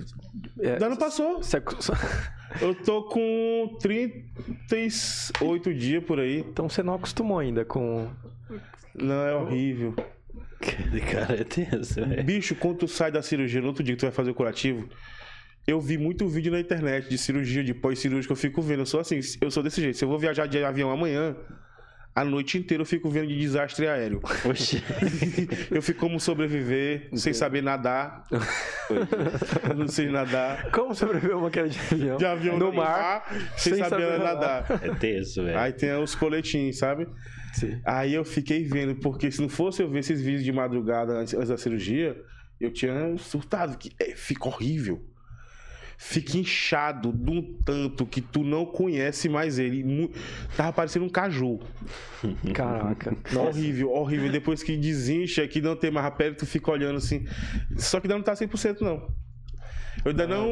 É, 0.61 0.79
não 0.79 0.97
passou. 0.97 1.39
Você- 1.43 1.61
Eu 2.61 2.73
tô 2.75 3.03
com 3.05 3.77
38 3.81 5.75
dias 5.75 6.05
por 6.05 6.21
aí. 6.21 6.41
Então 6.41 6.69
você 6.69 6.83
não 6.83 6.95
acostumou 6.95 7.39
ainda 7.39 7.65
com. 7.65 8.09
Não, 8.95 9.27
é 9.27 9.35
horrível. 9.35 9.95
Cara, 11.11 11.41
é 11.41 11.45
tenso, 11.45 11.95
velho. 12.07 12.23
Bicho, 12.25 12.55
quando 12.55 12.79
tu 12.79 12.89
sai 12.89 13.11
da 13.11 13.23
cirurgia, 13.23 13.61
no 13.61 13.69
outro 13.69 13.83
dia 13.83 13.95
que 13.95 14.01
tu 14.01 14.07
vai 14.07 14.13
fazer 14.13 14.31
o 14.31 14.35
curativo, 14.35 14.89
eu 15.67 15.81
vi 15.81 15.97
muito 15.97 16.29
vídeo 16.29 16.53
na 16.53 16.61
internet 16.61 17.09
de 17.09 17.17
cirurgia, 17.17 17.65
de 17.65 17.73
pós-cirúrgica, 17.73 18.33
eu 18.33 18.37
fico 18.37 18.61
vendo. 18.61 18.81
Eu 18.81 18.87
sou 18.87 19.01
assim, 19.01 19.21
eu 19.41 19.51
sou 19.51 19.63
desse 19.63 19.81
jeito. 19.81 19.97
Se 19.97 20.05
eu 20.05 20.09
vou 20.09 20.19
viajar 20.19 20.47
de 20.47 20.63
avião 20.63 20.91
amanhã, 20.91 21.35
a 22.15 22.25
noite 22.25 22.59
inteira 22.59 22.83
eu 22.83 22.87
fico 22.87 23.11
vendo 23.11 23.27
de 23.27 23.39
desastre 23.39 23.89
aéreo. 23.89 24.21
Oxi. 24.49 24.83
Eu 25.71 25.83
fico 25.83 25.99
como 25.99 26.21
sobreviver, 26.21 27.09
sem 27.15 27.33
saber 27.33 27.63
nadar. 27.63 28.23
Eu 29.69 29.75
não 29.75 29.89
sei 29.89 30.09
nadar. 30.09 30.71
Como 30.71 30.95
sobreviver 30.95 31.37
uma 31.37 31.51
queda 31.51 31.69
de 31.69 31.79
avião? 31.79 32.17
De 32.19 32.27
avião 32.27 32.59
no 32.59 32.67
no 32.67 32.73
mar, 32.75 33.25
sem, 33.57 33.77
saber, 33.77 34.19
nadar. 34.19 34.67
É 34.83 34.95
tenso, 34.95 35.43
velho. 35.43 35.59
Aí 35.59 35.73
tem 35.73 35.93
os 35.97 36.15
coletinhos, 36.15 36.79
sabe? 36.79 37.09
Sim. 37.55 37.81
Aí 37.85 38.15
eu 38.15 38.25
fiquei 38.25 38.65
vendo, 38.65 38.95
porque 38.97 39.31
se 39.31 39.41
não 39.41 39.49
fosse 39.49 39.83
eu 39.83 39.91
ver 39.91 40.01
esses 40.01 40.21
vídeos 40.21 40.45
de 40.45 40.53
madrugada 40.53 41.15
antes, 41.15 41.35
antes 41.35 41.49
da 41.49 41.57
cirurgia, 41.57 42.17
eu 42.61 42.71
tinha 42.73 43.17
surtado. 43.17 43.77
Que 43.77 43.91
é, 43.99 44.15
fica 44.15 44.47
horrível. 44.47 45.05
Fica 46.07 46.37
inchado 46.37 47.11
de 47.11 47.31
um 47.31 47.43
tanto 47.65 48.05
que 48.05 48.21
tu 48.21 48.45
não 48.45 48.67
conhece 48.67 49.27
mais 49.27 49.59
ele. 49.59 50.11
Tava 50.55 50.71
parecendo 50.71 51.07
um 51.07 51.09
caju. 51.09 51.61
Caraca. 52.53 53.17
Horrível, 53.35 53.91
horrível. 53.91 54.31
Depois 54.31 54.63
que 54.63 54.77
desincha, 54.77 55.49
que 55.49 55.63
não 55.63 55.75
tem 55.75 55.91
mais 55.91 56.05
a 56.05 56.11
pele, 56.11 56.35
tu 56.35 56.45
fica 56.45 56.71
olhando 56.71 56.99
assim. 56.99 57.25
Só 57.79 58.01
que 58.01 58.07
ainda 58.07 58.17
não 58.17 58.23
tá 58.23 58.35
100% 58.35 58.83
não. 58.83 59.11
Eu 60.05 60.11
ainda 60.11 60.27
não 60.27 60.47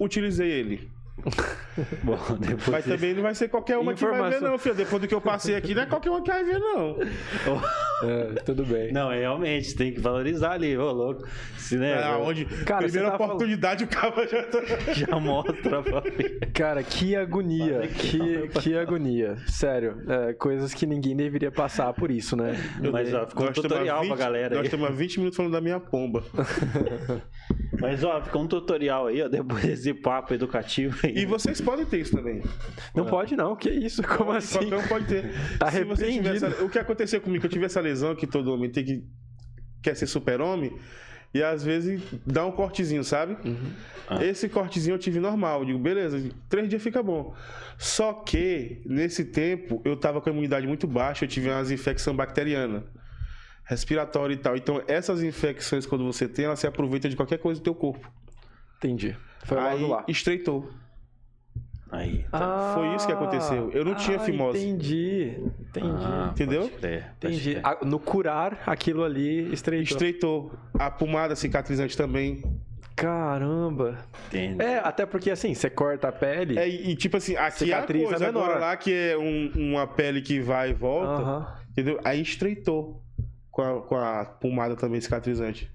utilizei 0.00 0.48
ele. 0.48 0.88
Bom, 2.02 2.18
depois 2.38 2.68
Mas 2.68 2.84
também 2.84 3.14
não 3.14 3.22
vai 3.22 3.34
ser 3.34 3.48
qualquer 3.48 3.76
uma 3.78 3.94
que 3.94 4.00
vai 4.02 4.12
ver, 4.12 4.16
Informação. 4.18 4.50
não, 4.50 4.58
filho. 4.58 4.74
Depois 4.74 5.00
do 5.02 5.08
que 5.08 5.14
eu 5.14 5.20
passei 5.20 5.54
aqui, 5.54 5.74
não 5.74 5.82
é 5.82 5.86
qualquer 5.86 6.10
uma 6.10 6.22
que 6.22 6.30
vai 6.30 6.44
ver, 6.44 6.58
não. 6.58 6.96
É, 8.02 8.42
tudo 8.42 8.64
bem. 8.64 8.90
Não, 8.92 9.12
é, 9.12 9.20
realmente, 9.20 9.76
tem 9.76 9.92
que 9.94 10.00
valorizar 10.00 10.54
ali, 10.54 10.76
ô 10.76 10.90
louco. 10.90 11.24
Se, 11.56 11.76
né, 11.76 12.02
É, 12.02 12.08
onde, 12.16 12.44
Cara, 12.64 12.82
primeira 12.82 13.10
tá 13.10 13.14
oportunidade, 13.24 13.84
o 13.84 13.86
cara 13.86 14.26
já 14.26 14.42
tá. 14.42 14.58
já 14.92 15.20
mostra 15.20 15.80
pra 15.80 16.00
mim. 16.02 16.40
Cara, 16.52 16.82
que 16.82 17.14
agonia. 17.14 17.86
Que, 17.86 18.48
que 18.60 18.76
agonia. 18.76 19.36
Sério. 19.46 20.02
é, 20.08 20.32
coisas 20.32 20.74
que 20.74 20.84
ninguém 20.84 21.14
deveria 21.14 21.52
passar 21.52 21.92
por 21.92 22.10
isso, 22.10 22.34
né? 22.34 22.56
Mas 22.90 23.14
ó, 23.14 23.24
ficou 23.24 23.46
um 23.48 23.52
tutorial 23.52 24.00
20 24.00 24.08
pra 24.08 24.16
galera 24.16 24.48
Nós 24.48 24.58
aí. 24.58 24.64
estamos 24.64 24.88
há 24.88 24.90
20 24.90 25.18
minutos 25.18 25.36
falando 25.36 25.52
da 25.52 25.60
minha 25.60 25.78
pomba. 25.78 26.24
Mas 27.80 28.02
ó, 28.02 28.20
ficou 28.20 28.42
um 28.42 28.48
tutorial 28.48 29.06
aí, 29.06 29.22
ó, 29.22 29.28
depois 29.28 29.62
desse 29.62 29.94
papo 29.94 30.34
educativo. 30.34 31.01
E 31.14 31.26
vocês 31.26 31.60
podem 31.60 31.84
ter 31.86 31.98
isso 32.00 32.16
também. 32.16 32.42
Não 32.94 33.04
pode 33.06 33.34
não, 33.36 33.56
que 33.56 33.70
isso? 33.70 34.02
Como 34.02 34.30
assim? 34.32 34.58
Qualquer 34.58 34.76
um 34.76 34.88
pode 34.88 35.06
ter. 35.06 35.32
Tá 35.58 35.70
Se 35.70 35.78
repreendido. 35.78 36.28
essa- 36.46 36.64
O 36.64 36.68
que 36.70 36.78
aconteceu 36.78 37.20
comigo, 37.20 37.44
eu 37.46 37.50
tive 37.50 37.64
essa 37.64 37.80
lesão 37.80 38.14
que 38.14 38.26
todo 38.26 38.52
homem 38.52 38.70
tem 38.70 38.84
que. 38.84 39.04
quer 39.82 39.94
ser 39.96 40.06
super-homem. 40.06 40.72
E 41.34 41.42
às 41.42 41.64
vezes 41.64 42.02
dá 42.26 42.44
um 42.44 42.52
cortezinho, 42.52 43.02
sabe? 43.02 43.38
Ah. 44.06 44.22
Esse 44.22 44.50
cortezinho 44.50 44.94
eu 44.94 44.98
tive 44.98 45.18
normal. 45.18 45.60
Eu 45.60 45.64
digo, 45.66 45.78
beleza, 45.78 46.30
três 46.48 46.68
dias 46.68 46.82
fica 46.82 47.02
bom. 47.02 47.34
Só 47.78 48.12
que, 48.12 48.82
nesse 48.84 49.24
tempo, 49.24 49.80
eu 49.82 49.96
tava 49.96 50.20
com 50.20 50.28
a 50.28 50.32
imunidade 50.32 50.66
muito 50.66 50.86
baixa, 50.86 51.24
eu 51.24 51.28
tive 51.28 51.48
umas 51.48 51.70
infecções 51.70 52.14
bacterianas, 52.14 52.82
respiratória 53.64 54.34
e 54.34 54.36
tal. 54.36 54.56
Então, 54.56 54.82
essas 54.86 55.22
infecções, 55.22 55.86
quando 55.86 56.04
você 56.04 56.28
tem, 56.28 56.44
elas 56.44 56.58
se 56.60 56.66
aproveitam 56.66 57.10
de 57.10 57.16
qualquer 57.16 57.38
coisa 57.38 57.58
do 57.60 57.64
teu 57.64 57.74
corpo. 57.74 58.12
Entendi. 58.76 59.16
Foi 59.44 59.58
Aí 59.58 59.80
lá. 59.86 60.04
estreitou. 60.08 60.70
Aí. 61.92 62.24
Foi 62.74 62.94
isso 62.96 63.06
que 63.06 63.12
aconteceu. 63.12 63.70
Eu 63.70 63.84
não 63.84 63.94
tinha 63.94 64.16
ah, 64.16 64.20
fimose. 64.20 64.58
Entendi. 64.66 65.36
Entendi. 65.68 65.86
Ah, 66.02 66.30
Entendeu? 66.32 66.62
pode 66.62 66.72
crer, 66.80 67.04
pode 67.20 67.34
Entendi. 67.34 67.50
crer. 67.52 67.60
Ah, 67.62 67.78
No 67.84 67.98
curar, 68.00 68.62
aquilo 68.66 69.04
ali 69.04 69.52
estreitou. 69.52 69.92
Estreitou. 69.96 70.52
A 70.78 70.90
pomada 70.90 71.36
cicatrizante 71.36 71.94
também. 71.96 72.42
Caramba. 72.96 73.98
Entendi. 74.28 74.62
É, 74.62 74.78
até 74.78 75.04
porque 75.04 75.30
assim, 75.30 75.54
você 75.54 75.68
corta 75.68 76.08
a 76.08 76.12
pele. 76.12 76.58
É, 76.58 76.68
e 76.68 76.94
tipo 76.96 77.16
assim, 77.16 77.36
aqui 77.36 77.60
Cicatriz 77.66 78.02
é 78.02 78.06
a 78.06 78.08
coisa, 78.08 78.24
é 78.24 78.26
menor. 78.28 78.44
agora 78.44 78.58
lá 78.58 78.76
que 78.76 78.92
é 78.92 79.16
um- 79.18 79.50
uma 79.54 79.86
pele 79.86 80.20
que 80.22 80.40
vai 80.40 80.70
e 80.70 80.74
volta, 80.74 81.12
Aham. 81.22 81.46
entendeu? 81.72 81.98
Aí 82.04 82.20
estreitou 82.20 83.02
com 83.50 83.62
a, 83.62 83.82
com 83.82 83.96
a 83.96 84.24
pomada 84.24 84.76
também 84.76 85.00
cicatrizante. 85.00 85.70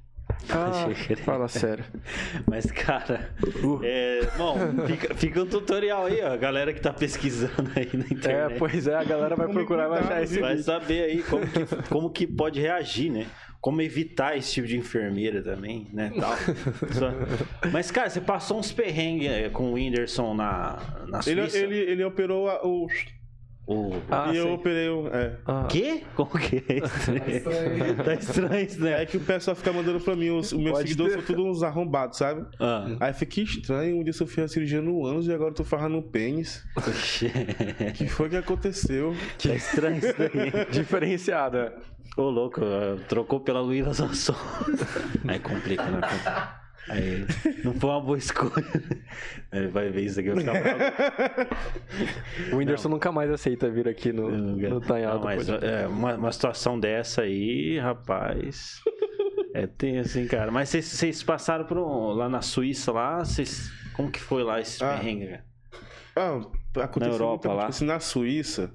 Ah, 0.50 0.88
fala 1.24 1.48
sério. 1.48 1.84
Mas, 2.48 2.70
cara, 2.72 3.30
Uh. 3.64 3.80
é, 3.84 4.22
bom, 4.38 4.58
fica, 4.88 5.16
fica 5.16 5.42
um 5.42 5.46
tutorial 5.46 6.06
aí, 6.06 6.22
ó. 6.22 6.34
A 6.34 6.38
galera 6.38 6.74
que 6.74 6.80
tá 6.80 6.94
pesquisando 6.94 7.70
aí 7.76 7.90
na 7.94 8.06
É, 8.06 8.14
internet. 8.14 8.58
pois 8.60 8.88
é, 8.88 8.96
a 8.96 9.04
galera 9.04 9.36
vai 9.36 9.48
procurar 9.48 9.88
vai 9.88 10.00
achar 10.00 10.24
esse? 10.24 10.40
Vai 10.40 10.52
vídeo. 10.52 10.64
saber 10.64 11.04
aí 11.04 11.24
como 11.24 11.46
que, 11.48 11.66
como 11.90 12.10
que 12.12 12.28
pode 12.28 12.60
reagir, 12.62 13.12
né? 13.12 13.26
Como 13.60 13.82
evitar 13.82 14.38
esse 14.38 14.54
tipo 14.54 14.68
de 14.68 14.78
enfermeira 14.78 15.42
também, 15.42 15.90
né? 15.92 16.12
Tal. 16.18 16.36
Só- 16.92 17.70
Mas, 17.72 17.90
cara, 17.92 18.10
você 18.10 18.22
passou 18.22 18.60
uns 18.60 18.72
perrengues 18.72 19.30
é, 19.30 19.50
com 19.50 19.72
o 19.72 19.74
Whindersson 19.74 20.34
na, 20.36 20.78
na 21.08 21.20
Ele, 21.26 21.42
Suíça? 21.42 21.58
ele, 21.58 21.76
ele 21.78 22.04
operou 22.04 22.48
a- 22.50 22.62
o. 22.66 22.88
O... 23.68 23.92
Ah, 24.10 24.32
e 24.34 24.38
eu 24.38 24.44
sei. 24.46 24.54
operei 24.54 24.90
o. 24.90 25.08
É. 25.10 25.36
Ah, 25.46 25.66
Quê? 25.70 26.04
Como 26.16 26.30
que 26.32 26.64
é 26.70 26.78
isso? 26.78 28.04
tá 28.04 28.14
estranho 28.14 28.66
isso, 28.66 28.82
né? 28.82 29.02
É 29.02 29.06
que 29.06 29.18
o 29.18 29.20
pessoal 29.20 29.56
fica 29.58 29.74
mandando 29.74 30.00
pra 30.00 30.16
mim, 30.16 30.30
os, 30.30 30.54
os 30.54 30.58
meus 30.58 30.72
Pode 30.78 30.88
seguidores 30.90 31.16
ter. 31.16 31.26
são 31.28 31.36
todos 31.36 31.58
uns 31.58 31.64
arrombados, 31.64 32.18
sabe? 32.18 32.46
Ah. 32.62 32.88
Aí 33.02 33.14
fica 33.14 33.42
estranho, 33.42 33.98
um 34.00 34.04
dia 34.06 34.14
eu 34.18 34.26
fiz 34.28 34.40
a 34.40 34.48
cirurgia 34.48 34.82
no 34.82 35.06
ânus 35.06 35.28
e 35.28 35.34
agora 35.34 35.50
eu 35.50 35.54
tô 35.56 35.66
farrando 35.66 35.98
o 35.98 36.02
pênis. 36.02 36.64
O 36.78 37.92
que 37.94 38.08
foi 38.08 38.30
que 38.30 38.38
aconteceu? 38.38 39.14
tá 39.42 39.54
estranho 39.54 39.98
isso 39.98 40.16
daí. 40.18 40.66
Diferenciada. 40.72 41.76
Ô, 42.16 42.30
louco, 42.30 42.62
trocou 43.10 43.42
pela 43.42 43.60
Luísa 43.60 43.94
Sasson. 43.94 44.36
Aí 45.28 45.40
complica, 45.42 45.84
né? 45.84 46.00
Aí 46.90 47.26
não 47.64 47.74
foi 47.74 47.90
uma 47.90 48.02
boa 48.02 48.18
escolha. 48.18 48.66
Ele 49.52 49.68
vai 49.68 49.90
ver 49.90 50.02
isso 50.06 50.20
aqui, 50.20 50.30
vai 50.30 50.40
ficar 50.40 50.62
bravo. 50.62 50.80
O 52.54 52.58
Whindersson 52.58 52.90
nunca 52.90 53.12
mais 53.12 53.30
aceita 53.32 53.70
vir 53.70 53.88
aqui 53.88 54.12
no, 54.14 54.30
no 54.30 54.76
Alta 54.76 55.20
mas 55.24 55.50
é, 55.50 55.88
uma, 55.88 56.16
uma 56.16 56.32
situação 56.32 56.80
dessa 56.80 57.24
aí, 57.24 57.78
rapaz. 57.80 58.80
É 59.54 59.66
tem 59.68 60.00
assim, 60.00 60.28
cara. 60.28 60.52
Mas 60.52 60.70
vocês- 60.70 61.24
passaram 61.24 61.66
por 61.66 61.78
um, 61.78 62.10
lá 62.14 62.30
na 62.30 62.42
Suíça 62.42 62.92
lá, 62.92 63.20
vocês. 63.20 63.72
Como 63.94 64.12
que 64.12 64.20
foi 64.20 64.44
lá 64.44 64.62
esse 64.62 64.84
Ah. 64.84 64.94
perrengue, 64.94 65.28
cara? 65.28 65.46
Ah, 66.16 66.82
aconteceu 66.84 67.00
Na 67.00 67.16
Europa, 67.16 67.48
muita- 67.50 67.64
lá? 67.64 67.68
assim, 67.68 67.86
na 67.86 68.00
Suíça, 68.00 68.72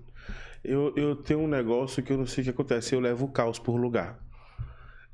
eu, 0.65 0.93
eu 0.97 1.17
tenho 1.17 1.41
um 1.41 1.49
negócio 1.49 2.03
que 2.03 2.13
eu 2.13 2.19
não 2.19 2.27
sei 2.27 2.43
o 2.43 2.45
que 2.45 2.51
acontece. 2.51 2.95
Eu 2.95 3.01
levo 3.01 3.25
o 3.27 3.33
caos 3.33 3.59
por 3.59 3.77
lugar. 3.77 4.19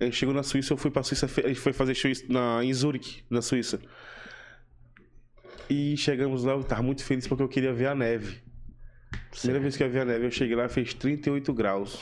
A 0.01 0.05
gente 0.05 0.17
chegou 0.17 0.35
na 0.35 0.43
Suíça, 0.43 0.73
eu 0.73 0.77
fui 0.77 0.91
pra 0.91 1.03
Suíça, 1.03 1.27
a 1.27 1.49
gente 1.49 1.61
foi 1.61 1.73
fazer 1.73 1.95
show 1.95 2.11
na, 2.29 2.63
em 2.65 2.73
Zurique, 2.73 3.23
na 3.29 3.43
Suíça. 3.43 3.81
E 5.69 5.97
chegamos 5.97 6.45
lá, 6.45 6.53
eu 6.53 6.63
tava 6.65 6.83
muito 6.83 7.05
feliz 7.05 7.27
porque 7.27 7.43
eu 7.43 7.49
queria 7.49 7.73
ver 7.73 7.87
a 7.89 7.95
neve. 7.95 8.41
Primeira 9.31 9.61
vez 9.61 9.77
que 9.77 9.83
eu 9.83 9.91
vi 9.91 9.99
a 9.99 10.05
neve, 10.05 10.27
eu 10.27 10.31
cheguei 10.31 10.55
lá, 10.57 10.69
fez 10.69 10.93
38 10.95 11.53
graus. 11.53 11.99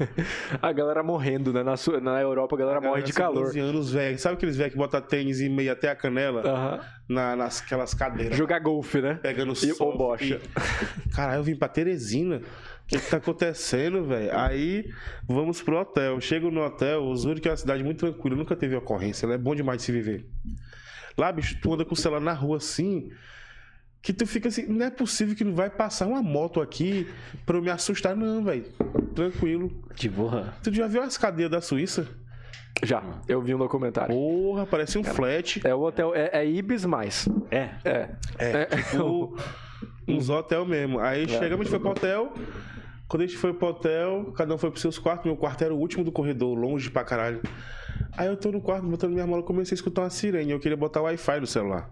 A 0.62 0.72
galera 0.72 1.02
morrendo, 1.02 1.52
né? 1.52 1.62
Na, 1.62 1.76
Su- 1.76 2.00
na 2.00 2.20
Europa 2.20 2.56
a 2.56 2.58
galera 2.58 2.80
morre 2.80 3.02
de 3.02 3.12
Galera, 3.12 3.34
calor. 3.34 3.48
11 3.48 3.58
anos, 3.60 3.92
velho. 3.92 4.18
Sabe 4.18 4.34
aqueles 4.36 4.56
velhos 4.56 4.72
que 4.72 4.78
botam 4.78 5.00
tênis 5.00 5.40
e 5.40 5.48
meia 5.48 5.72
até 5.72 5.90
a 5.90 5.96
canela 5.96 6.40
Aham. 6.46 6.80
na, 7.08 7.36
nas 7.36 7.60
aquelas 7.62 7.92
cadeiras? 7.94 8.36
Jogar 8.36 8.60
golfe, 8.60 9.00
né? 9.00 9.14
pegando 9.14 9.52
E- 9.52 9.56
sol. 9.56 9.88
ou 9.92 9.98
bocha. 9.98 10.36
e- 10.36 11.08
Caralho, 11.14 11.40
eu 11.40 11.44
vim 11.44 11.56
pra 11.56 11.68
Teresina. 11.68 12.40
O 12.88 12.90
que, 12.90 12.98
que 13.00 13.10
tá 13.10 13.18
acontecendo, 13.18 14.02
velho? 14.04 14.34
Aí 14.34 14.90
vamos 15.28 15.60
pro 15.60 15.78
hotel. 15.78 16.18
Chego 16.22 16.50
no 16.50 16.62
hotel, 16.64 17.02
o 17.04 17.14
Zurich 17.14 17.46
é 17.46 17.50
uma 17.50 17.56
cidade 17.58 17.84
muito 17.84 17.98
tranquila, 17.98 18.34
nunca 18.34 18.56
teve 18.56 18.74
ocorrência, 18.76 19.28
né? 19.28 19.34
É 19.34 19.38
bom 19.38 19.54
demais 19.54 19.76
de 19.78 19.84
se 19.84 19.92
viver. 19.92 20.26
Lá, 21.16 21.30
bicho, 21.30 21.58
tu 21.60 21.74
anda 21.74 21.84
com 21.84 21.92
o 21.92 21.96
celular 21.96 22.20
na 22.20 22.32
rua 22.32 22.56
assim, 22.56 23.10
que 24.00 24.10
tu 24.14 24.26
fica 24.26 24.48
assim, 24.48 24.66
não 24.68 24.86
é 24.86 24.90
possível 24.90 25.36
que 25.36 25.44
não 25.44 25.54
vai 25.54 25.68
passar 25.68 26.06
uma 26.06 26.22
moto 26.22 26.62
aqui 26.62 27.06
pra 27.44 27.58
eu 27.58 27.62
me 27.62 27.68
assustar, 27.68 28.16
não, 28.16 28.42
velho. 28.42 28.64
Tranquilo. 29.14 29.70
De 29.94 30.08
boa. 30.08 30.54
Tu 30.62 30.72
já 30.72 30.86
viu 30.86 31.02
as 31.02 31.18
cadeias 31.18 31.50
da 31.50 31.60
Suíça? 31.60 32.08
Já, 32.82 33.02
eu 33.28 33.42
vi 33.42 33.54
um 33.54 33.58
documentário. 33.58 34.14
Porra, 34.14 34.64
parece 34.64 34.96
um 34.96 35.04
flat. 35.04 35.60
É 35.62 35.74
o 35.74 35.80
hotel, 35.82 36.14
é, 36.14 36.30
é 36.32 36.46
Ibis 36.46 36.86
mais. 36.86 37.28
É. 37.50 37.68
É. 37.84 38.08
É, 38.38 38.64
tipo, 38.64 39.36
uns 40.08 40.30
hotel 40.30 40.64
mesmo. 40.64 41.00
Aí 41.00 41.24
É. 41.24 41.28
chegamos, 41.28 41.60
a 41.60 41.64
gente 41.64 41.70
foi 41.70 41.80
pro 41.80 41.90
hotel. 41.90 42.32
Quando 43.08 43.22
a 43.22 43.26
gente 43.26 43.38
foi 43.38 43.54
pro 43.54 43.68
hotel, 43.68 44.32
cada 44.36 44.54
um 44.54 44.58
foi 44.58 44.70
pros 44.70 44.82
seus 44.82 44.98
quartos. 44.98 45.24
Meu 45.24 45.36
quarto 45.36 45.62
era 45.64 45.74
o 45.74 45.78
último 45.78 46.04
do 46.04 46.12
corredor, 46.12 46.56
longe 46.56 46.90
pra 46.90 47.02
caralho. 47.04 47.40
Aí 48.16 48.26
eu 48.26 48.36
tô 48.36 48.52
no 48.52 48.60
quarto, 48.60 48.86
botando 48.86 49.12
minha 49.12 49.26
mala, 49.26 49.42
comecei 49.42 49.74
a 49.74 49.76
escutar 49.76 50.02
uma 50.02 50.10
sirene. 50.10 50.50
Eu 50.50 50.60
queria 50.60 50.76
botar 50.76 51.00
o 51.00 51.04
Wi-Fi 51.04 51.40
no 51.40 51.46
celular. 51.46 51.90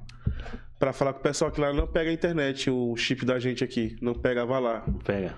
Pra 0.78 0.92
falar 0.92 1.14
com 1.14 1.20
o 1.20 1.22
pessoal 1.22 1.50
que 1.50 1.58
lá 1.60 1.72
não 1.72 1.86
pega 1.86 2.10
a 2.10 2.12
internet, 2.12 2.68
o 2.70 2.94
chip 2.96 3.24
da 3.24 3.38
gente 3.38 3.64
aqui. 3.64 3.96
Não 4.02 4.12
pegava 4.14 4.58
lá. 4.58 4.84
Pega. 5.04 5.34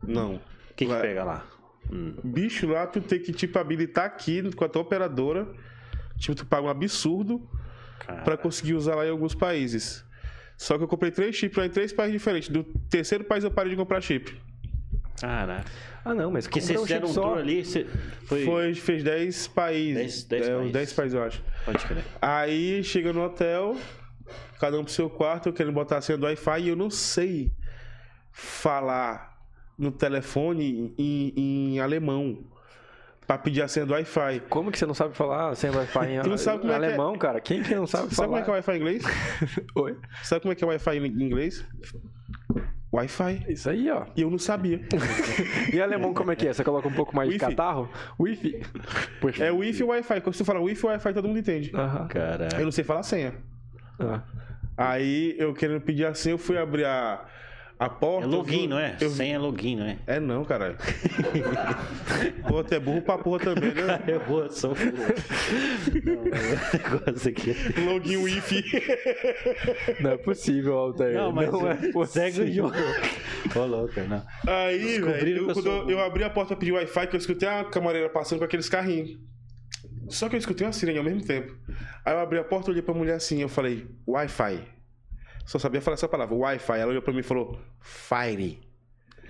Não. 0.00 0.34
O 0.36 0.40
que, 0.76 0.84
que 0.84 0.92
Lá- 0.92 1.00
pega 1.00 1.24
lá? 1.24 1.44
Hum. 1.90 2.14
Bicho, 2.22 2.68
lá 2.68 2.86
tu 2.86 3.00
tem 3.00 3.18
que, 3.18 3.32
tipo, 3.32 3.58
habilitar 3.58 4.04
aqui 4.04 4.48
com 4.54 4.64
a 4.64 4.68
tua 4.68 4.82
operadora. 4.82 5.48
Tipo, 6.18 6.36
tu 6.36 6.46
paga 6.46 6.66
um 6.66 6.70
absurdo 6.70 7.48
Cara. 7.98 8.22
pra 8.22 8.36
conseguir 8.36 8.74
usar 8.74 8.94
lá 8.94 9.04
em 9.04 9.10
alguns 9.10 9.34
países. 9.34 10.04
Só 10.56 10.78
que 10.78 10.84
eu 10.84 10.88
comprei 10.88 11.10
três 11.10 11.34
chips 11.34 11.58
lá 11.58 11.66
em 11.66 11.70
três 11.70 11.92
países 11.92 12.12
diferentes. 12.12 12.48
Do 12.48 12.62
terceiro 12.88 13.24
país 13.24 13.42
eu 13.42 13.50
parei 13.50 13.70
de 13.70 13.76
comprar 13.76 14.00
chip. 14.00 14.40
Caraca. 15.20 15.64
Ah, 16.04 16.14
não, 16.14 16.30
mas 16.30 16.46
Porque 16.46 16.60
comprar 16.60 16.74
vocês 16.74 16.82
fizeram 16.82 17.04
um 17.04 17.08
chip 17.08 17.14
só- 17.14 17.28
tour 17.30 17.38
ali, 17.38 17.64
você... 17.64 17.84
foi... 18.26 18.44
Foi, 18.44 18.74
fez 18.74 19.02
10 19.02 19.48
países. 19.48 20.24
Dez- 20.24 20.24
dez 20.24 20.48
é, 20.48 20.52
uns 20.54 20.58
países. 20.58 20.72
10 20.72 20.92
países, 20.92 21.14
eu 21.14 21.22
acho. 21.24 21.44
Pode 21.64 21.84
crer. 21.86 22.04
Aí 22.22 22.84
chega 22.84 23.12
no 23.12 23.24
hotel, 23.24 23.76
cada 24.60 24.78
um 24.78 24.84
pro 24.84 24.92
seu 24.92 25.10
quarto, 25.10 25.48
eu 25.48 25.52
quero 25.52 25.72
botar 25.72 25.96
a 25.96 26.00
senha 26.00 26.16
do 26.16 26.24
Wi-Fi 26.26 26.60
e 26.62 26.68
eu 26.68 26.76
não 26.76 26.90
sei 26.90 27.50
falar 28.30 29.36
no 29.78 29.90
telefone 29.90 30.94
em, 30.96 31.32
em 31.74 31.80
alemão 31.80 32.44
pra 33.26 33.36
pedir 33.36 33.62
a 33.62 33.68
senha 33.68 33.84
do 33.84 33.92
Wi-Fi. 33.92 34.40
Como 34.48 34.70
que 34.70 34.78
você 34.78 34.86
não 34.86 34.94
sabe 34.94 35.16
falar 35.16 35.56
sem 35.56 35.70
Wi-Fi 35.70 36.06
em 36.12 36.20
Tu 36.22 36.28
não 36.30 36.38
sabe 36.38 36.60
como 36.60 36.72
é 36.72 36.78
que 36.78 36.84
é? 36.84 36.86
alemão, 36.88 37.18
cara? 37.18 37.40
Quem 37.40 37.62
que 37.64 37.74
não 37.74 37.86
sabe 37.86 38.14
Sabe 38.14 38.28
como 38.28 38.28
falar? 38.28 38.38
é 38.40 38.42
que 38.44 38.50
é 38.50 38.52
Wi-Fi 38.52 38.72
em 38.72 38.76
inglês? 38.76 39.02
Oi? 39.74 39.96
Sabe 40.22 40.42
como 40.42 40.52
é 40.52 40.54
que 40.54 40.62
é 40.62 40.66
Wi-Fi 40.68 40.96
em 40.98 41.06
inglês? 41.24 41.64
Wi-Fi. 42.96 43.44
Isso 43.48 43.68
aí, 43.68 43.90
ó. 43.90 44.06
E 44.16 44.22
eu 44.22 44.30
não 44.30 44.38
sabia. 44.38 44.80
E 45.72 45.80
alemão 45.80 46.14
como 46.14 46.30
é 46.30 46.36
que 46.36 46.48
é? 46.48 46.52
Você 46.52 46.64
coloca 46.64 46.88
um 46.88 46.92
pouco 46.92 47.14
mais 47.14 47.28
de 47.30 47.38
catarro? 47.38 47.90
Wi-Fi. 48.18 48.62
Poxa. 49.20 49.44
É 49.44 49.50
Wi-Fi 49.52 49.82
e 49.82 49.84
Wi-Fi. 49.84 50.20
Quando 50.20 50.34
você 50.34 50.44
fala 50.44 50.60
Wi-Fi 50.60 50.86
e 50.86 50.90
Wi-Fi, 50.90 51.12
todo 51.12 51.28
mundo 51.28 51.38
entende. 51.38 51.70
Aham. 51.74 52.08
Caraca. 52.08 52.56
Eu 52.56 52.64
não 52.64 52.72
sei 52.72 52.84
falar 52.84 53.02
senha. 53.02 53.34
Ah. 53.98 54.22
Aí 54.76 55.34
eu 55.38 55.52
querendo 55.54 55.80
pedir 55.80 56.06
a 56.06 56.14
senha, 56.14 56.34
eu 56.34 56.38
fui 56.38 56.56
abrir 56.58 56.84
a, 56.84 57.24
a 57.78 57.88
porta. 57.88 58.26
É 58.26 58.30
login, 58.30 58.62
eu- 58.64 58.68
não 58.70 58.78
é? 58.78 58.96
Eu, 59.00 59.10
Senha 59.10 59.34
é 59.34 59.38
login, 59.38 59.76
não 59.76 59.86
é? 59.86 59.98
É 60.06 60.18
não, 60.20 60.44
caralho. 60.44 60.76
Pô, 62.48 62.62
tu 62.64 62.74
é 62.74 62.80
burro 62.80 63.02
pra 63.02 63.18
porra 63.18 63.38
também, 63.40 63.72
né? 63.74 64.02
Eu 64.08 64.20
vou, 64.20 64.50
sou 64.50 64.74
burro. 64.74 64.86
Não, 66.04 66.22
o 66.22 66.24
negócio 66.24 67.30
aqui. 67.30 67.54
Login 67.84 68.16
Wi-Fi. 68.16 68.64
Não 70.00 70.10
é 70.12 70.16
possível, 70.16 70.74
Altair. 70.76 71.14
Não, 71.14 71.32
mas 71.32 71.50
não 71.50 71.70
é 71.70 71.74
possível. 71.74 72.06
segue 72.06 72.40
o 72.42 72.52
jogo. 72.52 72.74
Ô, 73.54 73.64
louco, 73.66 74.00
não. 74.00 74.22
Aí, 74.46 75.00
velho, 75.00 75.28
eu, 75.28 75.48
eu 75.48 75.54
quando 75.54 75.66
eu, 75.68 75.90
eu 75.90 76.00
abri 76.00 76.24
a 76.24 76.30
porta 76.30 76.48
pra 76.48 76.56
pedir 76.56 76.72
Wi-Fi, 76.72 77.06
que 77.06 77.16
eu 77.16 77.18
escutei 77.18 77.48
a 77.48 77.64
camareira 77.64 78.08
passando 78.08 78.38
com 78.40 78.44
aqueles 78.44 78.68
carrinhos. 78.68 79.18
Só 80.08 80.28
que 80.28 80.34
eu 80.36 80.38
escutei 80.38 80.66
uma 80.66 80.72
sirene 80.72 80.98
ao 80.98 81.04
mesmo 81.04 81.24
tempo. 81.24 81.52
Aí 82.04 82.14
eu 82.14 82.20
abri 82.20 82.38
a 82.38 82.44
porta, 82.44 82.70
olhei 82.70 82.82
pra 82.82 82.94
mulher 82.94 83.14
assim, 83.14 83.40
eu 83.42 83.48
falei, 83.48 83.86
Wi-Fi. 84.06 84.60
Só 85.46 85.58
sabia 85.58 85.80
falar 85.80 85.94
essa 85.94 86.08
palavra, 86.08 86.34
Wi-Fi. 86.34 86.78
Ela 86.78 86.90
olhou 86.90 87.02
pra 87.02 87.12
mim 87.12 87.20
e 87.20 87.22
falou, 87.22 87.58
Fire. 87.80 88.60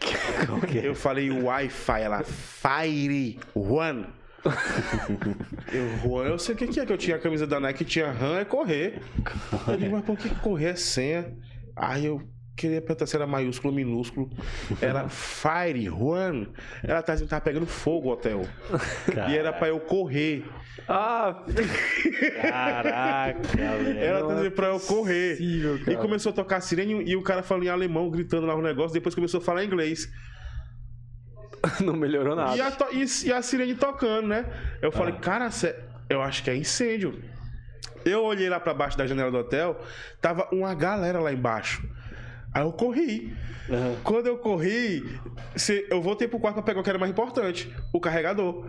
É? 0.74 0.86
Eu 0.86 0.94
falei 0.94 1.30
Wi-Fi, 1.30 2.00
ela, 2.00 2.22
Fire 2.22 3.38
One. 3.54 4.06
eu, 5.72 5.98
Juan, 5.98 6.24
eu 6.26 6.38
sei 6.38 6.54
o 6.54 6.58
que 6.58 6.66
que 6.68 6.80
é, 6.80 6.86
que 6.86 6.92
eu 6.92 6.98
tinha 6.98 7.16
a 7.16 7.18
camisa 7.18 7.46
da 7.46 7.58
Nike, 7.58 7.84
tinha 7.84 8.10
RAM, 8.12 8.38
é 8.38 8.44
correr. 8.44 9.00
Eu 9.66 9.76
digo, 9.76 9.92
mas 9.92 10.04
por 10.04 10.16
que 10.16 10.28
correr 10.36 10.70
é 10.70 10.76
senha? 10.76 11.36
Aí 11.74 12.06
eu 12.06 12.22
queria 12.56 12.80
perguntar 12.80 13.06
se 13.06 13.16
era 13.16 13.26
maiúsculo 13.26 13.72
ou 13.72 13.76
minúsculo. 13.76 14.30
Ela, 14.80 15.08
Fire 15.08 15.90
One. 15.90 16.48
Ela 16.82 17.02
tá 17.02 17.14
dizendo 17.14 17.28
tava 17.28 17.42
pegando 17.42 17.66
fogo 17.66 18.08
o 18.08 18.12
hotel. 18.12 18.42
E 19.28 19.36
era 19.36 19.52
pra 19.52 19.68
eu 19.68 19.80
correr. 19.80 20.44
Ah, 20.88 21.42
Caraca, 22.42 23.56
velho. 23.56 23.98
Ela 23.98 24.20
tá 24.20 24.32
é 24.32 24.36
dizendo 24.36 24.50
pra 24.52 24.66
eu 24.68 24.80
correr. 24.80 25.36
possível, 25.36 25.80
E 25.86 25.96
começou 25.96 26.30
a 26.30 26.34
tocar 26.34 26.56
a 26.56 26.60
sirene 26.60 27.02
e 27.04 27.16
o 27.16 27.22
cara 27.22 27.42
falando 27.42 27.64
em 27.64 27.68
alemão, 27.68 28.10
gritando 28.10 28.46
lá 28.46 28.54
o 28.54 28.62
negócio. 28.62 28.92
Depois 28.92 29.14
começou 29.14 29.40
a 29.40 29.42
falar 29.42 29.64
inglês. 29.64 30.08
não 31.80 31.94
melhorou 31.94 32.36
nada. 32.36 32.56
E 32.56 32.60
a, 32.60 32.72
e, 32.92 33.26
e 33.28 33.32
a 33.32 33.42
sirene 33.42 33.74
tocando, 33.74 34.28
né? 34.28 34.46
Eu 34.80 34.92
falei, 34.92 35.14
cara, 35.14 35.48
eu 36.08 36.22
acho 36.22 36.42
que 36.42 36.50
é 36.50 36.56
incêndio. 36.56 37.20
Eu 38.04 38.22
olhei 38.24 38.48
lá 38.48 38.60
pra 38.60 38.72
baixo 38.72 38.96
da 38.96 39.06
janela 39.06 39.30
do 39.30 39.38
hotel, 39.38 39.80
tava 40.20 40.48
uma 40.52 40.72
galera 40.74 41.18
lá 41.18 41.32
embaixo. 41.32 41.82
Aí 42.54 42.62
eu 42.62 42.72
corri. 42.72 43.34
Aham. 43.68 43.96
Quando 44.04 44.28
eu 44.28 44.38
corri, 44.38 45.02
eu 45.90 46.00
voltei 46.00 46.28
pro 46.28 46.38
quarto 46.38 46.54
pra 46.54 46.62
pegar 46.62 46.80
o 46.80 46.82
que 46.84 46.90
era 46.90 46.98
mais 46.98 47.10
importante, 47.10 47.74
o 47.92 48.00
carregador. 48.00 48.66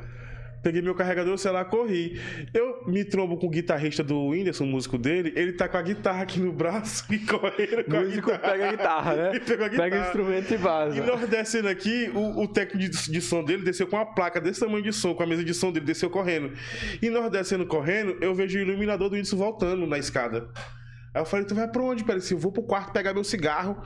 Peguei 0.64 0.82
meu 0.82 0.96
carregador, 0.96 1.38
sei 1.38 1.52
lá, 1.52 1.64
corri. 1.64 2.20
Eu 2.54 2.84
me 2.88 3.06
trombo 3.06 3.38
com 3.38 3.48
o 3.48 3.50
guitarrista 3.50 4.04
do 4.04 4.28
Whindersson, 4.30 4.64
o 4.66 4.68
músico 4.68 4.98
dele. 4.98 5.32
Ele 5.36 5.54
tá 5.54 5.68
com 5.70 5.78
a 5.78 5.82
guitarra 5.82 6.24
aqui 6.24 6.40
no 6.40 6.52
braço 6.52 7.06
e 7.14 7.20
correndo 7.20 7.84
com 7.86 7.92
O 7.94 7.98
a 7.98 8.02
músico 8.02 8.32
guitarra. 8.32 8.52
pega 8.52 8.66
a 8.68 8.72
guitarra, 8.72 9.16
né? 9.16 9.30
Ele 9.36 9.40
pegou 9.40 9.66
a 9.66 9.70
guitarra. 9.70 9.90
Pega 9.90 10.02
o 10.04 10.06
instrumento 10.08 10.54
e 10.54 10.58
vaza. 10.58 10.98
E 10.98 11.02
nós 11.02 11.30
descendo 11.30 11.70
aqui, 11.70 12.12
o, 12.14 12.42
o 12.42 12.48
técnico 12.48 12.92
de, 12.92 13.12
de 13.12 13.22
som 13.22 13.44
dele 13.44 13.64
desceu 13.64 13.88
com 13.88 13.96
uma 13.96 14.06
placa 14.06 14.42
desse 14.42 14.60
tamanho 14.60 14.84
de 14.84 14.92
som, 14.92 15.14
com 15.14 15.24
a 15.24 15.28
mesa 15.28 15.44
de 15.44 15.54
som 15.54 15.72
dele, 15.72 15.86
desceu 15.86 16.10
correndo. 16.10 16.52
E 17.02 17.10
nós 17.10 17.32
descendo 17.32 17.66
correndo, 17.66 18.18
eu 18.20 18.34
vejo 18.36 18.58
o 18.58 18.62
iluminador 18.62 19.10
do 19.10 19.14
Whindersson 19.14 19.38
voltando 19.38 19.86
na 19.88 19.98
escada. 19.98 20.50
Aí 21.14 21.22
eu 21.22 21.26
falei, 21.26 21.46
tu 21.46 21.56
vai 21.56 21.68
pra 21.68 21.82
onde, 21.82 22.04
Pera? 22.04 22.20
Eu 22.30 22.38
vou 22.38 22.52
pro 22.52 22.64
quarto 22.64 22.92
pegar 22.92 23.14
meu 23.14 23.24
cigarro. 23.24 23.82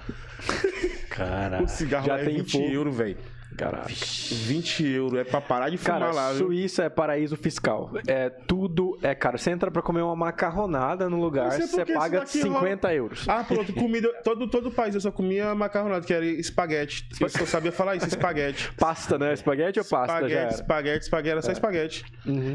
Caraca. 1.10 1.64
O 1.64 1.68
cigarro 1.68 2.06
Já 2.08 2.18
é 2.18 2.26
tem 2.26 2.38
20 2.38 2.52
fogo. 2.52 2.66
euros, 2.66 2.96
velho. 2.98 3.18
Caraca. 3.58 3.88
20 3.90 4.86
euros. 4.88 5.20
É 5.20 5.24
pra 5.24 5.42
parar 5.42 5.70
de 5.70 5.78
fumar 5.78 6.00
Cara, 6.00 6.12
lá, 6.14 6.32
viu? 6.34 6.48
Suíça 6.48 6.84
é 6.84 6.90
paraíso 6.90 7.36
fiscal. 7.36 7.92
É 8.08 8.30
tudo 8.30 8.91
é 9.02 9.16
caro. 9.16 9.38
Você 9.38 9.50
entra 9.52 9.70
pra 9.72 9.82
comer 9.82 10.02
uma 10.02 10.16
macarronada 10.16 11.10
no 11.10 11.20
lugar, 11.20 11.52
sei 11.52 11.68
você 11.68 11.86
paga 11.86 12.24
isso 12.24 12.38
daqui 12.40 12.54
50 12.54 12.94
euros. 12.94 13.26
Ah, 13.28 13.44
pronto, 13.44 13.74
comida. 13.74 14.08
Todo, 14.24 14.48
todo 14.48 14.72
país 14.72 14.96
eu 14.96 15.02
só 15.02 15.12
comia 15.12 15.54
macarronada, 15.56 16.06
que 16.06 16.14
era 16.14 16.26
espaguete. 16.26 17.08
Eu 17.20 17.30
só 17.30 17.46
sabia 17.46 17.72
falar 17.72 17.96
isso, 17.96 18.08
espaguete. 18.08 18.72
Pasta, 18.78 19.18
né? 19.18 19.34
Espaguete 19.34 19.80
ou 19.80 19.86
pasta? 19.86 20.14
Já 20.14 20.26
Espaguete, 20.28 20.36
era. 20.42 20.54
espaguete, 20.54 21.04
espaguete, 21.04 21.30
era 21.32 21.42
só 21.42 21.52
espaguete. 21.52 22.06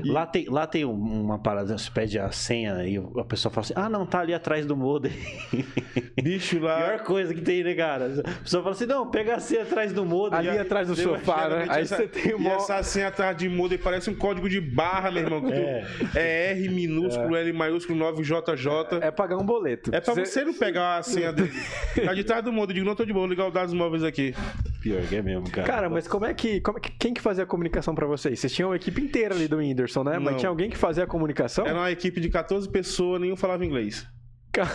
Lá 0.04 0.26
tem, 0.26 0.48
lá 0.48 0.66
tem 0.66 0.85
um- 0.85 0.92
uma 1.24 1.38
parada, 1.38 1.76
você 1.76 1.90
pede 1.90 2.18
a 2.18 2.30
senha 2.30 2.85
e 2.87 2.96
a 2.96 3.24
pessoa 3.24 3.52
fala 3.52 3.64
assim: 3.64 3.74
ah, 3.76 3.88
não, 3.88 4.06
tá 4.06 4.20
ali 4.20 4.32
atrás 4.35 4.64
do 4.66 4.76
modem. 4.76 5.12
Bicho 6.22 6.59
lá. 6.61 6.76
Pior 6.82 6.98
coisa 7.00 7.35
que 7.35 7.40
tem, 7.40 7.62
né, 7.62 7.74
cara? 7.74 8.06
A 8.24 8.42
pessoa 8.42 8.62
fala 8.62 8.74
assim: 8.74 8.87
não, 8.87 9.11
pega 9.11 9.37
a 9.37 9.40
senha 9.40 9.62
atrás 9.62 9.92
do 9.92 10.04
modem. 10.04 10.38
Ali 10.38 10.48
E 10.48 10.59
atrás 10.59 10.88
do 10.88 10.94
sofá, 10.96 11.48
né? 11.48 11.66
Aí 11.68 11.82
essa- 11.82 11.96
você 11.96 12.06
tem 12.09 12.30
E 12.30 12.35
uma... 12.35 12.52
essa 12.54 12.82
senha 12.82 13.09
atrás 13.09 13.37
de 13.37 13.48
modem 13.48 13.78
parece 13.78 14.11
um 14.11 14.14
código 14.14 14.48
de 14.48 14.61
barra, 14.61 15.11
meu 15.11 15.22
irmão. 15.22 15.40
que 15.42 15.48
tu- 15.48 15.54
É. 15.54 15.85
É, 16.14 16.36
R 16.37 16.68
minúsculo, 16.68 17.35
L 17.37 17.53
maiúsculo, 17.53 17.99
9JJ. 17.99 19.03
É 19.03 19.11
pagar 19.11 19.37
um 19.38 19.44
boleto. 19.44 19.90
É 19.94 20.01
pra 20.01 20.14
você 20.14 20.44
não 20.44 20.55
pegar 20.55 20.99
a 20.99 21.03
senha 21.03 21.33
dele. 21.33 21.53
Tá 22.05 22.12
de 22.14 22.25
trás 22.25 22.44
do 22.44 22.53
modem. 22.53 22.72
Eu 22.72 22.75
digo, 22.81 22.87
não 22.87 22.94
tô 22.94 23.05
de 23.05 23.12
boa, 23.12 23.22
vou 23.27 23.31
ligar 23.31 23.46
o 23.46 23.51
dados 23.51 23.72
móveis 23.72 24.03
aqui. 24.05 24.35
Pior 24.83 25.03
que 25.03 25.16
é 25.16 25.22
mesmo, 25.22 25.51
cara. 25.51 25.66
Cara, 25.66 25.90
mas 25.90 26.07
como 26.07 26.25
é 26.27 26.35
que. 26.35 26.61
Como 26.61 26.79
é 26.79 26.81
que 26.81 26.92
quem 26.99 27.14
que 27.14 27.20
fazia 27.20 27.44
a 27.44 27.46
comunicação 27.46 27.94
pra 27.94 28.07
vocês? 28.07 28.38
Vocês 28.38 28.53
tinham 28.53 28.72
a 28.72 28.77
equipe 28.77 29.01
inteira 29.01 29.35
ali 29.35 29.49
do 29.49 29.57
Whindersson, 29.57 30.05
né? 30.05 30.18
Mas 30.18 30.33
Não. 30.33 30.37
tinha 30.38 30.49
alguém 30.51 30.68
que 30.70 30.77
fazia 30.77 31.05
a 31.05 31.07
comunicação? 31.07 31.66
Era 31.66 31.75
uma 31.79 31.90
equipe 31.90 32.20
de 32.20 32.29
14 32.29 32.68
pessoas, 32.68 33.20
nenhum 33.20 33.37
falava 33.37 33.64
inglês. 33.64 34.07
Cara, 34.53 34.70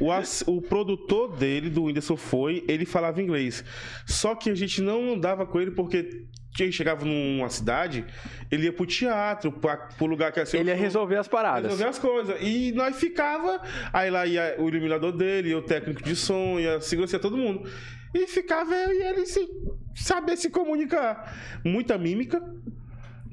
O, 0.00 0.10
ass- 0.10 0.42
o 0.46 0.60
produtor 0.60 1.36
dele, 1.36 1.70
do 1.70 1.84
Whindersson, 1.84 2.16
foi, 2.16 2.64
ele 2.66 2.84
falava 2.84 3.22
inglês. 3.22 3.64
Só 4.06 4.34
que 4.34 4.50
a 4.50 4.54
gente 4.54 4.80
não 4.82 5.12
andava 5.14 5.46
com 5.46 5.60
ele 5.60 5.70
porque 5.70 6.24
chegava 6.70 7.04
numa 7.04 7.48
cidade, 7.48 8.04
ele 8.50 8.64
ia 8.64 8.72
pro 8.72 8.84
teatro, 8.84 9.50
pra, 9.52 9.76
pro 9.76 10.06
lugar 10.06 10.30
que 10.32 10.38
ia 10.38 10.46
ser 10.46 10.58
Ele 10.58 10.70
ia 10.70 10.76
resolver 10.76 11.16
as 11.16 11.26
paradas. 11.28 11.64
resolver 11.70 11.84
as 11.88 11.98
coisas. 11.98 12.36
E 12.40 12.72
nós 12.72 12.96
ficava, 12.96 13.60
aí 13.92 14.10
lá 14.10 14.26
ia 14.26 14.56
o 14.58 14.68
iluminador 14.68 15.12
dele, 15.12 15.50
ia 15.50 15.58
o 15.58 15.62
técnico 15.62 16.02
de 16.02 16.14
som, 16.14 16.58
ia 16.60 16.76
a 16.76 16.80
segurança, 16.80 17.16
ia 17.16 17.20
todo 17.20 17.36
mundo. 17.36 17.68
E 18.14 18.26
ficava 18.26 18.74
eu 18.74 18.92
e 18.92 19.02
ele 19.02 19.24
sem 19.24 19.48
saber 19.94 20.36
se 20.36 20.50
comunicar. 20.50 21.34
Muita 21.64 21.96
mímica. 21.96 22.42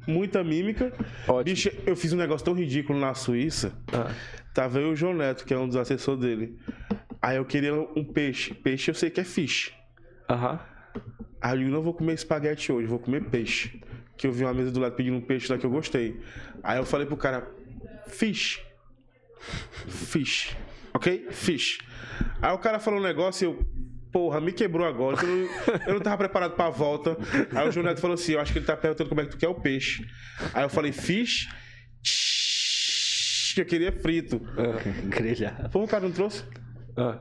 Muita 0.07 0.43
mímica. 0.43 0.93
Ótimo. 1.27 1.43
Bicho, 1.43 1.69
eu 1.85 1.95
fiz 1.95 2.13
um 2.13 2.17
negócio 2.17 2.45
tão 2.45 2.53
ridículo 2.53 2.97
na 2.97 3.13
Suíça. 3.13 3.73
Ah. 3.93 4.11
Tava 4.53 4.79
eu 4.79 4.89
e 4.89 4.93
o 4.93 4.95
João 4.95 5.13
Neto, 5.13 5.45
que 5.45 5.53
é 5.53 5.57
um 5.57 5.67
dos 5.67 5.75
assessores 5.75 6.21
dele. 6.21 6.57
Aí 7.21 7.35
eu 7.37 7.45
queria 7.45 7.73
um 7.75 8.03
peixe. 8.03 8.53
Peixe 8.53 8.89
eu 8.89 8.95
sei 8.95 9.09
que 9.09 9.19
é 9.19 9.23
fish. 9.25 9.73
Aham. 10.29 10.59
Aí 11.41 11.53
eu 11.53 11.57
digo, 11.59 11.71
não 11.71 11.81
vou 11.81 11.93
comer 11.93 12.13
espaguete 12.13 12.71
hoje, 12.71 12.87
vou 12.87 12.99
comer 12.99 13.23
peixe. 13.25 13.81
Que 14.17 14.27
eu 14.27 14.31
vi 14.31 14.43
uma 14.43 14.53
mesa 14.53 14.71
do 14.71 14.79
lado 14.79 14.95
pedindo 14.95 15.15
um 15.15 15.21
peixe 15.21 15.51
lá 15.51 15.57
que 15.57 15.65
eu 15.65 15.69
gostei. 15.69 16.19
Aí 16.61 16.77
eu 16.77 16.85
falei 16.85 17.07
pro 17.07 17.15
cara, 17.15 17.49
fish. 18.07 18.61
Fish. 19.87 20.55
Ok? 20.93 21.27
Fish. 21.31 21.77
Aí 22.41 22.51
o 22.51 22.57
cara 22.57 22.79
falou 22.79 22.99
um 22.99 23.03
negócio 23.03 23.45
e 23.45 23.47
eu, 23.47 23.65
porra, 24.11 24.41
me 24.41 24.51
quebrou 24.51 24.85
agora. 24.85 25.17
Eu 25.21 25.27
não, 25.27 25.49
eu 25.87 25.93
não 25.93 26.01
tava 26.01 26.17
preparado 26.17 26.55
pra 26.55 26.69
volta. 26.69 27.15
Aí 27.55 27.67
o 27.67 27.71
João 27.71 27.85
Neto 27.85 28.01
falou 28.01 28.15
assim, 28.15 28.33
eu 28.33 28.41
acho 28.41 28.51
que 28.51 28.59
ele 28.59 28.65
tá 28.65 28.75
perguntando 28.75 29.07
como 29.07 29.21
é 29.21 29.23
que 29.23 29.31
tu 29.31 29.37
quer 29.37 29.47
o 29.47 29.55
peixe. 29.55 30.05
Aí 30.53 30.63
eu 30.63 30.69
falei, 30.69 30.91
fish. 30.91 31.47
Que 33.55 33.61
eu 33.61 33.65
queria 33.65 33.91
frito. 33.91 34.41
Grelhado. 35.05 35.69
Pô, 35.69 35.83
o 35.83 35.87
cara 35.87 36.03
não 36.03 36.11
trouxe? 36.11 36.43
Ah. 36.95 37.19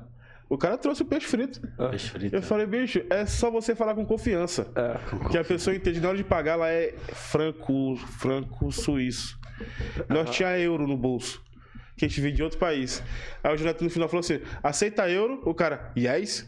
O 0.48 0.56
cara 0.56 0.78
trouxe 0.78 1.02
o 1.02 1.04
peixe 1.04 1.26
frito. 1.26 1.60
Peixe 1.90 2.08
frito. 2.10 2.34
Eu 2.34 2.40
falei, 2.42 2.66
bicho, 2.66 3.02
é 3.10 3.26
só 3.26 3.50
você 3.50 3.74
falar 3.74 3.94
com 3.94 4.04
confiança. 4.06 4.66
É. 4.74 5.28
Que 5.30 5.36
a 5.38 5.44
pessoa 5.44 5.76
entende. 5.76 6.00
Na 6.00 6.08
hora 6.08 6.16
de 6.16 6.24
pagar, 6.24 6.52
ela 6.52 6.70
é 6.70 6.94
franco, 7.12 7.96
franco 7.96 8.72
suíço. 8.72 9.38
Nós 10.08 10.30
tinha 10.30 10.58
euro 10.58 10.86
no 10.86 10.96
bolso. 10.96 11.42
que 11.96 12.04
a 12.04 12.08
gente 12.08 12.20
veio 12.20 12.34
de 12.34 12.42
outro 12.42 12.58
país. 12.58 13.02
Aí 13.42 13.52
o 13.52 13.56
Jonathan 13.56 13.84
no 13.84 13.90
final 13.90 14.08
falou 14.08 14.20
assim: 14.20 14.40
aceita 14.62 15.08
euro? 15.10 15.42
O 15.44 15.52
cara, 15.52 15.92
yes? 15.96 16.46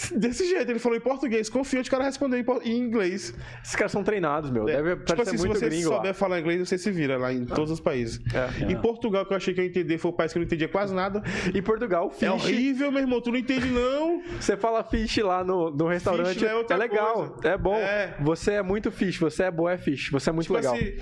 Desse 0.16 0.48
jeito, 0.48 0.70
ele 0.70 0.78
falou 0.78 0.96
em 0.96 1.00
português, 1.00 1.48
confiante, 1.48 1.88
o 1.88 1.90
cara 1.90 2.04
respondeu 2.04 2.38
em, 2.62 2.76
inglês. 2.78 3.34
Esses 3.62 3.76
caras 3.76 3.92
são 3.92 4.02
treinados, 4.02 4.50
meu. 4.50 4.68
É, 4.68 4.76
Deve 4.82 4.96
tipo 5.04 5.22
assim, 5.22 5.36
se 5.36 5.46
muito 5.46 5.58
você 5.58 5.66
gringo 5.68 5.90
lá. 5.90 5.96
souber 5.96 6.14
falar 6.14 6.40
inglês, 6.40 6.68
você 6.68 6.78
se 6.78 6.90
vira 6.90 7.18
lá 7.18 7.32
em 7.32 7.44
todos 7.44 7.70
os 7.70 7.80
países. 7.80 8.20
É. 8.34 8.70
Em 8.72 8.80
Portugal, 8.80 9.26
que 9.26 9.32
eu 9.32 9.36
achei 9.36 9.52
que 9.54 9.60
eu 9.60 9.64
ia 9.64 9.70
entender, 9.70 9.98
foi 9.98 10.10
o 10.10 10.14
país 10.14 10.32
que 10.32 10.38
eu 10.38 10.40
não 10.40 10.46
entendia 10.46 10.68
quase 10.68 10.94
nada. 10.94 11.22
Em 11.54 11.62
Portugal, 11.62 12.10
fish. 12.10 12.22
É 12.22 12.30
horrível, 12.32 12.90
meu 12.90 13.00
irmão, 13.00 13.20
tu 13.20 13.30
não 13.30 13.38
entende 13.38 13.66
não. 13.66 14.22
Você 14.40 14.56
fala 14.56 14.82
fish 14.84 15.18
lá 15.18 15.44
no, 15.44 15.70
no 15.70 15.86
restaurante. 15.88 16.34
Fish 16.34 16.42
é 16.44 16.54
outra 16.54 16.76
legal, 16.76 17.30
coisa. 17.30 17.48
é 17.48 17.58
bom. 17.58 17.74
É. 17.76 18.14
Você 18.20 18.52
é 18.52 18.62
muito 18.62 18.90
fish, 18.90 19.18
você 19.18 19.44
é 19.44 19.50
boa, 19.50 19.72
é 19.72 19.78
fish. 19.78 20.10
Você 20.10 20.30
é 20.30 20.32
muito 20.32 20.46
Tipo 20.46 20.54
legal. 20.56 20.74
assim, 20.74 20.96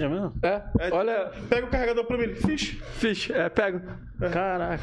É 0.00 0.08
mesmo? 0.08 0.32
É, 0.42 0.62
é, 0.80 0.92
olha, 0.92 1.30
pega 1.48 1.66
o 1.66 1.70
carregador 1.70 2.04
pra 2.04 2.18
mim, 2.18 2.34
fish. 2.34 2.78
fish, 2.98 3.30
é, 3.30 3.48
pega. 3.48 3.82
Caraca. 4.32 4.82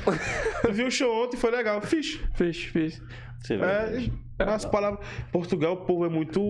Tu 0.61 0.71
viu 0.73 0.87
o 0.87 0.91
show 0.91 1.23
ontem, 1.23 1.37
foi 1.37 1.51
legal, 1.51 1.81
fish. 1.81 2.19
Fish, 2.35 2.65
fish. 2.65 3.01
Você 3.41 3.57
vai. 3.57 4.11
É, 4.39 4.43
as 4.43 4.65
palavras. 4.65 5.05
Portugal, 5.31 5.73
o 5.73 5.77
povo 5.85 6.05
é 6.05 6.09
muito. 6.09 6.41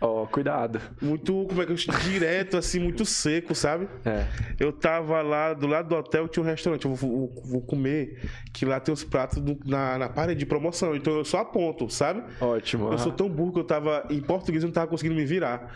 Ó, 0.00 0.24
cuidado. 0.26 0.80
Muito, 1.02 1.44
como 1.48 1.60
é 1.62 1.66
que 1.66 1.72
eu 1.72 1.76
direto, 1.76 2.56
assim, 2.56 2.78
muito 2.78 3.04
seco, 3.04 3.54
sabe? 3.54 3.86
É. 4.04 4.24
Eu 4.58 4.72
tava 4.72 5.20
lá 5.20 5.52
do 5.52 5.66
lado 5.66 5.88
do 5.90 5.94
hotel, 5.96 6.26
tinha 6.26 6.42
um 6.42 6.46
restaurante. 6.46 6.84
Eu 6.86 6.94
vou, 6.94 7.28
vou- 7.28 7.42
vou 7.44 7.60
comer, 7.60 8.18
que 8.52 8.64
lá 8.64 8.80
tem 8.80 8.92
os 8.94 9.04
pratos 9.04 9.38
do- 9.42 9.58
na, 9.68 9.98
na 9.98 10.08
parede 10.08 10.38
de 10.40 10.46
promoção. 10.46 10.96
Então 10.96 11.14
eu 11.16 11.24
só 11.24 11.38
aponto, 11.38 11.90
sabe? 11.90 12.22
Ótimo. 12.40 12.90
Eu 12.92 12.98
sou 12.98 13.12
tão 13.12 13.28
burro 13.28 13.52
que 13.52 13.58
eu 13.60 13.64
tava. 13.64 14.06
Em 14.10 14.20
português 14.20 14.62
eu 14.62 14.68
não 14.68 14.74
tava 14.74 14.86
conseguindo 14.86 15.14
me 15.16 15.24
virar. 15.26 15.70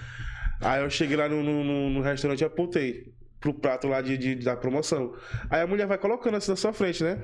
Aí 0.60 0.82
eu 0.82 0.88
cheguei 0.88 1.16
lá 1.16 1.28
no, 1.28 1.42
no, 1.42 1.62
no- 1.64 1.90
no 1.90 2.00
restaurante 2.00 2.40
e 2.40 2.44
apontei 2.44 3.12
pro 3.40 3.52
prato 3.52 3.86
lá 3.88 4.00
de, 4.00 4.16
de- 4.16 4.36
da 4.36 4.56
promoção. 4.56 5.12
Aí 5.50 5.60
a 5.60 5.66
mulher 5.66 5.86
vai 5.86 5.98
colocando 5.98 6.36
assim 6.36 6.50
na 6.50 6.56
sua 6.56 6.72
frente, 6.72 7.04
né? 7.04 7.18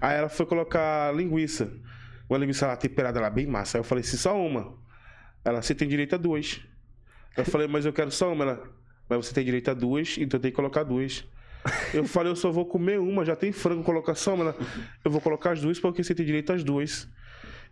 Aí 0.00 0.16
ela 0.18 0.28
foi 0.28 0.46
colocar 0.46 1.14
linguiça. 1.14 1.70
Uma 2.30 2.38
linguiça 2.38 2.64
lá 2.64 2.76
temperada 2.76 3.20
lá, 3.20 3.28
bem 3.28 3.44
massa. 3.44 3.76
Aí 3.76 3.80
eu 3.80 3.84
falei 3.84 4.04
assim, 4.04 4.16
só 4.16 4.40
uma. 4.40 4.78
Ela, 5.44 5.60
você 5.60 5.74
tem 5.74 5.88
direito 5.88 6.14
a 6.14 6.16
duas. 6.16 6.60
Eu 7.36 7.44
falei, 7.44 7.66
mas 7.66 7.84
eu 7.84 7.92
quero 7.92 8.12
só 8.12 8.32
uma. 8.32 8.44
Ela, 8.44 8.62
mas 9.08 9.26
você 9.26 9.34
tem 9.34 9.44
direito 9.44 9.68
a 9.68 9.74
duas, 9.74 10.16
então 10.16 10.38
tem 10.38 10.52
que 10.52 10.56
colocar 10.56 10.84
duas. 10.84 11.24
Eu 11.92 12.04
falei, 12.04 12.30
eu 12.30 12.36
só 12.36 12.52
vou 12.52 12.64
comer 12.64 13.00
uma, 13.00 13.24
já 13.24 13.34
tem 13.34 13.50
frango, 13.50 13.82
colocar 13.82 14.14
só 14.14 14.34
uma. 14.34 14.44
Ela, 14.44 14.56
eu 15.04 15.10
vou 15.10 15.20
colocar 15.20 15.50
as 15.50 15.60
duas 15.60 15.80
porque 15.80 16.04
você 16.04 16.14
tem 16.14 16.24
direito 16.24 16.52
às 16.52 16.62
duas. 16.62 17.08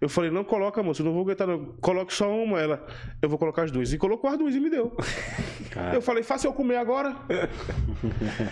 Eu 0.01 0.09
falei, 0.09 0.31
não 0.31 0.45
coloca, 0.45 0.81
moço, 0.81 1.03
eu 1.03 1.07
não 1.07 1.13
vou 1.13 1.23
aguentar, 1.23 1.47
não. 1.47 1.67
Coloque 1.81 2.15
só 2.15 2.33
uma. 2.33 2.61
Ela, 2.61 2.87
eu 3.21 3.29
vou 3.29 3.37
colocar 3.37 3.65
as 3.65 3.73
duas. 3.73 3.93
E 3.93 3.99
colocou 3.99 4.31
as 4.31 4.39
duas 4.39 4.55
e 4.55 4.61
me 4.61 4.71
deu. 4.71 4.97
Eu 5.93 6.01
falei, 6.01 6.23
faça 6.23 6.47
eu 6.47 6.53
comer 6.53 6.77
agora. 6.77 7.17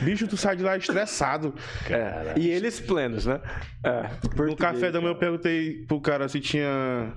Bicho, 0.02 0.26
tu 0.26 0.36
sai 0.36 0.56
de 0.56 0.64
lá 0.64 0.76
estressado. 0.76 1.54
E 2.36 2.48
eles 2.48 2.80
plenos, 2.80 3.26
né? 3.26 3.40
É. 3.84 4.10
No 4.42 4.56
café 4.56 4.90
da 4.90 5.00
manhã 5.00 5.12
eu 5.12 5.18
perguntei 5.18 5.84
pro 5.86 6.00
cara 6.00 6.28
se 6.28 6.40
tinha 6.40 7.12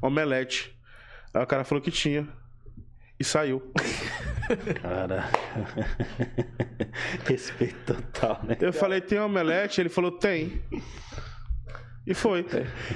omelete. 0.00 0.74
Aí 1.34 1.42
o 1.42 1.46
cara 1.46 1.64
falou 1.64 1.82
que 1.82 1.90
tinha. 1.90 2.26
E 3.20 3.22
saiu. 3.24 3.62
Cara. 4.82 5.28
Respeito 7.26 7.94
total, 7.94 8.40
né? 8.44 8.56
Eu 8.60 8.72
falei, 8.72 9.00
tem 9.00 9.20
omelete? 9.20 9.80
Ele 9.80 9.88
falou, 9.88 10.10
tem. 10.10 10.62
E 12.06 12.12
foi. 12.12 12.44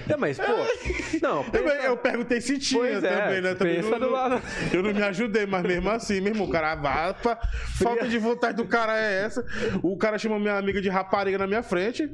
É, 0.09 0.17
mas, 0.17 0.39
pô. 0.39 0.45
Não, 1.23 1.39
Eu, 1.43 1.51
pensa- 1.51 1.75
eu 1.77 1.97
perguntei 1.97 2.41
se 2.43 2.59
tinha 2.59 2.79
Pois 2.81 3.03
é, 3.03 3.17
também, 3.17 3.41
né? 3.41 3.55
Também 3.55 3.77
pensa 3.77 3.91
não- 3.91 3.99
do 4.01 4.11
lado. 4.13 4.43
Eu 4.73 4.83
não 4.83 4.93
me 4.93 5.03
ajudei, 5.03 5.47
mas 5.47 5.63
mesmo 5.63 5.89
assim, 5.91 6.21
mesmo, 6.21 6.45
o 6.45 6.51
cara 6.51 6.75
vá 6.75 7.15
pra- 7.15 7.39
Falta 7.81 8.07
de 8.07 8.19
vontade 8.19 8.57
do 8.59 8.67
cara 8.67 8.99
é 8.99 9.25
essa. 9.25 9.45
O 9.83 9.97
cara 9.97 10.19
chamou 10.19 10.39
minha 10.39 10.59
amiga 10.59 10.81
de 10.83 10.89
rapariga 10.91 11.39
na 11.39 11.47
minha 11.47 11.63
frente. 11.63 12.07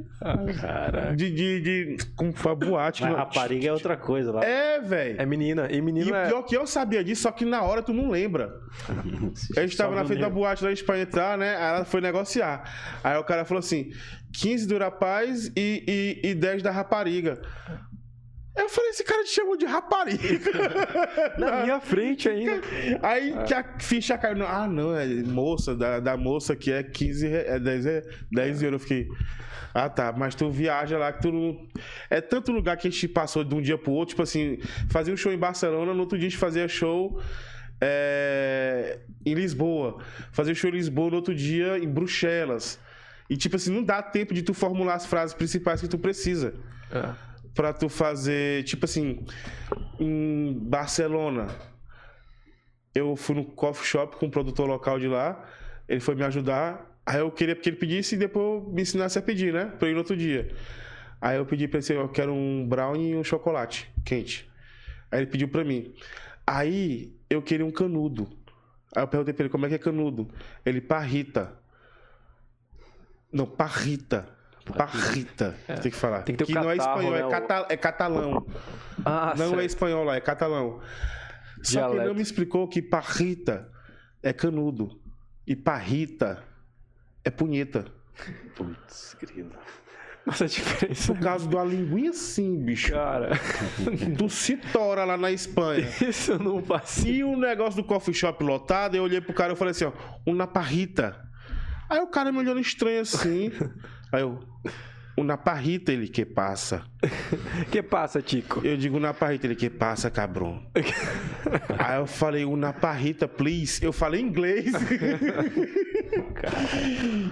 Cara. 0.60 1.14
De. 1.16 1.30
de, 1.32 1.60
de 1.60 1.96
como 2.14 2.32
foi 2.32 2.52
a 2.52 2.54
boate. 2.54 3.02
Mas 3.02 3.16
rapariga 3.16 3.68
é 3.68 3.72
outra 3.72 3.96
coisa 3.96 4.30
lá. 4.32 4.44
É, 4.44 4.80
velho. 4.80 5.20
É 5.20 5.26
menina. 5.26 5.68
E 5.70 5.76
E 5.78 5.82
menino 5.82 6.12
o 6.12 6.14
é. 6.14 6.28
pior 6.28 6.42
que 6.44 6.56
eu 6.56 6.64
sabia 6.66 7.02
disso, 7.02 7.22
só 7.22 7.32
que 7.32 7.44
na 7.44 7.62
hora 7.62 7.82
tu 7.82 7.92
não 7.92 8.08
lembra. 8.10 8.54
A 9.56 9.60
gente 9.62 9.76
tava 9.76 9.94
na 9.96 10.04
frente 10.04 10.20
da 10.20 10.30
boate 10.30 10.64
lá 10.64 10.70
pra 10.86 10.98
entrar, 11.00 11.36
né? 11.36 11.56
Aí 11.56 11.62
ela 11.76 11.84
foi 11.84 12.00
negociar. 12.00 12.62
Aí 13.02 13.16
o 13.18 13.24
cara 13.24 13.44
falou 13.44 13.58
assim: 13.60 13.90
15 14.34 14.66
do 14.66 14.76
rapaz 14.78 15.46
e, 15.56 16.20
e, 16.24 16.30
e 16.30 16.34
10 16.34 16.62
da 16.62 16.70
rapariga. 16.70 17.40
Eu 18.56 18.68
falei, 18.68 18.90
esse 18.90 19.02
cara 19.02 19.24
te 19.24 19.30
chamou 19.30 19.56
de 19.56 19.64
rapariga. 19.66 20.50
Na 21.38 21.62
minha 21.62 21.80
frente 21.80 22.28
ainda. 22.28 22.60
Aí 23.02 23.34
que 23.46 23.52
a 23.54 23.64
ficha 23.80 24.16
caiu. 24.16 24.46
Ah, 24.46 24.68
não, 24.68 24.96
é 24.96 25.06
moça, 25.06 25.74
da, 25.74 25.98
da 25.98 26.16
moça 26.16 26.54
que 26.54 26.70
é 26.70 26.82
15, 26.82 27.26
re- 27.26 27.44
é 27.46 27.58
10, 27.58 27.86
é 27.86 28.02
10 28.30 28.62
euros. 28.62 28.80
Eu 28.82 28.88
fiquei. 28.88 29.08
Ah, 29.72 29.88
tá, 29.88 30.12
mas 30.16 30.36
tu 30.36 30.48
viaja 30.52 30.96
lá 30.96 31.12
que 31.12 31.22
tu 31.22 31.32
não. 31.32 31.66
É 32.08 32.20
tanto 32.20 32.52
lugar 32.52 32.76
que 32.76 32.86
a 32.86 32.90
gente 32.90 33.08
passou 33.08 33.42
de 33.42 33.52
um 33.56 33.60
dia 33.60 33.76
pro 33.76 33.90
outro, 33.90 34.10
tipo 34.10 34.22
assim, 34.22 34.58
fazia 34.88 35.12
um 35.12 35.16
show 35.16 35.32
em 35.32 35.38
Barcelona, 35.38 35.92
no 35.92 36.00
outro 36.00 36.16
dia 36.16 36.28
a 36.28 36.30
gente 36.30 36.38
fazia 36.38 36.68
show 36.68 37.20
é, 37.80 39.00
em 39.26 39.34
Lisboa. 39.34 40.00
Fazia 40.30 40.54
show 40.54 40.70
em 40.70 40.74
Lisboa, 40.74 41.10
no 41.10 41.16
outro 41.16 41.34
dia 41.34 41.76
em 41.78 41.88
Bruxelas. 41.88 42.78
E 43.28 43.36
tipo 43.36 43.56
assim, 43.56 43.72
não 43.72 43.82
dá 43.82 44.02
tempo 44.02 44.34
de 44.34 44.42
tu 44.42 44.52
formular 44.52 44.94
as 44.94 45.06
frases 45.06 45.34
principais 45.34 45.80
que 45.80 45.88
tu 45.88 45.98
precisa 45.98 46.54
É. 46.90 47.14
pra 47.54 47.72
tu 47.72 47.88
fazer, 47.88 48.62
tipo 48.64 48.84
assim, 48.84 49.24
em 49.98 50.52
Barcelona. 50.60 51.46
Eu 52.94 53.16
fui 53.16 53.34
no 53.34 53.44
coffee 53.44 53.84
shop 53.86 54.16
com 54.16 54.26
um 54.26 54.30
produtor 54.30 54.68
local 54.68 54.98
de 54.98 55.08
lá, 55.08 55.44
ele 55.88 56.00
foi 56.00 56.14
me 56.14 56.22
ajudar. 56.24 56.90
Aí 57.06 57.18
eu 57.18 57.30
queria 57.30 57.54
que 57.56 57.68
ele 57.68 57.76
pedisse 57.76 58.14
e 58.14 58.18
depois 58.18 58.62
me 58.72 58.82
ensinasse 58.82 59.18
a 59.18 59.22
pedir, 59.22 59.52
né? 59.52 59.66
Pra 59.78 59.88
ir 59.88 59.92
no 59.92 59.98
outro 59.98 60.16
dia. 60.16 60.54
Aí 61.20 61.36
eu 61.36 61.44
pedi 61.46 61.66
pra 61.66 61.78
ele, 61.78 61.84
assim, 61.84 61.94
eu 61.94 62.08
quero 62.08 62.32
um 62.32 62.66
brownie 62.66 63.12
e 63.12 63.16
um 63.16 63.24
chocolate 63.24 63.90
quente. 64.04 64.48
Aí 65.10 65.20
ele 65.20 65.26
pediu 65.26 65.48
pra 65.48 65.64
mim. 65.64 65.92
Aí 66.46 67.12
eu 67.28 67.40
queria 67.42 67.64
um 67.66 67.70
canudo. 67.70 68.28
Aí 68.94 69.02
eu 69.02 69.08
perguntei 69.08 69.34
pra 69.34 69.42
ele 69.44 69.50
como 69.50 69.66
é 69.66 69.68
que 69.70 69.74
é 69.74 69.78
canudo. 69.78 70.28
Ele, 70.64 70.80
parrita. 70.80 71.52
Não, 73.34 73.44
parrita. 73.46 74.26
Parrita. 74.76 75.54
Tem 75.82 75.90
que 75.90 75.96
falar. 75.96 76.22
Tem 76.22 76.34
que 76.34 76.44
ter 76.44 76.52
o 76.52 76.54
não 76.54 76.70
é 76.70 76.76
catarro, 76.76 77.00
espanhol, 77.02 77.12
né, 77.12 77.20
é, 77.20 77.26
o- 77.26 77.30
cata- 77.30 77.66
é 77.68 77.76
catalão. 77.76 78.46
Ah, 79.04 79.34
não 79.36 79.46
é 79.46 79.48
certo. 79.50 79.60
espanhol 79.66 80.04
lá, 80.04 80.16
é 80.16 80.20
catalão. 80.20 80.80
Só 81.62 81.80
que 81.80 81.84
ele 81.84 81.86
Dialeto. 81.88 82.08
não 82.08 82.14
me 82.14 82.22
explicou 82.22 82.66
que 82.68 82.80
parrita 82.80 83.68
é 84.22 84.32
canudo. 84.32 84.98
E 85.46 85.54
parrita 85.54 86.42
é 87.22 87.30
punheta. 87.30 87.84
Putz, 88.56 89.16
grilo. 89.20 89.50
Nossa, 90.24 90.44
a 90.44 90.48
diferença. 90.48 91.12
Por 91.12 91.20
causa 91.20 91.46
de 91.46 91.54
uma 91.54 91.64
linguinha 91.64 92.08
assim, 92.10 92.56
bicho. 92.64 92.92
Cara, 92.92 93.32
Tu 94.16 94.28
se 94.30 94.56
tora 94.56 95.04
lá 95.04 95.18
na 95.18 95.30
Espanha. 95.30 95.86
isso 96.00 96.32
eu 96.32 96.38
não 96.38 96.62
passei. 96.62 97.16
E 97.16 97.24
o 97.24 97.36
negócio 97.36 97.82
do 97.82 97.86
coffee 97.86 98.14
shop 98.14 98.42
lotado, 98.42 98.94
eu 98.94 99.02
olhei 99.02 99.20
pro 99.20 99.34
cara 99.34 99.52
e 99.52 99.56
falei 99.56 99.72
assim, 99.72 99.84
ó, 99.84 99.92
uma 100.26 100.46
parrita. 100.46 101.20
Aí 101.88 102.00
o 102.00 102.06
cara 102.06 102.32
me 102.32 102.38
olhando 102.38 102.60
estranho 102.60 103.00
assim. 103.00 103.50
Aí 104.12 104.22
eu, 104.22 104.40
uma 105.16 105.36
parrita, 105.36 105.92
ele 105.92 106.08
que 106.08 106.24
passa. 106.24 106.84
que 107.70 107.82
passa, 107.82 108.20
Tico? 108.20 108.60
Eu 108.66 108.76
digo 108.76 108.98
na 108.98 109.14
parrita, 109.14 109.46
ele 109.46 109.54
que 109.54 109.70
passa, 109.70 110.10
cabrão. 110.10 110.64
Aí 111.78 111.98
eu 111.98 112.06
falei, 112.06 112.44
uma 112.44 112.72
parrita, 112.72 113.28
please. 113.28 113.84
Eu 113.84 113.92
falei 113.92 114.20
inglês. 114.20 114.72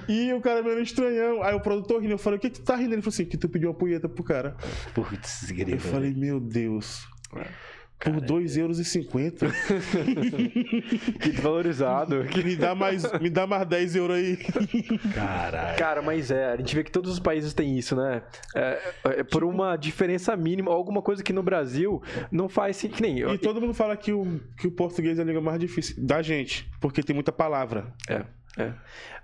e 0.09 0.33
o 0.33 0.41
cara 0.41 0.63
me 0.63 0.69
olhando 0.69 0.83
estranhão. 0.83 1.43
Aí 1.43 1.55
o 1.55 1.61
produtor 1.61 2.01
rindo, 2.01 2.15
eu 2.15 2.19
falei, 2.19 2.39
o 2.39 2.41
que 2.41 2.51
que 2.51 2.61
tu 2.61 2.65
tá 2.65 2.77
rindo? 2.77 2.95
Ele 2.95 3.03
falou 3.03 3.15
assim, 3.15 3.25
que 3.25 3.37
tu 3.37 3.49
pediu 3.49 3.71
uma 3.71 3.75
punheta 3.75 4.09
pro 4.09 4.23
cara. 4.23 4.57
Putz, 4.95 5.51
Eu 5.51 5.81
falei, 5.81 6.15
meu 6.15 6.39
Deus. 6.39 7.05
Por 8.03 8.21
2,50 8.21 8.59
euros. 8.59 8.79
e 8.79 8.85
cinquenta. 8.85 9.47
Que 11.21 11.31
desvalorizado. 11.31 12.25
Me 12.45 12.57
dá 12.57 12.75
mais, 12.75 13.11
me 13.21 13.31
dá 13.31 13.47
mais 13.47 13.67
10 13.67 13.97
euros 13.97 14.17
aí. 14.17 14.37
Caralho. 15.15 15.79
Cara, 15.79 16.03
mas 16.03 16.31
é, 16.31 16.53
a 16.53 16.57
gente 16.57 16.75
vê 16.75 16.83
que 16.83 16.91
todos 16.91 17.13
os 17.13 17.21
países 17.21 17.55
têm 17.55 17.79
isso, 17.79 17.95
né? 17.95 18.23
É, 18.55 18.93
é 19.05 19.23
por 19.23 19.45
uma 19.45 19.77
diferença 19.77 20.37
mínima, 20.37 20.73
alguma 20.73 21.01
coisa 21.01 21.23
que 21.23 21.33
no 21.33 21.43
Brasil 21.43 22.03
não 22.31 22.49
faz 22.49 22.77
sentido. 22.77 22.97
Que 22.97 23.03
nem. 23.03 23.19
E 23.21 23.39
todo 23.39 23.61
mundo 23.61 23.75
fala 23.75 23.97
que 23.97 24.13
o, 24.13 24.41
que 24.57 24.67
o 24.67 24.73
português 24.73 25.19
é 25.19 25.23
a 25.23 25.25
língua 25.25 25.41
mais 25.41 25.59
difícil 25.61 25.95
da 26.05 26.21
gente, 26.23 26.69
porque 26.81 27.03
tem 27.03 27.15
muita 27.15 27.33
palavra. 27.33 27.95
É, 28.09 28.25
é. 28.59 28.73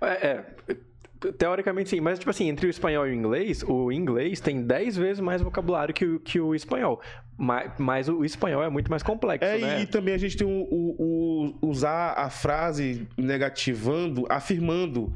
É, 0.01 0.27
é, 0.27 0.45
Teoricamente 1.37 1.89
sim, 1.89 1.99
mas 1.99 2.17
tipo 2.17 2.31
assim, 2.31 2.47
entre 2.47 2.65
o 2.65 2.69
espanhol 2.69 3.05
e 3.07 3.11
o 3.11 3.13
inglês, 3.13 3.61
o 3.67 3.91
inglês 3.91 4.39
tem 4.39 4.61
10 4.61 4.95
vezes 4.95 5.19
mais 5.19 5.41
vocabulário 5.41 5.93
que 5.93 6.05
o, 6.05 6.19
que 6.19 6.39
o 6.39 6.55
espanhol. 6.55 7.01
Mas, 7.37 7.71
mas 7.77 8.07
o 8.09 8.23
espanhol 8.23 8.63
é 8.63 8.69
muito 8.69 8.89
mais 8.89 9.03
complexo, 9.03 9.45
É, 9.45 9.57
né? 9.57 9.81
e 9.81 9.85
também 9.85 10.13
a 10.13 10.17
gente 10.17 10.37
tem 10.37 10.47
o, 10.47 10.49
o- 10.49 11.55
o- 11.61 11.69
usar 11.69 12.13
a 12.17 12.29
frase 12.29 13.07
negativando, 13.17 14.25
afirmando. 14.29 15.13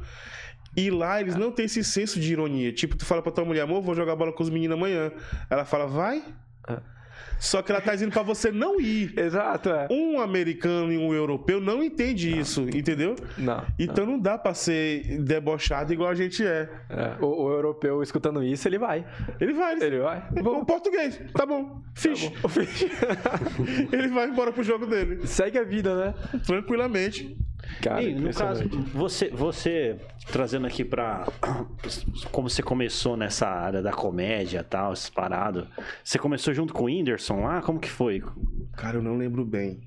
E 0.76 0.90
lá 0.90 1.20
eles 1.20 1.36
não 1.36 1.52
têm 1.52 1.66
esse 1.66 1.84
senso 1.84 2.18
de 2.18 2.32
ironia. 2.32 2.72
Tipo, 2.72 2.96
tu 2.96 3.04
fala 3.06 3.22
pra 3.22 3.30
tua 3.30 3.44
mulher, 3.44 3.62
amor, 3.62 3.80
vou 3.80 3.94
jogar 3.94 4.16
bola 4.16 4.32
com 4.32 4.42
os 4.42 4.50
meninos 4.50 4.76
amanhã. 4.76 5.12
Ela 5.48 5.64
fala, 5.64 5.86
vai? 5.86 6.22
É. 6.68 6.78
Só 7.38 7.62
que 7.62 7.70
ela 7.70 7.80
tá 7.80 7.92
dizendo 7.92 8.12
pra 8.12 8.22
você 8.22 8.50
não 8.50 8.80
ir. 8.80 9.12
Exato, 9.18 9.70
é. 9.70 9.86
Um 9.90 10.20
americano 10.20 10.92
e 10.92 10.98
um 10.98 11.12
europeu 11.12 11.60
não 11.60 11.82
entende 11.82 12.38
isso, 12.38 12.62
entendeu? 12.62 13.14
Não. 13.36 13.64
Então 13.78 14.06
não 14.06 14.18
dá 14.18 14.38
pra 14.38 14.54
ser 14.54 15.18
debochado 15.22 15.92
igual 15.92 16.10
a 16.10 16.14
gente 16.14 16.44
é. 16.44 16.68
É, 16.88 17.16
O, 17.24 17.44
o 17.44 17.50
europeu 17.52 18.02
escutando 18.02 18.42
isso, 18.42 18.66
ele 18.68 18.78
vai. 18.78 19.04
Ele 19.40 19.52
vai. 19.52 19.74
Ele 19.80 19.98
vai. 20.00 20.22
O 20.42 20.64
português, 20.64 21.20
tá 21.34 21.44
bom. 21.44 21.82
Fish. 21.94 22.32
O 22.42 22.48
Fish. 22.48 22.86
Ele 23.92 24.08
vai 24.08 24.28
embora 24.28 24.52
pro 24.52 24.62
jogo 24.62 24.86
dele. 24.86 25.26
Segue 25.26 25.58
a 25.58 25.64
vida, 25.64 25.94
né? 25.94 26.14
Tranquilamente. 26.46 27.36
Cara, 27.82 28.02
E, 28.02 28.14
no 28.14 28.32
caso, 28.32 28.68
você, 28.92 29.28
você 29.30 29.96
trazendo 30.30 30.66
aqui 30.66 30.84
pra. 30.84 31.26
Como 32.32 32.48
você 32.48 32.62
começou 32.62 33.16
nessa 33.16 33.46
área 33.48 33.82
da 33.82 33.92
comédia 33.92 34.60
e 34.60 34.64
tal, 34.64 34.92
essas 34.92 35.10
paradas. 35.10 35.66
Você 36.02 36.18
começou 36.18 36.52
junto 36.54 36.72
com 36.72 36.82
o 36.82 36.86
Whindersson 36.86 37.42
lá? 37.42 37.60
Como 37.62 37.78
que 37.78 37.90
foi? 37.90 38.22
Cara, 38.76 38.96
eu 38.98 39.02
não 39.02 39.16
lembro 39.16 39.44
bem. 39.44 39.80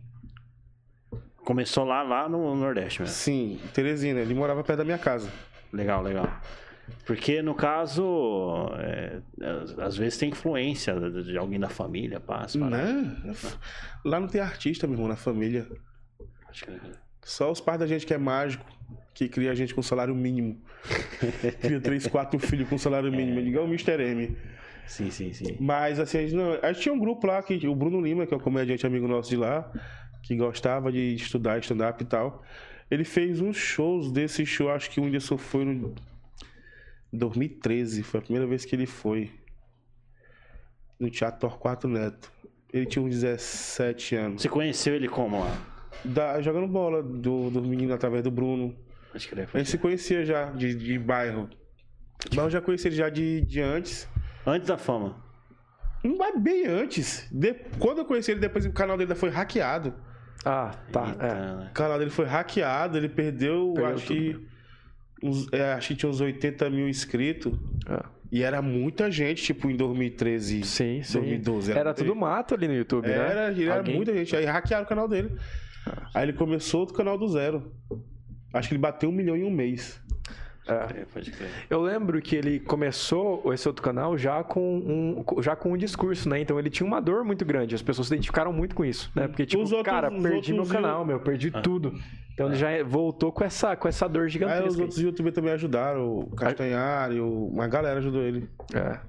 Começou 1.43 1.85
lá, 1.85 2.03
lá 2.03 2.27
no 2.27 2.55
Nordeste 2.55 3.01
mesmo. 3.01 3.15
Sim, 3.15 3.59
Teresina, 3.73 4.19
ele 4.19 4.33
morava 4.33 4.63
perto 4.63 4.79
da 4.79 4.83
minha 4.85 4.97
casa. 4.97 5.29
Legal, 5.71 6.01
legal. 6.03 6.27
Porque 7.05 7.41
no 7.41 7.53
caso, 7.55 8.69
é, 8.79 9.19
às- 9.81 9.97
vezes 9.97 10.17
tem 10.17 10.29
influência 10.29 10.93
de 11.23 11.37
alguém 11.37 11.59
da 11.59 11.69
família, 11.69 12.19
pá. 12.19 12.45
Né? 12.55 13.15
Lá 14.05 14.19
não 14.19 14.27
tem 14.27 14.39
artista, 14.41 14.87
meu 14.87 14.95
irmão, 14.95 15.07
na 15.09 15.15
família. 15.15 15.67
Acho 16.49 16.65
que- 16.65 16.71
Só 17.27 17.51
os 17.51 17.59
pais 17.59 17.77
da 17.77 17.85
gente 17.85 18.05
que 18.05 18.13
é 18.13 18.17
mágico, 18.17 18.65
que 19.13 19.27
cria 19.27 19.51
a 19.51 19.53
gente 19.53 19.75
com 19.75 19.81
salário 19.81 20.15
mínimo. 20.15 20.61
cria 21.59 21.81
três, 21.81 22.07
quatro 22.07 22.39
filhos 22.39 22.69
com 22.69 22.77
salário 22.77 23.11
mínimo, 23.11 23.41
igual 23.41 23.65
o 23.65 23.67
Mr. 23.67 24.01
M. 24.01 24.33
Sim, 24.87 25.11
sim, 25.11 25.33
sim. 25.33 25.57
Mas 25.59 25.99
assim, 25.99 26.19
a 26.19 26.21
gente, 26.21 26.33
não, 26.33 26.57
a 26.61 26.71
gente 26.71 26.83
tinha 26.83 26.95
um 26.95 26.97
grupo 26.97 27.27
lá, 27.27 27.43
que, 27.43 27.67
o 27.67 27.75
Bruno 27.75 27.99
Lima, 27.99 28.25
que 28.25 28.33
é 28.33 28.37
um 28.37 28.39
comediante 28.39 28.87
amigo 28.87 29.09
nosso 29.09 29.29
de 29.29 29.35
lá, 29.35 29.69
que 30.23 30.37
gostava 30.37 30.89
de 30.89 31.15
estudar 31.15 31.59
stand-up 31.59 32.01
e 32.01 32.07
tal. 32.07 32.41
Ele 32.89 33.03
fez 33.03 33.41
uns 33.41 33.57
shows 33.57 34.09
desse 34.09 34.45
show, 34.45 34.69
acho 34.69 34.89
que 34.89 35.01
o 35.01 35.03
Whindersson 35.03 35.37
foi 35.37 35.65
no 35.65 35.93
2013, 37.11 38.03
foi 38.03 38.21
a 38.21 38.23
primeira 38.23 38.47
vez 38.47 38.63
que 38.63 38.73
ele 38.73 38.85
foi. 38.85 39.29
No 40.97 41.09
Teatro 41.09 41.41
Torquato 41.41 41.89
Neto. 41.89 42.31
Ele 42.71 42.85
tinha 42.85 43.03
uns 43.03 43.09
17 43.09 44.15
anos. 44.15 44.41
Você 44.41 44.47
conheceu 44.47 44.95
ele 44.95 45.09
como 45.09 45.41
lá? 45.41 45.76
Da- 46.03 46.41
jogando 46.41 46.67
bola 46.67 47.01
do, 47.03 47.49
do 47.49 47.61
menino 47.61 47.93
através 47.93 48.23
do 48.23 48.31
Bruno. 48.31 48.75
Acho 49.13 49.27
que 49.27 49.33
ele 49.35 49.47
A 49.53 49.57
gente 49.57 49.69
se 49.69 49.77
conhecia 49.77 50.23
já 50.25 50.51
de, 50.51 50.75
de 50.75 50.97
bairro. 50.99 51.49
Mas 52.35 52.45
eu 52.45 52.49
já 52.49 52.61
conhecia 52.61 52.89
ele 52.89 52.95
já 52.95 53.09
de, 53.09 53.41
de 53.41 53.61
antes. 53.61 54.07
Antes 54.45 54.67
da 54.67 54.77
fama. 54.77 55.23
Mas 56.03 56.39
bem 56.41 56.65
antes. 56.67 57.27
De- 57.31 57.53
quando 57.79 57.99
eu 57.99 58.05
conheci 58.05 58.31
ele, 58.31 58.39
depois 58.39 58.65
o 58.65 58.71
canal 58.71 58.97
dele 58.97 59.13
foi 59.15 59.29
hackeado. 59.29 59.93
Ah, 60.45 60.71
tá. 60.91 61.07
Eita, 61.09 61.25
É. 61.25 61.33
né? 61.33 61.67
O 61.69 61.73
canal 61.73 61.97
dele 61.99 62.11
foi 62.11 62.25
hackeado, 62.25 62.97
ele 62.97 63.09
perdeu, 63.09 63.73
Perdeu 63.75 63.93
acho 63.95 64.05
que. 64.07 64.47
Uns, 65.23 65.51
é, 65.51 65.73
acho 65.73 65.87
que 65.89 65.95
tinha 65.95 66.09
uns 66.09 66.21
80 66.21 66.69
mil 66.69 66.87
inscritos. 66.87 67.53
é. 67.89 68.17
E 68.29 68.43
era 68.43 68.61
muita 68.61 69.09
gente, 69.09 69.41
tipo, 69.41 69.69
em 69.71 69.75
2013. 69.77 70.61
Sim, 70.63 71.01
sim. 71.01 71.19
2012. 71.19 71.71
Era 71.71 71.93
tudo 71.93 72.13
mato 72.13 72.53
ali 72.55 72.67
no 72.67 72.73
YouTube, 72.75 73.07
né? 73.07 73.13
Era, 73.13 73.51
ele 73.51 73.63
era 73.63 73.77
Alguém- 73.77 73.95
muita 73.95 74.13
gente. 74.13 74.35
Aí 74.35 74.43
hackearam 74.43 74.83
o 74.83 74.87
canal 74.87 75.07
dele. 75.07 75.31
Aí 76.13 76.23
ele 76.23 76.33
começou 76.33 76.81
outro 76.81 76.95
canal 76.95 77.17
do 77.17 77.27
zero. 77.27 77.71
Acho 78.53 78.67
que 78.69 78.73
ele 78.75 78.81
bateu 78.81 79.09
um 79.09 79.13
milhão 79.13 79.35
em 79.35 79.43
um 79.43 79.51
mês. 79.51 80.01
É. 80.67 81.01
É, 81.01 81.05
pode 81.13 81.31
crer. 81.31 81.49
Eu 81.69 81.81
lembro 81.81 82.21
que 82.21 82.35
ele 82.35 82.59
começou 82.59 83.53
esse 83.53 83.65
outro 83.69 83.81
canal 83.81 84.17
já 84.17 84.43
com 84.43 84.77
um, 84.77 85.41
já 85.41 85.55
com 85.55 85.71
um 85.71 85.77
discurso, 85.77 86.27
né? 86.27 86.41
Então 86.41 86.59
ele 86.59 86.69
tinha 86.69 86.85
uma 86.85 86.99
dor 87.01 87.23
muito 87.23 87.45
grande. 87.45 87.73
As 87.73 87.81
pessoas 87.81 88.07
se 88.07 88.13
identificaram 88.13 88.51
muito 88.51 88.75
com 88.75 88.83
isso, 88.83 89.09
né? 89.15 89.27
Porque, 89.29 89.45
tipo, 89.45 89.63
Os 89.63 89.71
outros- 89.71 89.89
cara, 89.93 90.11
perdi 90.11 90.51
meu 90.53 90.65
canal, 90.65 91.05
meu, 91.05 91.19
perdi 91.21 91.51
tudo. 91.51 91.93
Então 92.33 92.47
ele 92.47 92.55
já 92.55 92.83
voltou 92.83 93.31
com 93.31 93.43
essa, 93.45 93.75
com 93.77 93.87
essa 93.87 94.07
dor 94.09 94.23
Aí 94.23 94.27
os 94.27 94.33
gigantesca. 94.33 94.81
outros 94.81 94.99
youtubers 95.01 95.33
também 95.33 95.53
ajudaram. 95.53 96.19
O 96.19 96.35
Castanhari, 96.35 97.19
o- 97.21 97.47
uma 97.47 97.67
galera 97.67 97.99
ajudou 97.99 98.21
ele. 98.21 98.49
É. 98.75 98.99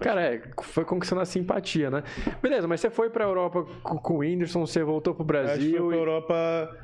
Cara, 0.00 0.22
é, 0.22 0.42
foi 0.62 0.84
conquistando 0.84 1.20
a 1.22 1.24
simpatia, 1.24 1.90
né? 1.90 2.02
Beleza, 2.42 2.68
mas 2.68 2.80
você 2.80 2.90
foi 2.90 3.10
pra 3.10 3.24
Europa 3.24 3.64
com, 3.82 4.14
o 4.14 4.18
Whindersson, 4.18 4.66
você 4.66 4.82
voltou 4.84 5.14
pro 5.14 5.24
Acho 5.38 5.54
que 5.58 5.60
foi 5.60 5.70
Brasil. 5.70 5.86
pra 5.88 5.96
e- 5.96 5.98
Europa 5.98 6.78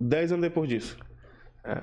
10 0.00 0.32
anos 0.32 0.42
depois 0.42 0.68
disso. 0.68 0.96
É. 1.64 1.82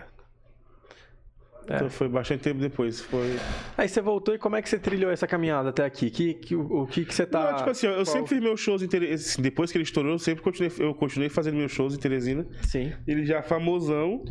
Então 1.69 1.89
foi 1.89 2.07
bastante 2.07 2.41
tempo 2.43 2.61
depois. 2.61 3.01
Foi. 3.01 3.35
Aí 3.77 3.89
você 3.89 3.99
voltou 3.99 4.33
e 4.33 4.37
como 4.39 4.55
é 4.55 4.61
que 4.61 4.69
você 4.69 4.79
trilhou 4.79 5.11
essa 5.11 5.27
caminhada 5.27 5.69
até 5.69 5.83
aqui? 5.83 6.09
Que, 6.09 6.33
que, 6.33 6.55
o, 6.55 6.83
o 6.83 6.87
que, 6.87 7.03
que 7.03 7.13
você 7.13 7.25
tá. 7.25 7.51
Não, 7.51 7.57
tipo 7.57 7.69
assim, 7.69 7.87
eu 7.87 7.93
qual- 7.95 8.05
sempre 8.05 8.29
fiz 8.29 8.39
meus 8.39 8.59
shows 8.61 8.81
em 8.81 8.87
Teresina. 8.87 9.43
Depois 9.43 9.69
que 9.69 9.77
ele 9.77 9.83
estourou, 9.83 10.13
eu 10.13 10.19
sempre 10.19 10.41
continuei, 10.41 10.71
eu 10.79 10.93
continuei 10.95 11.27
fazendo 11.29 11.55
meus 11.57 11.71
shows 11.73 11.93
em 11.93 11.99
Teresina. 11.99 12.47
Sim. 12.63 12.93
Ele 13.05 13.25
já 13.25 13.41
famosão. 13.43 14.23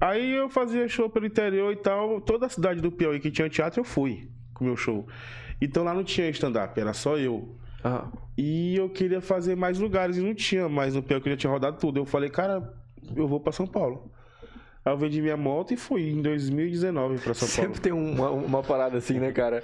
Aí 0.00 0.32
eu 0.32 0.48
fazia 0.50 0.88
show 0.88 1.08
pelo 1.08 1.26
interior 1.26 1.72
e 1.72 1.76
tal. 1.76 2.20
Toda 2.20 2.46
a 2.46 2.48
cidade 2.48 2.80
do 2.80 2.90
Piauí 2.90 3.20
que 3.20 3.30
tinha 3.30 3.48
teatro, 3.48 3.78
eu 3.80 3.84
fui 3.84 4.28
com 4.54 4.64
o 4.64 4.66
meu 4.66 4.76
show. 4.76 5.06
Então 5.60 5.84
lá 5.84 5.92
não 5.92 6.04
tinha 6.04 6.28
stand-up, 6.30 6.78
era 6.80 6.92
só 6.94 7.18
eu. 7.18 7.56
E 8.36 8.76
eu 8.76 8.88
queria 8.88 9.20
fazer 9.20 9.54
mais 9.54 9.78
lugares 9.78 10.16
e 10.16 10.20
não 10.22 10.34
tinha 10.34 10.68
mais 10.68 10.94
no 10.94 11.02
Piauí, 11.02 11.22
que 11.22 11.28
eu 11.28 11.32
já 11.32 11.36
tinha 11.36 11.52
rodado 11.52 11.76
tudo. 11.78 12.00
Eu 12.00 12.06
falei, 12.06 12.30
cara, 12.30 12.72
eu 13.14 13.28
vou 13.28 13.40
pra 13.40 13.52
São 13.52 13.66
Paulo. 13.66 14.10
Aí 14.84 14.92
eu 14.92 14.98
vendi 14.98 15.22
minha 15.22 15.36
moto 15.36 15.72
e 15.72 15.76
fui 15.78 16.10
em 16.10 16.20
2019 16.20 17.18
pra 17.18 17.32
São 17.32 17.48
Paulo. 17.48 17.62
Sempre 17.74 17.80
tem 17.80 17.92
uma, 17.92 18.30
uma 18.30 18.62
parada 18.62 18.98
assim, 18.98 19.18
né, 19.18 19.32
cara? 19.32 19.62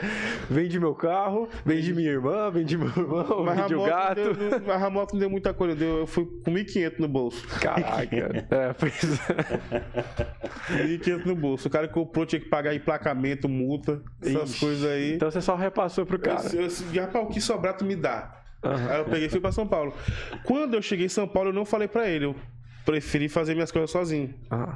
Vende 0.49 0.81
meu 0.81 0.95
carro, 0.95 1.47
vende 1.63 1.93
minha 1.93 2.11
irmã, 2.11 2.51
vende 2.51 2.79
meu 2.79 2.89
irmão, 2.89 3.45
Mas 3.45 3.59
a, 3.59 3.63
vende 3.63 3.75
o 3.75 3.85
gato. 3.85 4.15
deu, 4.15 4.61
mas 4.67 4.83
a 4.83 4.89
moto 4.89 5.13
não 5.13 5.21
deu 5.21 5.29
muita 5.29 5.53
coisa, 5.53 5.75
deu, 5.77 5.99
eu 5.99 6.07
fui 6.07 6.25
com 6.43 6.51
1.500 6.53 6.99
no 7.01 7.09
bolso. 7.09 7.47
Caraca. 7.61 8.11
É, 8.51 8.73
pois 8.73 9.21
é. 9.31 10.97
1.500 10.99 11.27
no 11.27 11.37
bolso. 11.37 11.69
O 11.69 11.71
cara 11.71 11.87
que 11.87 11.95
comprou 11.95 12.25
tinha 12.25 12.41
que 12.41 12.49
pagar 12.49 12.75
emplacamento, 12.75 13.49
multa, 13.49 14.03
essas 14.23 14.51
Ixi. 14.51 14.61
coisas 14.61 14.91
aí. 14.91 15.15
Então 15.15 15.31
você 15.31 15.41
só 15.41 15.55
repassou 15.55 16.07
pro 16.07 16.19
cara. 16.19 16.43
Eu, 16.53 16.63
eu, 16.63 16.69
eu, 16.95 17.03
rapaz, 17.03 17.25
o 17.27 17.29
que 17.29 17.41
sobrar 17.41 17.77
tu 17.77 17.85
me 17.85 17.95
dá. 17.95 18.41
Aham. 18.65 18.91
Aí 18.91 18.99
eu 19.01 19.05
peguei 19.05 19.27
e 19.27 19.29
fui 19.29 19.41
pra 19.41 19.53
São 19.53 19.67
Paulo. 19.67 19.95
Quando 20.45 20.75
eu 20.75 20.83
cheguei 20.83 21.07
em 21.07 21.11
São 21.11 21.27
Paulo, 21.29 21.51
eu 21.51 21.55
não 21.55 21.65
falei 21.65 21.89
pra 21.89 22.09
ele. 22.09 22.27
Eu 22.27 22.37
preferi 22.85 23.29
fazer 23.29 23.55
minhas 23.55 23.71
coisas 23.71 23.91
sozinho. 23.91 24.35
Ah, 24.51 24.75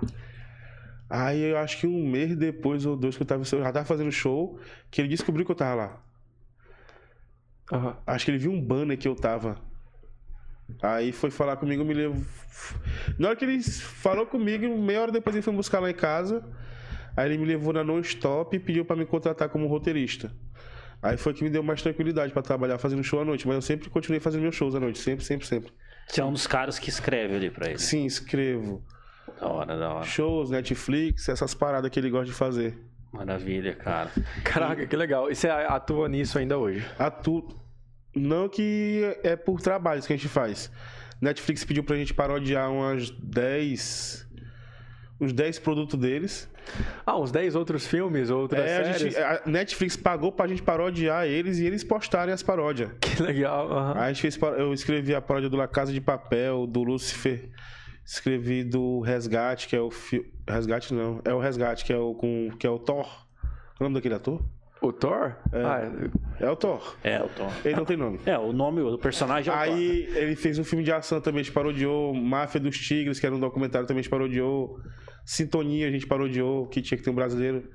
Aí 1.16 1.42
eu 1.42 1.58
acho 1.58 1.78
que 1.78 1.86
um 1.86 2.08
mês 2.08 2.34
depois 2.34 2.84
ou 2.84 2.96
dois 2.96 3.16
que 3.16 3.22
eu 3.22 3.26
tava, 3.26 3.42
eu 3.42 3.62
já 3.62 3.72
tava 3.72 3.84
fazendo 3.84 4.10
show, 4.10 4.58
que 4.90 5.00
ele 5.00 5.06
descobriu 5.06 5.46
que 5.46 5.52
eu 5.52 5.54
tava 5.54 5.74
lá. 5.76 6.04
aham. 7.72 7.96
Acho 8.04 8.24
que 8.24 8.32
ele 8.32 8.38
viu 8.38 8.50
um 8.50 8.60
banner 8.60 8.98
que 8.98 9.06
eu 9.06 9.14
tava. 9.14 9.56
Aí 10.82 11.12
foi 11.12 11.30
falar 11.30 11.56
comigo, 11.56 11.84
me 11.84 11.94
levou. 11.94 12.20
Na 13.16 13.28
hora 13.28 13.36
que 13.36 13.44
ele 13.44 13.62
falou 13.62 14.26
comigo, 14.26 14.66
meia 14.76 15.02
hora 15.02 15.12
depois 15.12 15.36
ele 15.36 15.42
foi 15.42 15.52
me 15.52 15.58
buscar 15.58 15.78
lá 15.78 15.88
em 15.88 15.94
casa. 15.94 16.44
Aí 17.16 17.30
ele 17.30 17.38
me 17.38 17.44
levou 17.44 17.72
na 17.72 17.84
non-stop 17.84 18.56
e 18.56 18.58
pediu 18.58 18.84
pra 18.84 18.96
me 18.96 19.06
contratar 19.06 19.48
como 19.48 19.68
roteirista. 19.68 20.32
Aí 21.00 21.16
foi 21.16 21.32
que 21.32 21.44
me 21.44 21.50
deu 21.50 21.62
mais 21.62 21.80
tranquilidade 21.80 22.32
pra 22.32 22.42
trabalhar 22.42 22.76
fazendo 22.78 23.04
show 23.04 23.20
à 23.20 23.24
noite. 23.24 23.46
Mas 23.46 23.54
eu 23.54 23.62
sempre 23.62 23.88
continuei 23.88 24.18
fazendo 24.18 24.42
meus 24.42 24.56
shows 24.56 24.74
à 24.74 24.80
noite, 24.80 24.98
sempre, 24.98 25.24
sempre, 25.24 25.46
sempre. 25.46 25.72
Você 26.08 26.20
é 26.20 26.24
um 26.24 26.32
dos 26.32 26.48
caras 26.48 26.76
que 26.76 26.88
escreve 26.90 27.36
ali 27.36 27.50
pra 27.50 27.68
ele. 27.68 27.78
Sim, 27.78 28.04
escrevo. 28.04 28.82
Da 29.40 29.46
hora, 29.48 29.76
da 29.78 29.90
hora. 29.94 30.04
Shows, 30.04 30.50
Netflix, 30.50 31.28
essas 31.28 31.54
paradas 31.54 31.90
que 31.90 31.98
ele 31.98 32.10
gosta 32.10 32.26
de 32.26 32.32
fazer. 32.32 32.78
Maravilha, 33.12 33.74
cara. 33.74 34.10
Caraca, 34.42 34.86
que 34.86 34.96
legal. 34.96 35.30
E 35.30 35.34
você 35.34 35.48
atua 35.48 36.08
nisso 36.08 36.38
ainda 36.38 36.58
hoje? 36.58 36.84
Atu... 36.98 37.46
Não 38.16 38.48
que 38.48 39.16
é 39.24 39.34
por 39.34 39.60
trabalhos 39.60 40.06
que 40.06 40.12
a 40.12 40.16
gente 40.16 40.28
faz. 40.28 40.70
Netflix 41.20 41.64
pediu 41.64 41.82
pra 41.82 41.96
gente 41.96 42.14
parodiar 42.14 42.70
umas 42.70 43.10
10. 43.10 44.24
Uns 45.20 45.32
10 45.32 45.58
produtos 45.60 45.98
deles. 45.98 46.48
Ah, 47.04 47.18
uns 47.18 47.32
10 47.32 47.56
outros 47.56 47.86
filmes, 47.86 48.30
outras 48.30 48.64
É, 48.64 48.78
a, 48.80 48.84
séries? 48.84 49.00
gente, 49.14 49.16
a 49.18 49.42
Netflix 49.46 49.96
pagou 49.96 50.30
pra 50.32 50.46
gente 50.46 50.62
parodiar 50.62 51.26
eles 51.26 51.58
e 51.58 51.66
eles 51.66 51.82
postarem 51.84 52.32
as 52.32 52.42
paródias. 52.42 52.90
Que 53.00 53.20
legal. 53.22 53.70
aham. 53.72 53.94
Aí 53.96 54.10
a 54.10 54.12
gente 54.12 54.22
fez, 54.22 54.38
eu 54.58 54.72
escrevi 54.72 55.14
a 55.14 55.20
paródia 55.20 55.48
do 55.50 55.56
La 55.56 55.66
Casa 55.68 55.92
de 55.92 56.00
Papel, 56.00 56.66
do 56.66 56.82
Lucifer. 56.84 57.50
Escrevi 58.04 58.62
do 58.64 59.00
Resgate, 59.00 59.66
que 59.68 59.74
é 59.74 59.80
o 59.80 59.90
fi... 59.90 60.24
Resgate 60.48 60.92
não, 60.92 61.20
é 61.24 61.32
o 61.32 61.38
Resgate, 61.38 61.84
que 61.84 61.92
é 61.92 61.98
o 61.98 62.14
com 62.14 62.50
que 62.58 62.66
é 62.66 62.70
o 62.70 62.78
Thor. 62.78 63.06
Qual 63.06 63.80
é 63.80 63.80
o 63.80 63.84
nome 63.84 63.94
daquele 63.94 64.14
ator? 64.14 64.42
O 64.82 64.92
Thor? 64.92 65.34
Ah, 65.52 65.90
É 66.38 66.50
o 66.50 66.54
Thor. 66.56 66.96
É, 67.02 67.22
o 67.22 67.28
Tom. 67.28 67.50
Ele 67.64 67.74
não 67.76 67.84
tem 67.86 67.96
nome. 67.96 68.20
É, 68.26 68.36
o 68.38 68.52
nome 68.52 68.82
do 68.82 68.98
personagem 68.98 69.50
é 69.50 69.56
o 69.56 69.58
Thor. 69.64 69.74
Aí 69.74 70.08
ele 70.14 70.36
fez 70.36 70.58
um 70.58 70.64
filme 70.64 70.84
de 70.84 70.92
ação 70.92 71.20
também, 71.22 71.40
a 71.40 71.42
gente 71.42 71.54
parodiou. 71.54 72.12
Máfia 72.12 72.60
dos 72.60 72.76
Tigres, 72.76 73.18
que 73.18 73.24
era 73.24 73.34
um 73.34 73.40
documentário, 73.40 73.86
também 73.86 74.00
a 74.00 74.02
gente 74.02 74.10
parodiou. 74.10 74.78
Sintonia, 75.24 75.88
a 75.88 75.90
gente 75.90 76.06
parodiou, 76.06 76.66
que 76.66 76.82
tinha 76.82 76.98
que 76.98 77.04
ter 77.04 77.08
um 77.08 77.14
brasileiro. 77.14 77.66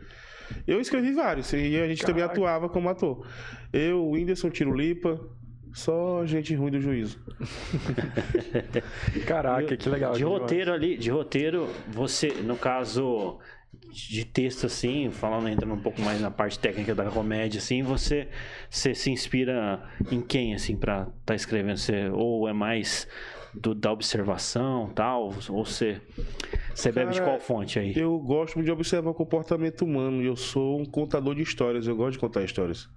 Eu 0.67 0.79
escrevi 0.79 1.11
vários, 1.13 1.51
e 1.53 1.79
a 1.79 1.87
gente 1.87 2.03
também 2.05 2.21
Caraca. 2.21 2.33
atuava 2.39 2.69
como 2.69 2.89
ator. 2.89 3.25
Eu, 3.73 4.03
o 4.05 4.11
Whindersson, 4.11 4.49
Tiro 4.51 4.73
Lipa, 4.75 5.19
só 5.73 6.25
gente 6.25 6.53
ruim 6.55 6.71
do 6.71 6.79
juízo. 6.79 7.19
Caraca, 9.27 9.77
que 9.77 9.89
legal. 9.89 10.13
De 10.13 10.19
que 10.19 10.23
roteiro 10.23 10.73
ali, 10.73 10.97
de 10.97 11.09
roteiro, 11.09 11.69
você, 11.87 12.29
no 12.43 12.57
caso, 12.57 13.39
de 13.91 14.25
texto 14.25 14.65
assim, 14.65 15.09
falando 15.11 15.47
entrando 15.47 15.73
um 15.73 15.81
pouco 15.81 16.01
mais 16.01 16.19
na 16.21 16.31
parte 16.31 16.57
técnica 16.59 16.95
da 16.95 17.05
comédia 17.05 17.59
assim, 17.59 17.83
você, 17.83 18.27
você 18.69 18.93
se 18.95 19.11
inspira 19.11 19.83
em 20.11 20.21
quem 20.21 20.53
assim 20.53 20.75
para 20.75 21.01
estar 21.01 21.13
tá 21.25 21.35
escrevendo? 21.35 21.77
Você, 21.77 22.09
ou 22.09 22.47
é 22.47 22.53
mais 22.53 23.07
do, 23.53 23.73
da 23.73 23.91
observação, 23.91 24.91
tal, 24.93 25.33
ou 25.49 25.65
você 25.65 26.01
você 26.73 26.91
bebe 26.91 27.11
de 27.11 27.21
qual 27.21 27.39
fonte 27.39 27.77
aí? 27.77 27.93
Eu 27.95 28.17
gosto 28.19 28.55
muito 28.55 28.65
de 28.65 28.71
observar 28.71 29.09
o 29.09 29.13
comportamento 29.13 29.81
humano. 29.83 30.23
Eu 30.23 30.37
sou 30.37 30.79
um 30.79 30.85
contador 30.85 31.35
de 31.35 31.41
histórias. 31.41 31.87
Eu 31.87 31.95
gosto 31.95 32.13
de 32.13 32.19
contar 32.19 32.41
histórias. 32.43 32.89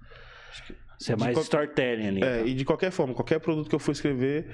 Você 1.03 1.13
é 1.13 1.15
mais 1.17 1.33
qual... 1.33 1.43
storytelling 1.43 2.07
ali. 2.07 2.23
É, 2.23 2.35
então. 2.35 2.47
e 2.47 2.53
de 2.53 2.63
qualquer 2.63 2.91
forma, 2.91 3.13
qualquer 3.13 3.39
produto 3.39 3.67
que 3.67 3.75
eu 3.75 3.79
for 3.79 3.91
escrever. 3.91 4.47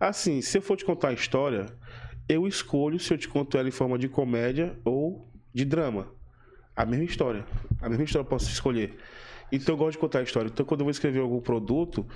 Assim, 0.00 0.40
se 0.40 0.58
eu 0.58 0.62
for 0.62 0.76
te 0.76 0.84
contar 0.84 1.08
a 1.08 1.12
história, 1.12 1.66
eu 2.28 2.46
escolho 2.46 2.98
se 2.98 3.12
eu 3.12 3.18
te 3.18 3.28
conto 3.28 3.56
ela 3.56 3.68
em 3.68 3.72
forma 3.72 3.96
de 3.98 4.08
comédia 4.08 4.76
ou 4.84 5.30
de 5.54 5.64
drama. 5.64 6.08
A 6.74 6.84
mesma 6.84 7.04
história. 7.04 7.44
A 7.80 7.88
mesma 7.88 8.04
história 8.04 8.24
eu 8.24 8.28
posso 8.28 8.50
escolher. 8.50 8.96
Então 9.52 9.74
eu 9.74 9.78
gosto 9.78 9.92
de 9.92 9.98
contar 9.98 10.20
a 10.20 10.22
história. 10.22 10.48
Então 10.48 10.64
quando 10.66 10.80
eu 10.80 10.86
vou 10.86 10.90
escrever 10.90 11.20
algum 11.20 11.40
produto, 11.40 12.06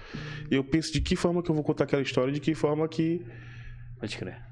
eu 0.50 0.64
penso 0.64 0.92
de 0.92 1.00
que 1.00 1.14
forma 1.14 1.42
que 1.42 1.50
eu 1.50 1.54
vou 1.54 1.62
contar 1.62 1.84
aquela 1.84 2.02
história, 2.02 2.32
de 2.32 2.40
que 2.40 2.54
forma 2.54 2.88
que. 2.88 3.24
Pode 4.00 4.16
crer. 4.16 4.42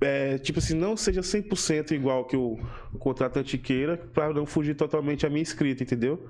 É, 0.00 0.36
tipo 0.38 0.58
assim, 0.58 0.74
não 0.74 0.96
seja 0.96 1.20
100% 1.20 1.92
igual 1.92 2.24
que 2.24 2.36
o, 2.36 2.58
contratante 2.98 3.56
queira, 3.56 3.96
para 3.96 4.34
não 4.34 4.44
fugir 4.44 4.74
totalmente 4.74 5.24
a 5.24 5.30
minha 5.30 5.42
escrita, 5.42 5.82
entendeu? 5.84 6.28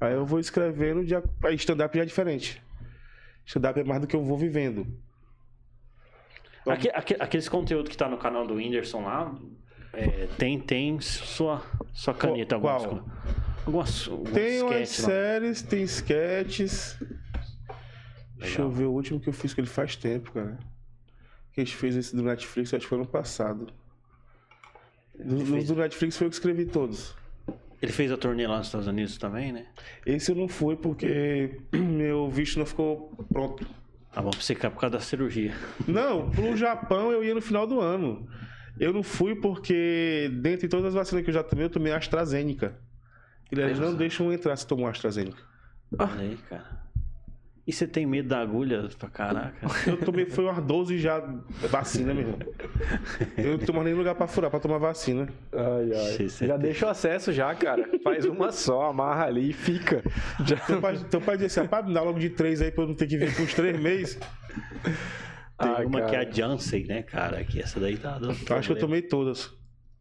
Aí 0.00 0.12
eu 0.12 0.26
vou 0.26 0.38
escrevendo, 0.38 1.04
de, 1.04 1.14
a 1.14 1.22
stand-up 1.52 1.96
já 1.96 2.02
é 2.02 2.06
diferente. 2.06 2.62
Stand-up 3.44 3.80
é 3.80 3.84
mais 3.84 4.00
do 4.00 4.06
que 4.06 4.14
eu 4.14 4.22
vou 4.22 4.36
vivendo. 4.36 4.86
Aqui, 6.66 6.90
aqui, 6.90 7.16
aqueles 7.18 7.48
conteúdos 7.48 7.88
que 7.88 7.96
tá 7.96 8.08
no 8.08 8.18
canal 8.18 8.46
do 8.46 8.54
Whindersson 8.54 9.02
lá, 9.02 9.34
é, 9.92 10.26
tem, 10.36 10.60
tem 10.60 11.00
sua, 11.00 11.62
sua 11.94 12.12
caneta. 12.12 12.58
Qual? 12.58 12.74
Algumas, 12.84 13.04
algumas, 13.64 14.08
algumas 14.08 14.32
tem 14.32 14.62
umas 14.62 14.88
séries, 14.88 15.62
tem 15.62 15.82
sketches. 15.84 16.98
Legal. 17.00 17.18
Deixa 18.36 18.62
eu 18.62 18.70
ver 18.70 18.84
o 18.84 18.92
último 18.92 19.20
que 19.20 19.28
eu 19.28 19.32
fiz, 19.32 19.54
que 19.54 19.60
ele 19.60 19.68
faz 19.68 19.96
tempo, 19.96 20.32
cara. 20.32 20.58
Que 21.52 21.60
a 21.60 21.64
gente 21.64 21.76
fez 21.76 21.96
esse 21.96 22.14
do 22.14 22.22
Netflix, 22.22 22.74
acho 22.74 22.82
que 22.82 22.88
foi 22.88 22.98
ano 22.98 23.06
passado. 23.06 23.68
Dos 25.18 25.68
do 25.68 25.76
Netflix 25.76 26.16
foi 26.16 26.26
eu 26.26 26.30
que 26.30 26.36
escrevi 26.36 26.66
todos. 26.66 27.14
Ele 27.80 27.92
fez 27.92 28.10
a 28.10 28.16
turnê 28.16 28.46
lá 28.46 28.58
nos 28.58 28.68
Estados 28.68 28.86
Unidos 28.86 29.18
também, 29.18 29.52
né? 29.52 29.66
Esse 30.04 30.30
eu 30.30 30.36
não 30.36 30.48
fui 30.48 30.76
porque 30.76 31.58
meu 31.72 32.30
visto 32.30 32.58
não 32.58 32.66
ficou 32.66 33.12
pronto. 33.32 33.66
Ah, 34.14 34.22
bom, 34.22 34.30
pra 34.30 34.40
você 34.40 34.54
por 34.54 34.80
causa 34.80 34.96
da 34.96 35.00
cirurgia. 35.00 35.52
Não, 35.86 36.30
pro 36.30 36.56
Japão 36.56 37.12
eu 37.12 37.22
ia 37.22 37.34
no 37.34 37.42
final 37.42 37.66
do 37.66 37.82
ano. 37.82 38.26
Eu 38.80 38.90
não 38.90 39.02
fui 39.02 39.34
porque, 39.34 40.30
dentre 40.40 40.68
todas 40.68 40.86
as 40.86 40.94
vacinas 40.94 41.22
que 41.22 41.28
eu 41.28 41.34
já 41.34 41.42
tomei, 41.42 41.66
eu 41.66 41.70
tomei 41.70 41.92
AstraZeneca. 41.92 42.78
Eles 43.52 43.78
não 43.78 43.94
deixam 43.94 44.32
entrar 44.32 44.56
se 44.56 44.66
tomar 44.66 44.90
AstraZeneca. 44.90 45.42
Olha 45.98 46.20
aí, 46.20 46.36
cara. 46.48 46.85
E 47.66 47.72
você 47.72 47.84
tem 47.84 48.06
medo 48.06 48.28
da 48.28 48.38
agulha 48.38 48.88
pra 48.96 49.08
caraca? 49.10 49.66
Eu 49.90 49.96
tomei, 49.96 50.26
foi 50.26 50.44
umas 50.44 50.62
12 50.62 50.98
já 50.98 51.18
vacina, 51.68 52.14
meu 52.14 52.22
irmão. 52.22 52.38
Eu 53.36 53.58
não 53.58 53.58
tomo 53.58 53.82
nem 53.82 53.92
lugar 53.92 54.14
pra 54.14 54.28
furar, 54.28 54.48
pra 54.48 54.60
tomar 54.60 54.78
vacina. 54.78 55.28
Ai, 55.52 55.90
ai. 55.92 56.28
Já 56.28 56.56
deixa 56.56 56.86
o 56.86 56.88
acesso 56.90 57.32
já, 57.32 57.52
cara. 57.56 57.88
Faz 58.04 58.24
uma 58.24 58.52
só, 58.52 58.90
amarra 58.90 59.26
ali 59.26 59.50
e 59.50 59.52
fica. 59.52 60.00
Já... 60.44 60.54
Então 60.54 60.80
pode, 60.80 61.00
então 61.00 61.20
pode 61.20 61.42
dizer 61.42 61.60
assim, 61.60 61.68
pode 61.68 61.88
me 61.88 61.94
dar 61.94 62.02
logo 62.02 62.20
de 62.20 62.30
três 62.30 62.62
aí 62.62 62.70
pra 62.70 62.84
eu 62.84 62.88
não 62.88 62.94
ter 62.94 63.08
que 63.08 63.18
vir 63.18 63.34
por 63.34 63.42
uns 63.42 63.54
três 63.54 63.80
meses. 63.80 64.14
Tem 64.14 65.70
ah, 65.70 65.82
uma 65.84 66.00
cara. 66.02 66.10
que 66.10 66.16
é 66.16 66.18
a 66.20 66.30
Janssen, 66.30 66.84
né, 66.84 67.02
cara? 67.02 67.42
Que 67.42 67.60
essa 67.60 67.80
daí 67.80 67.96
tá 67.96 68.18
dando. 68.18 68.36
Acho 68.48 68.68
que 68.68 68.72
eu 68.72 68.78
tomei 68.78 69.02
todas. 69.02 69.52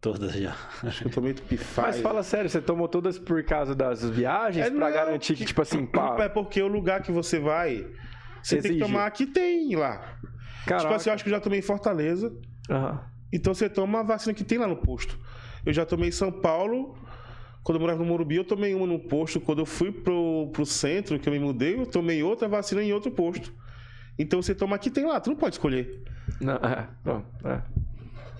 Todas 0.06 0.34
já. 0.34 0.56
Acho 0.84 1.02
que 1.02 1.08
eu 1.08 1.12
tomei 1.12 1.34
Tupify. 1.34 1.82
Mas 1.82 2.00
fala 2.00 2.22
sério, 2.22 2.48
você 2.48 2.62
tomou 2.62 2.88
todas 2.88 3.18
por 3.18 3.44
causa 3.44 3.74
das 3.74 4.08
viagens? 4.08 4.64
É, 4.64 4.70
pra 4.70 4.88
não, 4.88 4.94
garantir 4.94 5.36
que, 5.36 5.44
tipo 5.44 5.60
assim, 5.64 5.84
pá... 5.84 6.16
É 6.20 6.30
porque 6.30 6.62
o 6.62 6.68
lugar 6.68 7.02
que 7.02 7.12
você 7.12 7.40
vai, 7.40 7.88
você 8.40 8.58
Exige. 8.58 8.62
tem 8.62 8.78
que 8.78 8.86
tomar 8.86 9.10
que 9.10 9.26
tem 9.26 9.76
lá. 9.76 10.20
Caraca. 10.68 10.84
Tipo 10.84 10.94
assim, 10.94 11.10
eu 11.10 11.14
acho 11.16 11.24
que 11.24 11.30
eu 11.32 11.34
já 11.34 11.40
tomei 11.40 11.58
em 11.58 11.64
Fortaleza. 11.64 12.28
Uhum. 12.70 13.00
Então 13.34 13.52
você 13.52 13.68
toma 13.68 14.02
a 14.02 14.04
vacina 14.04 14.32
que 14.32 14.44
tem 14.44 14.60
lá 14.60 14.68
no 14.68 14.76
posto. 14.76 15.20
Eu 15.66 15.74
já 15.74 15.84
tomei 15.84 16.10
em 16.10 16.12
São 16.12 16.32
Paulo. 16.32 16.96
Quando 17.64 17.78
eu 17.78 17.82
morava 17.82 17.98
no 17.98 18.06
Morumbi, 18.06 18.36
eu 18.36 18.44
tomei 18.44 18.76
uma 18.76 18.86
no 18.86 19.00
posto. 19.00 19.42
Quando 19.42 19.64
eu 19.64 19.66
fui 19.66 19.92
pro, 19.92 20.52
pro 20.54 20.68
centro, 20.68 21.18
que 21.18 21.28
eu 21.28 21.34
me 21.34 21.40
mudei, 21.40 21.80
eu 21.80 21.86
tomei 21.88 22.22
outra 22.22 22.48
vacina 22.48 22.84
em 22.84 22.94
outro 22.94 23.10
posto. 23.10 23.52
Então 24.20 24.40
você 24.40 24.54
toma 24.54 24.76
aqui, 24.76 24.92
tem 24.92 25.04
lá. 25.04 25.20
Tu 25.20 25.32
não 25.32 25.38
pode 25.38 25.56
escolher. 25.56 26.04
Não, 26.40 26.58
é. 26.58 26.88
Não, 27.04 27.26
é. 27.44 27.62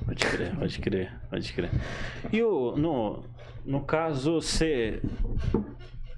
Pode 0.06 0.26
crer, 0.26 0.56
pode 0.56 0.80
crer, 0.80 1.14
pode 1.30 1.54
crer. 1.54 1.72
E 2.32 2.42
o, 2.44 2.76
no, 2.78 3.24
no 3.66 3.82
caso, 3.82 4.34
você. 4.34 5.02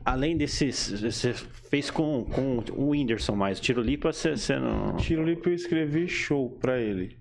Além 0.04 0.38
desses. 0.38 1.02
Você 1.02 1.34
fez 1.34 1.90
com, 1.90 2.26
com 2.26 2.64
o 2.74 2.90
Whindersson 2.90 3.36
mais. 3.36 3.60
Tiro 3.60 3.82
Lipa, 3.82 4.12
você, 4.12 4.36
você 4.36 4.60
não. 4.60 4.98
Tiro 4.98 5.24
Lipa 5.24 5.50
eu 5.50 5.54
escrevi 5.54 6.08
show 6.08 6.50
pra 6.60 6.80
ele. 6.80 7.18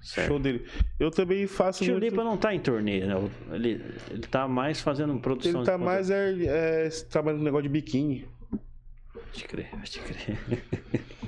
Certo. 0.00 0.28
Show 0.28 0.38
dele. 0.38 0.64
Eu 0.98 1.10
também 1.10 1.46
faço. 1.46 1.84
Tiro 1.84 1.98
muito... 1.98 2.10
Lipa 2.10 2.24
não 2.24 2.36
tá 2.36 2.54
em 2.54 2.60
turnê, 2.60 3.04
né? 3.04 3.14
Ele, 3.52 3.84
ele 4.10 4.22
tá 4.22 4.48
mais 4.48 4.80
fazendo 4.80 5.18
produção. 5.18 5.60
Ele 5.60 5.66
tá 5.66 5.76
mais 5.76 6.10
é, 6.10 6.86
é, 6.86 6.88
trabalhando 7.10 7.40
no 7.40 7.44
negócio 7.44 7.64
de 7.64 7.68
biquíni. 7.68 8.26
Pode 9.32 9.44
crer, 9.44 9.70
pode 9.70 10.00
crer. 10.00 10.38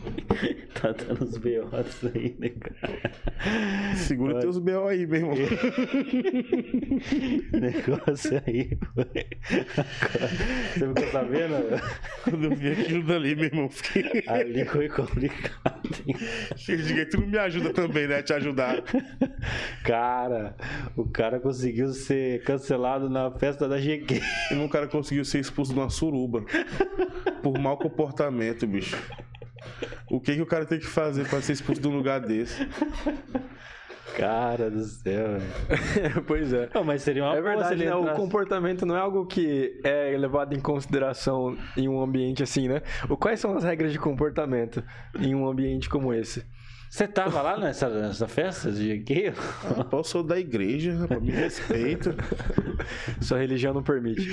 tá 0.80 0.92
dando 0.92 1.24
uns 1.24 1.36
B.O.s 1.36 2.10
aí, 2.14 2.34
né, 2.38 2.48
cara? 2.48 3.12
Segura 3.96 4.32
Pode... 4.32 4.44
teus 4.44 4.58
B.O. 4.58 4.86
aí, 4.86 5.06
meu 5.06 5.20
irmão. 5.20 5.34
Negócio 7.52 8.42
aí, 8.46 8.78
Você 10.72 10.88
ficou 10.88 11.12
sabendo? 11.12 11.54
Quando 12.24 12.44
eu 12.44 12.56
vi 12.56 12.72
aquilo 12.72 13.04
dali, 13.04 13.34
meu 13.34 13.44
irmão, 13.44 13.68
fiquei... 13.68 14.24
Ali 14.26 14.64
foi 14.64 14.88
complicado, 14.88 15.90
hein? 16.06 16.16
Cheguei, 16.56 17.04
tu 17.06 17.20
não 17.20 17.26
me 17.26 17.38
ajuda 17.38 17.72
também, 17.72 18.06
né? 18.06 18.22
Te 18.22 18.32
ajudar. 18.32 18.82
Cara, 19.84 20.56
o 20.96 21.04
cara 21.04 21.38
conseguiu 21.38 21.88
ser 21.88 22.42
cancelado 22.44 23.10
na 23.10 23.30
festa 23.32 23.68
da 23.68 23.78
GQ. 23.78 24.20
E 24.50 24.54
um 24.54 24.68
cara 24.68 24.88
conseguiu 24.88 25.24
ser 25.24 25.40
expulso 25.40 25.74
de 25.74 25.78
uma 25.78 25.90
suruba. 25.90 26.44
Por 27.42 27.58
mau 27.58 27.76
comportamento, 27.76 27.99
bicho. 28.66 28.96
O 30.10 30.20
que, 30.20 30.34
que 30.34 30.42
o 30.42 30.46
cara 30.46 30.64
tem 30.64 30.78
que 30.78 30.86
fazer 30.86 31.28
para 31.28 31.40
ser 31.40 31.52
expulso 31.52 31.80
de 31.80 31.88
um 31.88 31.96
lugar 31.96 32.20
desse? 32.20 32.66
Cara 34.16 34.70
do 34.70 34.82
céu, 34.84 35.38
pois 36.26 36.52
é. 36.52 36.68
Não, 36.74 36.82
mas 36.82 37.02
seria 37.02 37.24
uma 37.24 37.36
É 37.36 37.40
verdade, 37.40 37.84
né? 37.84 37.94
O 37.94 38.14
comportamento 38.14 38.84
não 38.84 38.96
é 38.96 39.00
algo 39.00 39.24
que 39.24 39.80
é 39.84 40.16
levado 40.18 40.54
em 40.54 40.60
consideração 40.60 41.56
em 41.76 41.88
um 41.88 42.02
ambiente 42.02 42.42
assim, 42.42 42.68
né? 42.68 42.82
O, 43.08 43.16
quais 43.16 43.38
são 43.38 43.56
as 43.56 43.62
regras 43.62 43.92
de 43.92 43.98
comportamento 43.98 44.82
em 45.18 45.34
um 45.34 45.48
ambiente 45.48 45.88
como 45.88 46.12
esse? 46.12 46.44
Você 46.90 47.06
tava 47.06 47.40
lá 47.40 47.56
nessa, 47.56 47.88
nessa 47.88 48.26
festa 48.26 48.72
de 48.72 48.98
quê? 48.98 49.32
Ah, 49.64 49.86
eu 49.92 50.02
sou 50.02 50.24
da 50.24 50.40
igreja, 50.40 51.06
me 51.20 51.30
respeita. 51.30 52.16
Sua 53.22 53.38
religião 53.38 53.72
não 53.72 53.82
permite. 53.82 54.28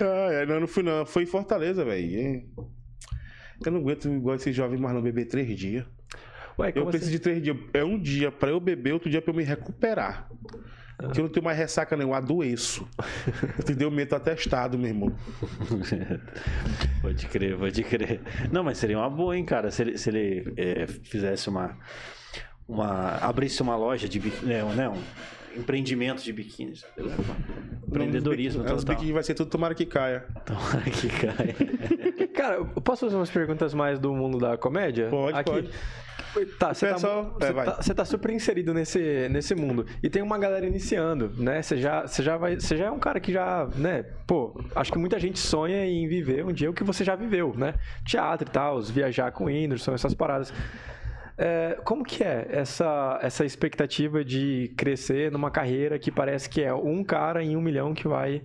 Ah, 0.00 0.46
não, 0.46 0.60
não 0.60 0.66
fui 0.66 0.82
não. 0.82 1.04
Foi 1.04 1.24
em 1.24 1.26
Fortaleza, 1.26 1.84
velho. 1.84 2.48
Eu 3.64 3.72
não 3.72 3.80
aguento 3.80 4.08
igual 4.08 4.36
esse 4.36 4.52
jovem 4.52 4.78
mais 4.78 4.94
não 4.94 5.02
beber 5.02 5.26
três 5.26 5.56
dias. 5.58 5.84
Ué, 6.58 6.72
eu 6.74 6.86
preciso 6.86 7.10
assim? 7.10 7.10
de 7.10 7.18
três 7.18 7.42
dias. 7.42 7.56
É 7.72 7.84
um 7.84 7.98
dia 7.98 8.30
para 8.32 8.50
eu 8.50 8.60
beber, 8.60 8.92
outro 8.92 9.08
dia 9.10 9.22
para 9.22 9.32
eu 9.32 9.36
me 9.36 9.44
recuperar. 9.44 10.28
Porque 10.98 11.20
eu 11.20 11.24
não 11.24 11.30
tenho 11.30 11.44
mais 11.44 11.56
ressaca 11.56 11.96
nenhum, 11.96 12.12
adoeço. 12.12 12.88
Entendeu? 13.58 13.88
Meto 13.88 14.16
atestado, 14.16 14.76
meu 14.76 14.88
irmão. 14.88 15.12
pode 17.00 17.26
crer, 17.28 17.56
pode 17.56 17.84
crer. 17.84 18.20
Não, 18.50 18.64
mas 18.64 18.78
seria 18.78 18.98
uma 18.98 19.08
boa, 19.08 19.36
hein, 19.36 19.44
cara, 19.44 19.70
se 19.70 19.82
ele, 19.82 19.96
se 19.96 20.10
ele 20.10 20.52
é, 20.56 20.88
fizesse 20.88 21.48
uma, 21.48 21.78
uma. 22.66 23.16
abrisse 23.18 23.62
uma 23.62 23.76
loja 23.76 24.08
de. 24.08 24.18
Né, 24.44 24.64
né, 24.74 24.88
um, 24.88 25.00
empreendimento 25.58 26.22
de 26.22 26.32
biquínis. 26.32 26.84
Empreendedorismo. 27.86 28.64
Os, 28.72 28.84
biquínis 28.84 29.12
vai 29.12 29.22
ser 29.22 29.34
tudo 29.34 29.50
tomara 29.50 29.74
que 29.74 29.86
caia. 29.86 30.24
Tomara 30.44 30.82
que 30.82 31.08
caia. 31.08 31.54
Cara, 32.34 32.56
eu 32.56 32.66
posso 32.82 33.06
fazer 33.06 33.16
umas 33.16 33.30
perguntas 33.30 33.74
mais 33.74 33.98
do 33.98 34.12
mundo 34.14 34.38
da 34.38 34.56
comédia? 34.56 35.08
Pode, 35.08 35.36
Aqui. 35.36 35.50
pode. 35.50 35.70
Tá, 36.58 36.74
você 36.74 36.86
tá, 36.86 36.94
é, 37.40 37.52
tá, 37.52 37.94
tá, 37.94 38.04
super 38.04 38.30
inserido 38.30 38.74
nesse, 38.74 39.28
nesse 39.28 39.54
mundo. 39.54 39.86
E 40.02 40.10
tem 40.10 40.22
uma 40.22 40.38
galera 40.38 40.66
iniciando, 40.66 41.32
né? 41.36 41.62
Você 41.62 41.78
já, 41.78 42.06
você 42.06 42.22
já 42.22 42.36
vai. 42.36 42.56
Você 42.56 42.76
já 42.76 42.86
é 42.86 42.90
um 42.90 42.98
cara 42.98 43.18
que 43.18 43.32
já, 43.32 43.66
né? 43.76 44.04
Pô, 44.26 44.60
acho 44.74 44.92
que 44.92 44.98
muita 44.98 45.18
gente 45.18 45.38
sonha 45.38 45.84
em 45.86 46.06
viver 46.06 46.44
um 46.44 46.52
dia 46.52 46.70
o 46.70 46.74
que 46.74 46.84
você 46.84 47.02
já 47.02 47.16
viveu, 47.16 47.54
né? 47.56 47.74
Teatro 48.04 48.46
e 48.46 48.50
tal, 48.50 48.80
viajar 48.82 49.32
com 49.32 49.44
o 49.44 49.46
Whindersson, 49.46 49.94
essas 49.94 50.14
paradas. 50.14 50.52
É, 51.40 51.78
como 51.84 52.04
que 52.04 52.24
é 52.24 52.48
essa, 52.50 53.18
essa 53.22 53.44
expectativa 53.44 54.24
de 54.24 54.74
crescer 54.76 55.30
numa 55.30 55.52
carreira 55.52 55.96
que 55.96 56.10
parece 56.10 56.50
que 56.50 56.60
é 56.60 56.74
um 56.74 57.04
cara 57.04 57.44
em 57.44 57.56
um 57.56 57.60
milhão 57.60 57.94
que 57.94 58.08
vai 58.08 58.42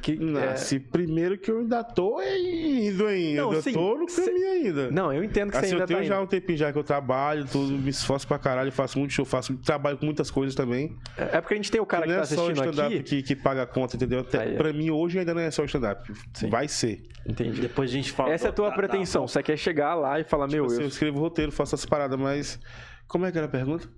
Que, 0.00 0.12
é... 0.12 0.16
Nasce 0.16 0.78
primeiro 0.78 1.38
que 1.38 1.50
eu 1.50 1.60
ainda 1.60 1.82
tô 1.82 2.20
indo 2.20 3.06
ainda. 3.06 3.42
Não, 3.42 3.52
eu 3.52 3.62
sim, 3.62 3.72
tô 3.72 3.96
no 3.96 4.08
cê- 4.08 4.24
caminho 4.26 4.48
ainda. 4.48 4.90
Não, 4.90 5.12
eu 5.12 5.24
entendo 5.24 5.50
que 5.50 5.56
Assim, 5.56 5.68
você 5.68 5.72
ainda 5.74 5.84
eu 5.84 5.86
tenho 5.88 6.00
tá 6.00 6.04
já 6.06 6.14
indo. 6.16 6.22
um 6.24 6.26
tempinho 6.26 6.58
já 6.58 6.72
que 6.72 6.78
eu 6.78 6.84
trabalho, 6.84 7.46
tudo, 7.50 7.72
me 7.72 7.90
esforço 7.90 8.26
pra 8.28 8.38
caralho, 8.38 8.70
faço 8.70 8.98
muito 8.98 9.12
show, 9.12 9.24
faço 9.24 9.56
trabalho 9.58 9.96
com 9.96 10.04
muitas 10.04 10.30
coisas 10.30 10.54
também. 10.54 10.96
É 11.16 11.40
porque 11.40 11.54
a 11.54 11.56
gente 11.56 11.70
tem 11.70 11.80
o 11.80 11.86
cara 11.86 12.02
que 12.04 12.10
não 12.10 12.16
tá 12.16 12.22
é 12.22 12.26
só 12.26 12.34
o 12.42 12.44
assistindo 12.50 12.70
stand-up 12.70 12.94
aqui. 12.96 13.02
que, 13.02 13.22
que 13.22 13.36
paga 13.36 13.62
a 13.62 13.66
conta, 13.66 13.96
entendeu? 13.96 14.20
Até, 14.20 14.40
Aí, 14.40 14.54
é. 14.54 14.56
pra 14.56 14.72
mim, 14.72 14.90
hoje 14.90 15.18
ainda 15.18 15.32
não 15.34 15.40
é 15.40 15.50
só 15.50 15.62
o 15.62 15.64
stand-up. 15.66 16.12
Vai 16.50 16.68
ser. 16.68 17.02
Entendi. 17.26 17.60
Depois 17.60 17.90
a 17.90 17.92
gente 17.94 18.12
fala. 18.12 18.32
Essa 18.32 18.48
é 18.48 18.50
a 18.50 18.52
tua 18.52 18.66
Tá, 18.66 18.70
tá, 18.72 18.76
pretensão. 18.76 19.26
Você 19.26 19.42
quer 19.42 19.56
chegar 19.56 19.94
lá 19.94 20.20
e 20.20 20.24
falar, 20.24 20.46
meu, 20.46 20.66
Assim, 20.66 20.76
eu... 20.76 20.80
eu 20.82 20.88
escrevo 20.88 21.18
roteiro, 21.18 21.50
faço 21.50 21.74
essas 21.74 21.86
paradas, 21.86 22.18
mas. 22.18 22.60
Como 23.08 23.24
é 23.24 23.32
que 23.32 23.38
era 23.38 23.46
a 23.46 23.50
pergunta? 23.50 23.88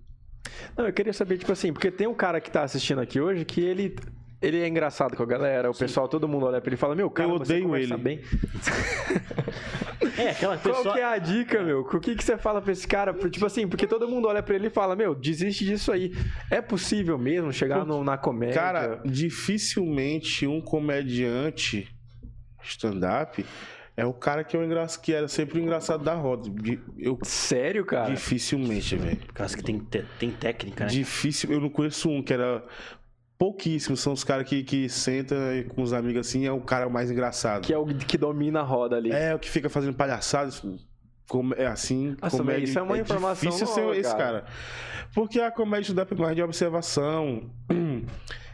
Não, 0.77 0.87
eu 0.87 0.93
queria 0.93 1.13
saber, 1.13 1.37
tipo 1.39 1.51
assim, 1.53 1.73
porque 1.73 1.91
tem 1.91 2.07
um 2.07 2.15
cara 2.15 2.41
que 2.41 2.51
tá 2.51 2.63
assistindo 2.63 3.01
aqui 3.01 3.21
hoje 3.21 3.45
que 3.45 3.61
ele. 3.61 3.97
Ele 4.41 4.61
é 4.63 4.69
engraçado 4.69 5.17
com 5.17 5.23
a 5.23 5.27
galera, 5.27 5.69
o 5.71 5.75
pessoal, 5.75 6.07
todo 6.09 6.29
mundo 6.29 6.47
olha 6.47 6.61
pra 6.61 6.69
ele 6.69 6.77
e 6.77 6.79
fala, 6.79 6.95
meu, 6.95 7.11
cara, 7.11 7.29
Eu 7.29 7.35
odeio 7.35 7.75
ele. 7.77 7.97
bem. 7.97 8.21
É, 10.17 10.31
aquela 10.31 10.57
pessoa. 10.57 10.83
Qual 10.83 10.95
que 10.95 11.01
é 11.01 11.05
a 11.05 11.19
dica, 11.19 11.63
meu? 11.63 11.81
O 11.81 12.01
que, 12.01 12.15
que 12.17 12.25
você 12.25 12.37
fala 12.37 12.61
pra 12.61 12.73
esse 12.73 12.87
cara? 12.87 13.13
Tipo 13.31 13.47
assim, 13.47 13.69
porque 13.69 13.87
todo 13.87 14.09
mundo 14.09 14.27
olha 14.27 14.43
pra 14.43 14.55
ele 14.57 14.67
e 14.67 14.71
fala, 14.71 14.97
meu, 14.97 15.15
desiste 15.15 15.65
disso 15.65 15.93
aí. 15.93 16.13
É 16.51 16.61
possível 16.61 17.17
mesmo 17.17 17.53
chegar 17.53 17.85
no- 17.85 18.03
na 18.03 18.17
comédia? 18.19 18.55
Cara, 18.55 19.01
dificilmente 19.05 20.45
um 20.47 20.61
comediante 20.61 21.89
stand-up 22.63 23.45
é 23.97 24.05
o 24.07 24.13
cara 24.13 24.45
que, 24.45 24.57
é 24.57 24.61
o 24.61 24.65
engra... 24.65 24.87
que 25.03 25.13
era 25.13 25.27
sempre 25.29 25.59
o 25.59 25.63
engraçado 25.63 26.03
da 26.05 26.15
roda. 26.15 26.49
Eu... 26.97 27.19
sério, 27.23 27.85
cara? 27.85 28.11
Dificilmente, 28.13 28.97
velho. 28.97 29.19
Caso 29.35 29.57
que 29.57 29.63
tem, 29.63 29.79
te- 29.79 30.05
tem 30.19 30.31
técnica, 30.31 30.85
né? 30.85 30.91
Difícil. 30.91 31.53
Eu 31.53 31.61
não 31.61 31.69
conheço 31.71 32.09
um 32.09 32.23
que 32.23 32.33
era. 32.33 32.65
Pouquíssimos 33.39 34.01
são 34.01 34.13
os 34.13 34.25
caras 34.25 34.49
que, 34.49 34.65
que 34.65 34.89
sentam 34.89 35.37
e 35.55 35.63
com 35.65 35.81
os 35.83 35.93
amigos 35.93 36.27
assim, 36.27 36.45
é 36.45 36.51
o 36.51 36.61
cara 36.61 36.89
mais 36.89 37.11
engraçado. 37.11 37.65
Que 37.65 37.73
é 37.73 37.79
o 37.79 37.87
que 37.87 38.19
domina 38.19 38.61
a 38.61 38.65
roda 38.65 38.97
ali. 38.97 39.13
É 39.13 39.33
o 39.35 39.39
que 39.39 39.49
fica 39.49 39.69
fazendo 39.71 39.95
palhaçadas. 39.95 40.61
como- 41.29 41.55
É 41.55 41.67
assim, 41.67 42.17
Nossa, 42.21 42.37
comédia. 42.39 42.65
isso 42.65 42.79
é 42.79 42.83
uma 42.83 42.99
informação 42.99 43.49
difícil 43.49 43.67
ser 43.69 43.83
nova, 43.83 43.97
esse 43.97 44.11
cara. 44.11 44.41
cara. 44.41 44.45
Porque 45.15 45.41
a 45.41 45.51
comédia 45.53 45.95
dá 45.95 46.07
mais 46.17 46.35
de 46.35 46.43
observação. 46.43 47.51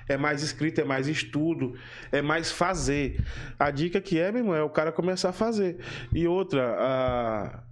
É 0.06 0.18
mais 0.18 0.42
escrita, 0.42 0.82
é 0.82 0.84
mais 0.84 1.08
estudo, 1.08 1.78
é 2.12 2.20
mais 2.20 2.52
fazer. 2.52 3.24
A 3.58 3.70
dica 3.70 4.02
que 4.02 4.18
é, 4.20 4.30
meu 4.30 4.42
irmão, 4.42 4.54
é 4.54 4.62
o 4.62 4.68
cara 4.68 4.92
começar 4.92 5.30
a 5.30 5.32
fazer. 5.32 5.78
E 6.12 6.28
outra, 6.28 6.76
a- 6.78 7.62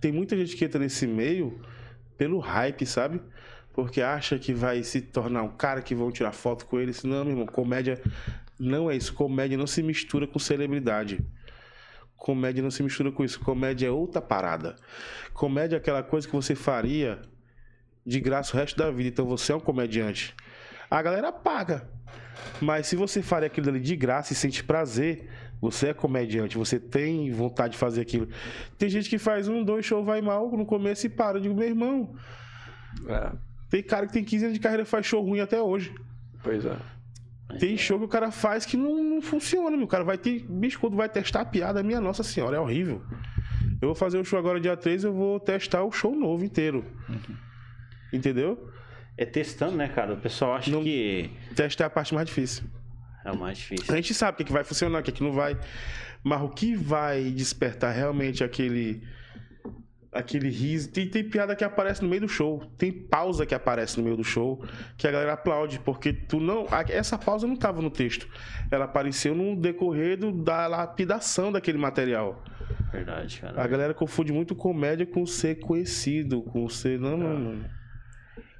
tem 0.00 0.12
muita 0.12 0.36
gente 0.36 0.54
que 0.54 0.64
entra 0.64 0.78
nesse 0.78 1.08
meio 1.08 1.60
pelo 2.16 2.38
hype, 2.38 2.86
sabe? 2.86 3.20
Porque 3.76 4.00
acha 4.00 4.38
que 4.38 4.54
vai 4.54 4.82
se 4.82 5.02
tornar 5.02 5.42
um 5.42 5.50
cara 5.50 5.82
que 5.82 5.94
vão 5.94 6.10
tirar 6.10 6.32
foto 6.32 6.64
com 6.64 6.80
ele. 6.80 6.92
Não, 7.04 7.24
meu 7.24 7.34
irmão, 7.34 7.46
comédia 7.46 8.00
não 8.58 8.90
é 8.90 8.96
isso. 8.96 9.12
Comédia 9.12 9.58
não 9.58 9.66
se 9.66 9.82
mistura 9.82 10.26
com 10.26 10.38
celebridade. 10.38 11.20
Comédia 12.16 12.62
não 12.62 12.70
se 12.70 12.82
mistura 12.82 13.12
com 13.12 13.22
isso. 13.22 13.38
Comédia 13.38 13.88
é 13.88 13.90
outra 13.90 14.22
parada. 14.22 14.76
Comédia 15.34 15.76
é 15.76 15.78
aquela 15.78 16.02
coisa 16.02 16.26
que 16.26 16.34
você 16.34 16.54
faria 16.54 17.20
de 18.04 18.18
graça 18.18 18.56
o 18.56 18.58
resto 18.58 18.78
da 18.78 18.90
vida. 18.90 19.10
Então 19.10 19.26
você 19.26 19.52
é 19.52 19.56
um 19.56 19.60
comediante. 19.60 20.34
A 20.90 21.02
galera 21.02 21.30
paga. 21.30 21.86
Mas 22.62 22.86
se 22.86 22.96
você 22.96 23.20
faria 23.20 23.46
aquilo 23.46 23.68
ali 23.68 23.80
de 23.80 23.94
graça 23.94 24.32
e 24.32 24.36
sente 24.36 24.64
prazer, 24.64 25.28
você 25.60 25.88
é 25.88 25.94
comediante, 25.94 26.56
você 26.56 26.78
tem 26.78 27.30
vontade 27.30 27.72
de 27.72 27.78
fazer 27.78 28.00
aquilo. 28.00 28.28
Tem 28.78 28.88
gente 28.88 29.08
que 29.10 29.18
faz 29.18 29.48
um, 29.48 29.62
dois 29.62 29.84
shows, 29.84 30.04
vai 30.04 30.22
mal 30.22 30.50
no 30.52 30.64
começo 30.64 31.06
e 31.06 31.10
para. 31.10 31.36
Eu 31.38 31.42
digo, 31.42 31.54
meu 31.54 31.68
irmão, 31.68 32.14
É, 33.08 33.32
tem 33.70 33.82
cara 33.82 34.06
que 34.06 34.12
tem 34.12 34.24
15 34.24 34.44
anos 34.46 34.54
de 34.56 34.60
carreira 34.60 34.82
e 34.82 34.86
faz 34.86 35.06
show 35.06 35.22
ruim 35.22 35.40
até 35.40 35.60
hoje. 35.60 35.94
pois 36.42 36.64
é. 36.64 36.76
Tem 37.60 37.76
show 37.78 37.96
que 37.98 38.04
o 38.04 38.08
cara 38.08 38.32
faz 38.32 38.66
que 38.66 38.76
não, 38.76 39.02
não 39.04 39.22
funciona, 39.22 39.76
meu. 39.76 39.86
O 39.86 39.88
cara 39.88 40.02
vai 40.02 40.18
ter. 40.18 40.44
Bicho, 40.48 40.80
quando 40.80 40.96
vai 40.96 41.08
testar 41.08 41.42
a 41.42 41.44
piada, 41.44 41.80
minha 41.82 42.00
nossa 42.00 42.24
senhora, 42.24 42.56
é 42.56 42.60
horrível. 42.60 43.00
Eu 43.80 43.88
vou 43.88 43.94
fazer 43.94 44.18
o 44.18 44.24
show 44.24 44.36
agora 44.38 44.58
dia 44.60 44.76
3, 44.76 45.04
eu 45.04 45.12
vou 45.12 45.38
testar 45.38 45.84
o 45.84 45.92
show 45.92 46.14
novo 46.14 46.44
inteiro. 46.44 46.84
Entendeu? 48.12 48.70
É 49.16 49.24
testando, 49.24 49.76
né, 49.76 49.88
cara? 49.88 50.14
O 50.14 50.16
pessoal 50.16 50.54
acha 50.54 50.70
Não- 50.70 50.82
que 50.82 51.30
Testar 51.54 51.84
é 51.84 51.86
a 51.86 51.90
parte 51.90 52.14
mais 52.14 52.26
difícil. 52.26 52.64
é 53.24 53.30
o 53.30 53.38
mais 53.38 53.58
difícil. 53.58 53.92
A 53.92 53.96
gente 53.96 54.12
sabe 54.12 54.34
o 54.34 54.38
que, 54.38 54.44
que 54.44 54.52
vai 54.52 54.64
funcionar, 54.64 55.00
o 55.00 55.02
que, 55.02 55.12
que 55.12 55.22
não 55.22 55.32
vai. 55.32 55.56
Mas 56.22 56.42
o 56.42 56.48
que 56.48 56.74
vai 56.74 57.30
despertar 57.30 57.92
realmente 57.92 58.42
aquele. 58.44 59.02
Aquele 60.16 60.48
riso. 60.48 60.90
Tem, 60.90 61.08
tem 61.08 61.22
piada 61.28 61.54
que 61.54 61.62
aparece 61.64 62.02
no 62.02 62.08
meio 62.08 62.22
do 62.22 62.28
show. 62.28 62.60
Tem 62.78 62.92
pausa 62.92 63.44
que 63.46 63.54
aparece 63.54 63.98
no 63.98 64.04
meio 64.04 64.16
do 64.16 64.24
show. 64.24 64.62
Que 64.96 65.06
a 65.06 65.10
galera 65.10 65.32
aplaude. 65.34 65.78
Porque 65.80 66.12
tu 66.12 66.40
não. 66.40 66.66
Essa 66.88 67.16
pausa 67.18 67.46
não 67.46 67.54
estava 67.54 67.80
no 67.82 67.90
texto. 67.90 68.28
Ela 68.70 68.84
apareceu 68.86 69.34
no 69.34 69.54
decorrer 69.54 70.16
do- 70.18 70.32
da 70.32 70.66
lapidação 70.66 71.50
daquele 71.52 71.78
material. 71.78 72.42
Verdade, 72.92 73.40
cara. 73.40 73.62
A 73.62 73.66
galera 73.66 73.92
confunde 73.94 74.32
muito 74.32 74.54
comédia 74.54 75.04
com 75.06 75.26
ser 75.26 75.56
conhecido. 75.60 76.42
Com 76.42 76.68
ser. 76.68 76.98
Não, 76.98 77.16
não, 77.16 77.38
não. 77.38 77.76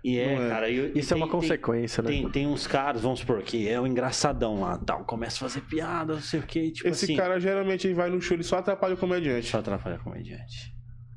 E 0.04 0.18
é, 0.20 0.36
Não 0.36 0.44
é. 0.44 0.48
cara. 0.48 0.68
e- 0.70 0.92
e 0.94 0.98
Isso 1.00 1.12
é 1.14 1.16
uma 1.16 1.26
tem- 1.26 1.32
tem- 1.32 1.40
consequência, 1.40 2.00
né? 2.00 2.08
Tem, 2.10 2.30
tem 2.30 2.46
uns 2.46 2.64
caras, 2.64 3.02
vamos 3.02 3.18
supor, 3.20 3.42
que 3.42 3.68
é 3.68 3.80
o 3.80 3.86
engraçadão 3.88 4.60
lá, 4.60 4.78
tal, 4.78 5.04
começa 5.04 5.36
a 5.44 5.48
fazer 5.48 5.62
piada, 5.62 6.14
não 6.14 6.20
sei 6.20 6.38
o 6.38 6.42
que, 6.44 6.70
tipo 6.70 6.88
Esse 6.88 7.06
assim. 7.06 7.16
cara 7.16 7.40
geralmente 7.40 7.88
ele 7.88 7.94
vai 7.94 8.08
no 8.08 8.20
show, 8.20 8.36
ele 8.36 8.44
só 8.44 8.58
atrapalha 8.58 8.94
o 8.94 8.96
comediante. 8.96 9.46
Só 9.48 9.58
atrapalha 9.58 9.98
comediante. 9.98 10.72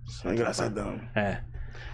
Só 0.10 0.32
engraçadão. 0.34 1.00
É. 1.16 1.42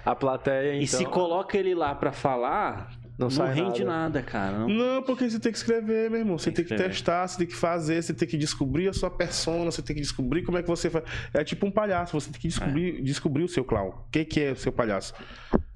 A 0.06 0.16
plateia, 0.16 0.72
então... 0.72 0.82
E 0.82 0.88
se 0.88 1.06
coloca 1.06 1.58
ele 1.58 1.74
lá 1.74 1.94
pra 1.96 2.12
falar, 2.12 2.92
Não 3.18 3.26
não, 3.26 3.30
sai 3.32 3.54
rende 3.54 3.84
nada. 3.84 4.20
nada, 4.20 4.22
cara. 4.22 4.60
Não... 4.60 4.68
Não, 4.70 5.04
porque 5.04 5.30
você 5.30 5.40
tem 5.40 5.52
que 5.52 5.58
escrever, 5.58 6.10
meu 6.10 6.20
irmão. 6.20 6.38
Você 6.38 6.52
Tem 6.52 6.64
tem 6.64 6.78
que 6.78 6.84
testar, 6.84 7.28
você 7.28 7.40
tem 7.40 7.48
que 7.48 7.56
fazer, 7.56 8.02
você 8.04 8.14
tem 8.14 8.28
que 8.28 8.38
descobrir 8.38 8.88
a 8.88 8.94
sua 8.94 9.10
persona, 9.10 9.72
você 9.72 9.82
tem 9.82 9.96
que 9.96 10.02
descobrir 10.02 10.44
como 10.44 10.58
é 10.58 10.62
que 10.62 10.68
você 10.68 10.90
faz. 10.90 11.04
É 11.34 11.44
tipo 11.44 11.66
um 11.66 11.72
palhaço, 11.72 12.20
você 12.20 12.30
tem 12.32 12.40
que 12.40 12.48
descobrir, 12.48 13.02
descobrir 13.02 13.44
o 13.44 13.48
seu 13.48 13.64
clown. 13.64 13.90
O 13.90 14.10
que, 14.12 14.26
que 14.26 14.42
é 14.42 14.52
o 14.52 14.56
seu 14.56 14.72
palhaço? 14.72 15.14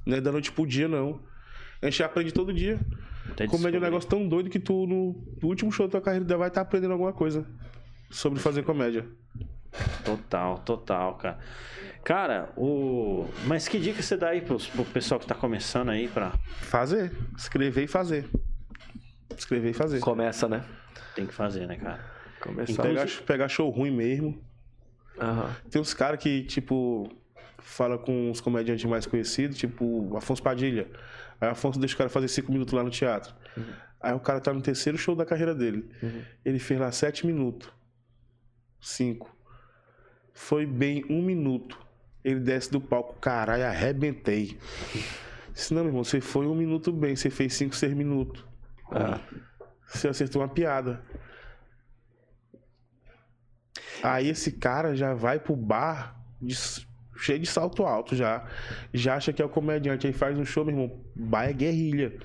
Não 0.06 0.18
é 0.18 0.22
da 0.22 0.32
noite 0.32 0.52
pro 0.52 0.66
dia, 0.66 0.88
não. 0.88 1.20
A 1.82 1.86
gente 1.86 2.04
aprende 2.04 2.32
todo 2.32 2.54
dia. 2.54 2.80
Até 3.32 3.48
Comédia 3.48 3.78
é 3.78 3.80
um 3.80 3.84
negócio 3.84 4.10
tão 4.10 4.28
doido 4.28 4.50
que 4.50 4.60
tu, 4.60 4.86
no, 4.86 5.16
no 5.42 5.48
último 5.50 5.72
show 5.72 5.88
da 5.88 5.92
tua 5.92 6.02
carreira, 6.02 6.38
vai 6.38 6.48
estar 6.50 6.62
aprendendo 6.62 6.92
alguma 6.92 7.14
coisa 7.14 7.46
sobre 8.10 8.40
fazer 8.40 8.64
comédia. 8.64 9.06
Total, 10.04 10.58
total, 10.60 11.16
cara. 11.16 11.40
Cara, 12.04 12.50
o. 12.56 13.28
Mas 13.46 13.68
que 13.68 13.80
dica 13.80 14.02
você 14.02 14.18
dá 14.18 14.30
aí 14.30 14.42
pros, 14.42 14.68
pro 14.68 14.84
pessoal 14.86 15.20
que 15.20 15.28
tá 15.28 15.36
começando 15.36 15.90
aí 15.90 16.08
pra. 16.08 16.32
Fazer. 16.62 17.12
Escrever 17.38 17.84
e 17.84 17.88
fazer. 17.88 18.26
Escrever 19.38 19.70
e 19.70 19.74
fazer. 19.74 20.00
Começa, 20.00 20.48
né? 20.48 20.64
Tem 21.16 21.26
que 21.26 21.34
fazer, 21.34 21.68
né, 21.68 21.78
cara? 21.78 22.00
Começar. 22.42 22.84
Pegar, 22.84 23.08
pegar 23.26 23.48
show 23.48 23.70
ruim 23.70 23.92
mesmo. 23.92 24.42
Aham. 25.20 25.56
Tem 25.70 25.82
uns 25.82 25.94
caras 25.94 26.20
que, 26.22 26.44
tipo, 26.44 27.12
fala 27.62 27.98
com 27.98 28.32
os 28.32 28.42
comediantes 28.42 28.86
mais 28.86 29.06
conhecidos, 29.06 29.58
tipo 29.58 30.16
Afonso 30.16 30.42
Padilha. 30.42 30.88
Aí 31.40 31.48
o 31.48 31.52
Afonso 31.52 31.80
deixa 31.80 31.96
o 31.96 31.98
cara 31.98 32.10
fazer 32.10 32.28
cinco 32.28 32.52
minutos 32.52 32.74
lá 32.74 32.84
no 32.84 32.90
teatro. 32.90 33.34
Aí 34.02 34.14
o 34.14 34.20
cara 34.20 34.40
tá 34.40 34.54
no 34.54 34.62
terceiro 34.62 34.98
show 34.98 35.16
da 35.16 35.26
carreira 35.26 35.54
dele. 35.54 35.90
Uhum. 36.02 36.24
Ele 36.44 36.60
fez 36.60 36.80
lá 36.80 36.92
sete 36.92 37.28
minutos. 37.28 37.70
Cinco. 38.80 39.36
Foi 40.42 40.66
bem 40.66 41.04
um 41.10 41.22
minuto. 41.22 41.78
Ele 42.24 42.40
desce 42.40 42.72
do 42.72 42.80
palco. 42.80 43.14
Caralho, 43.20 43.66
arrebentei. 43.66 44.58
Disse, 45.54 45.74
não, 45.74 45.82
meu 45.82 45.90
irmão, 45.90 46.04
você 46.04 46.22
foi 46.22 46.48
um 46.48 46.56
minuto 46.56 46.94
bem. 46.94 47.14
Você 47.14 47.30
fez 47.30 47.54
cinco, 47.56 47.76
seis 47.76 47.94
minutos. 47.94 48.44
Ah. 48.90 49.20
Você 49.86 50.08
acertou 50.08 50.42
uma 50.42 50.48
piada. 50.48 51.04
Aí 54.02 54.30
esse 54.30 54.54
cara 54.54 54.96
já 54.96 55.14
vai 55.14 55.40
pro 55.40 55.58
bar 55.58 56.16
de- 56.42 56.56
cheio 57.18 57.40
de 57.40 57.46
salto 57.46 57.84
alto 57.84 58.16
já. 58.16 58.48
Já 58.94 59.16
acha 59.18 59.34
que 59.34 59.42
é 59.42 59.46
o 59.46 59.50
comediante. 59.50 60.08
Aí 60.08 60.14
faz 60.14 60.40
um 60.40 60.46
show, 60.46 60.64
meu 60.64 60.74
irmão. 60.74 61.04
Bar 61.14 61.50
é 61.50 61.54
guerrilha. 61.54 62.18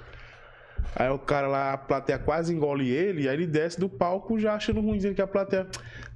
Aí 0.96 1.08
o 1.08 1.18
cara 1.18 1.46
lá, 1.46 1.72
a 1.72 1.78
plateia 1.78 2.18
quase 2.18 2.54
engole 2.54 2.88
ele, 2.90 3.28
aí 3.28 3.34
ele 3.34 3.46
desce 3.46 3.78
do 3.78 3.88
palco 3.88 4.38
já 4.38 4.54
achando 4.54 4.80
ruim, 4.80 4.96
dizendo 4.96 5.14
que 5.14 5.22
a 5.22 5.26
plateia. 5.26 5.66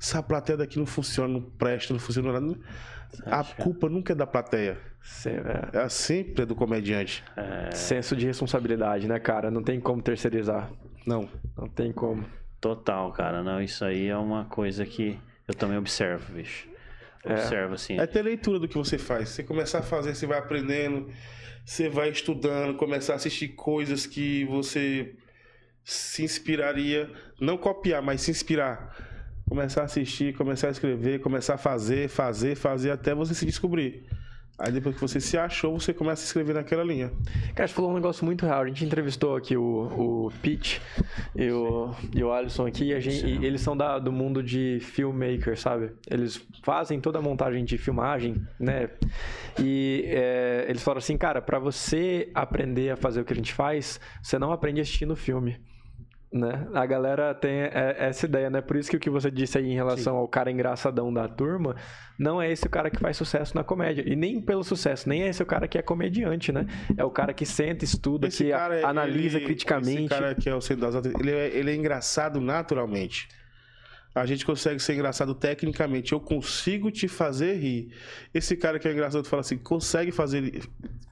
Essa 0.01 0.23
plateia 0.23 0.57
daqui 0.57 0.79
não 0.79 0.87
funciona, 0.87 1.33
não 1.33 1.43
presta, 1.43 1.93
não 1.93 2.01
funciona 2.01 2.33
nada. 2.33 2.59
A 3.27 3.43
culpa 3.43 3.89
nunca 3.89 4.13
é 4.13 4.17
da 4.17 4.27
plateia. 4.27 4.79
Sim, 5.03 5.31
é. 5.31 5.85
É 5.85 5.89
sempre 5.89 6.43
é 6.43 6.47
do 6.47 6.55
comediante. 6.55 7.25
Senso 7.73 8.15
de 8.15 8.27
responsabilidade, 8.27 9.09
né, 9.09 9.19
cara? 9.19 9.51
Não 9.51 9.63
tem 9.63 9.81
como 9.81 10.03
terceirizar. 10.03 10.71
Não. 11.07 11.29
Não 11.57 11.69
tem 11.69 11.93
como. 11.93 12.25
Total, 12.61 13.11
cara. 13.13 13.43
Não, 13.43 13.63
isso 13.63 13.85
aí 13.85 14.09
é 14.09 14.17
uma 14.17 14.45
coisa 14.45 14.85
que 14.85 15.19
eu 15.47 15.55
também 15.55 15.79
observo, 15.79 16.33
bicho. 16.35 16.69
Observo, 17.25 17.75
assim. 17.75 17.99
É 17.99 18.07
ter 18.07 18.23
leitura 18.23 18.59
do 18.59 18.69
que 18.69 18.77
você 18.77 18.99
faz. 18.99 19.31
Você 19.31 19.43
começar 19.43 19.79
a 19.79 19.83
fazer, 19.83 20.15
você 20.15 20.27
vai 20.27 20.39
aprendendo, 20.39 21.09
você 21.69 21.87
vai 21.87 22.09
estudando, 22.09 22.75
começar 22.79 23.13
a 23.13 23.17
assistir 23.17 23.49
coisas 23.49 24.07
que 24.07 24.43
você 24.47 25.15
se 25.85 26.23
inspiraria, 26.23 27.13
não 27.39 27.59
copiar, 27.59 28.01
mas 28.01 28.23
se 28.23 28.31
inspirar. 28.31 28.97
Começar 29.47 29.83
a 29.83 29.85
assistir, 29.85 30.35
começar 30.35 30.69
a 30.69 30.71
escrever, 30.71 31.21
começar 31.21 31.55
a 31.55 31.59
fazer, 31.59 32.09
fazer, 32.09 32.55
fazer 32.55 32.91
até 32.91 33.15
você 33.15 33.35
se 33.35 33.45
descobrir. 33.45 34.07
Aí 34.59 34.73
depois 34.73 34.97
que 34.97 35.01
você 35.01 35.21
se 35.21 35.39
achou, 35.39 35.79
você 35.79 35.95
começa 35.95 36.23
a 36.23 36.25
escrever 36.25 36.53
naquela 36.53 36.83
linha. 36.83 37.13
Cara, 37.55 37.69
você 37.69 37.75
falou 37.75 37.93
um 37.93 37.95
negócio 37.95 38.25
muito 38.25 38.45
real. 38.45 38.63
A 38.63 38.67
gente 38.67 38.85
entrevistou 38.85 39.37
aqui 39.37 39.57
o, 39.57 40.27
o 40.27 40.33
Pete 40.43 40.83
e 41.37 41.49
o, 41.51 41.95
e 42.13 42.25
o 42.25 42.33
Alisson 42.33 42.67
aqui, 42.67 42.93
e, 42.93 43.01
gente, 43.01 43.25
e 43.25 43.47
eles 43.47 43.61
são 43.61 43.77
da, 43.77 44.01
do 44.01 44.11
mundo 44.11 44.43
de 44.43 44.81
filmmaker, 44.81 45.57
sabe? 45.57 45.93
Eles 46.11 46.45
fazem 46.65 47.01
toda 47.01 47.21
a 47.21 47.23
montagem 47.23 47.65
de 47.65 47.79
filmagem, 47.79 48.35
né? 48.59 48.91
E 49.61 50.03
é, 50.07 50.67
eles 50.69 50.83
falaram 50.83 50.99
assim, 50.99 51.17
cara, 51.17 51.41
para 51.41 51.61
você 51.61 52.29
aprender 52.35 52.91
a 52.91 52.97
fazer 52.97 53.21
o 53.21 53.25
que 53.25 53.33
a 53.33 53.37
gente 53.37 53.53
faz, 53.53 54.01
você 54.21 54.41
não 54.41 54.51
aprende 54.51 54.81
assistindo 54.81 55.15
filme. 55.15 55.61
Né? 56.31 56.69
A 56.75 56.85
galera 56.85 57.35
tem 57.35 57.53
é, 57.53 57.97
essa 57.99 58.27
ideia, 58.27 58.51
né? 58.51 58.61
Por 58.61 58.77
isso 58.77 58.91
que 58.91 58.97
o 58.99 59.01
que 59.01 59.09
você 59.09 59.31
disse 59.31 59.57
aí 59.57 59.67
em 59.67 59.75
relação 59.75 60.13
Sim. 60.13 60.19
ao 60.19 60.29
cara 60.29 60.51
engraçadão 60.51 61.11
da 61.13 61.27
turma, 61.27 61.75
não 62.19 62.41
é 62.41 62.53
esse 62.53 62.67
o 62.67 62.71
cara 62.71 62.91
que 62.91 62.99
faz 62.99 63.17
sucesso 63.17 63.57
na 63.57 63.65
comédia. 63.65 64.05
E 64.07 64.15
nem 64.15 64.39
pelo 64.39 64.63
sucesso, 64.63 65.09
nem 65.09 65.23
é 65.23 65.29
esse 65.29 65.43
o 65.43 65.47
cara 65.47 65.67
que 65.67 65.79
é 65.79 65.83
comediante, 65.83 66.53
né? 66.53 66.67
É 66.99 67.05
o 67.05 67.11
cara 67.11 67.33
que 67.33 67.47
senta, 67.47 67.83
estuda, 67.83 68.29
esse 68.29 68.45
que 68.45 68.51
cara, 68.51 68.87
analisa 68.87 69.39
ele, 69.39 69.47
criticamente. 69.47 70.01
Esse 70.01 70.09
cara 70.09 70.35
que 70.35 70.51
é 70.51 70.55
o 70.55 70.61
centro 70.61 70.91
das 70.91 71.05
ele 71.07 71.31
é, 71.31 71.49
ele 71.57 71.71
é 71.71 71.75
engraçado 71.75 72.43
naturalmente. 72.43 73.29
A 74.15 74.27
gente 74.27 74.45
consegue 74.45 74.81
ser 74.81 74.95
engraçado 74.95 75.35
tecnicamente. 75.35 76.13
Eu 76.13 76.21
consigo 76.21 76.91
te 76.91 77.09
fazer 77.09 77.55
rir. 77.55 77.95
Esse 78.35 78.57
cara 78.57 78.79
que 78.79 78.89
é 78.89 78.93
engraçado 78.93 79.27
fala 79.27 79.41
assim, 79.41 79.57
consegue 79.57 80.11
fazer 80.11 80.63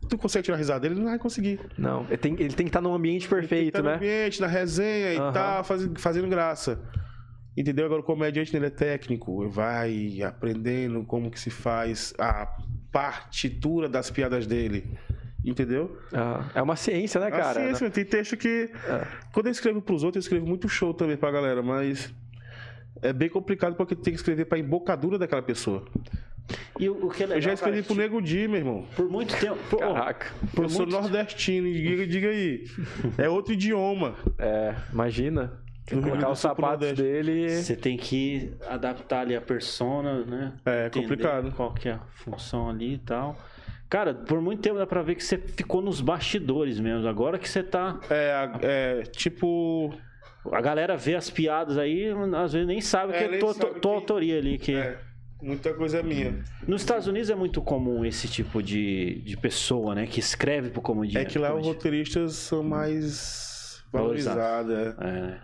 tu 0.06 0.18
consegue 0.18 0.44
tirar 0.44 0.56
risada 0.56 0.80
dele, 0.80 0.94
ele 0.94 1.02
não 1.02 1.10
vai 1.10 1.18
conseguir. 1.18 1.60
Não, 1.76 2.04
ele 2.08 2.16
tem, 2.16 2.32
ele 2.34 2.54
tem 2.54 2.66
que 2.66 2.70
estar 2.70 2.80
num 2.80 2.94
ambiente 2.94 3.28
perfeito, 3.28 3.82
né? 3.82 3.90
No 3.90 3.96
ambiente, 3.96 4.40
na 4.40 4.46
resenha 4.46 5.22
uhum. 5.22 5.30
e 5.30 5.32
tal, 5.32 5.64
fazendo, 5.64 6.00
fazendo 6.00 6.28
graça. 6.28 6.80
Entendeu? 7.56 7.86
Agora 7.86 8.00
o 8.00 8.04
comediante 8.04 8.54
ele 8.54 8.66
é 8.66 8.70
técnico, 8.70 9.48
vai 9.48 10.22
aprendendo 10.22 11.04
como 11.04 11.30
que 11.30 11.40
se 11.40 11.48
faz 11.48 12.12
a 12.18 12.46
partitura 12.92 13.88
das 13.88 14.10
piadas 14.10 14.46
dele. 14.46 14.84
Entendeu? 15.44 15.96
Ah, 16.12 16.50
é 16.54 16.60
uma 16.60 16.76
ciência, 16.76 17.20
né, 17.20 17.30
cara? 17.30 17.60
É 17.60 17.64
ciência, 17.66 17.86
né? 17.86 17.90
tem 17.90 18.04
texto 18.04 18.36
que. 18.36 18.70
É. 18.86 19.06
Quando 19.32 19.46
eu 19.46 19.52
escrevo 19.52 19.80
pros 19.80 20.02
outros, 20.02 20.24
eu 20.24 20.26
escrevo 20.26 20.46
muito 20.46 20.68
show 20.68 20.92
também 20.92 21.16
pra 21.16 21.30
galera, 21.30 21.62
mas 21.62 22.12
é 23.00 23.12
bem 23.12 23.28
complicado 23.28 23.76
porque 23.76 23.94
tem 23.94 24.12
que 24.12 24.18
escrever 24.18 24.46
pra 24.46 24.58
embocadura 24.58 25.18
daquela 25.18 25.42
pessoa. 25.42 25.84
E 26.78 26.88
o, 26.88 27.06
o 27.06 27.10
que 27.10 27.22
é 27.22 27.26
legal, 27.26 27.38
eu 27.38 27.42
já 27.42 27.52
escrevi 27.52 27.82
cara, 27.82 27.86
pro 27.86 27.96
Nego 27.96 28.22
Di, 28.22 28.48
meu 28.48 28.58
irmão. 28.58 28.86
Por 28.94 29.08
muito 29.08 29.36
tempo. 29.36 29.58
Por, 29.68 29.78
Caraca. 29.78 30.32
Por 30.54 30.64
eu 30.64 30.68
sou 30.68 30.86
nordestino, 30.86 31.72
diga, 31.72 32.06
diga 32.06 32.28
aí. 32.28 32.64
É 33.18 33.28
outro 33.28 33.52
idioma. 33.52 34.14
É, 34.38 34.74
imagina. 34.92 35.60
Colocar 35.88 36.30
os 36.30 36.40
sapatos 36.40 36.92
dele. 36.92 37.48
Você 37.48 37.76
tem 37.76 37.96
que 37.96 38.52
adaptar 38.68 39.20
ali 39.20 39.36
a 39.36 39.40
persona, 39.40 40.24
né? 40.24 40.52
É, 40.64 40.90
complicado. 40.90 41.52
Qual 41.52 41.72
que 41.72 41.88
é 41.88 41.92
a 41.92 42.00
função 42.24 42.68
ali 42.68 42.94
e 42.94 42.98
tal. 42.98 43.38
Cara, 43.88 44.12
por 44.12 44.40
muito 44.40 44.60
tempo 44.60 44.78
dá 44.78 44.86
pra 44.86 45.02
ver 45.02 45.14
que 45.14 45.22
você 45.22 45.38
ficou 45.38 45.80
nos 45.80 46.00
bastidores 46.00 46.80
mesmo. 46.80 47.06
Agora 47.08 47.38
que 47.38 47.48
você 47.48 47.62
tá. 47.62 48.00
É, 48.10 48.50
é 48.62 49.02
tipo. 49.02 49.94
A 50.52 50.60
galera 50.60 50.96
vê 50.96 51.14
as 51.14 51.28
piadas 51.28 51.76
aí, 51.76 52.06
às 52.36 52.52
vezes 52.52 52.68
nem 52.68 52.80
sabe 52.80 53.12
é, 53.14 53.18
que 53.18 53.34
é 53.34 53.38
tua, 53.38 53.54
tua 53.54 53.80
que... 53.80 53.88
autoria 53.88 54.38
ali. 54.38 54.58
Que... 54.58 54.74
É. 54.74 54.98
Muita 55.42 55.74
coisa 55.74 55.98
é 55.98 56.02
minha. 56.02 56.42
Nos 56.66 56.82
Estados 56.82 57.06
Unidos 57.06 57.28
é 57.28 57.34
muito 57.34 57.60
comum 57.60 58.04
esse 58.04 58.26
tipo 58.26 58.62
de, 58.62 59.20
de 59.22 59.36
pessoa, 59.36 59.94
né? 59.94 60.06
Que 60.06 60.18
escreve 60.18 60.70
pro 60.70 60.80
comediante. 60.80 61.26
É 61.26 61.28
que 61.28 61.38
lá 61.38 61.54
os 61.54 61.66
roteiristas 61.66 62.34
são 62.34 62.62
mais 62.62 63.84
valorizados. 63.92 64.72
É. 64.72 64.94
é. 65.00 65.40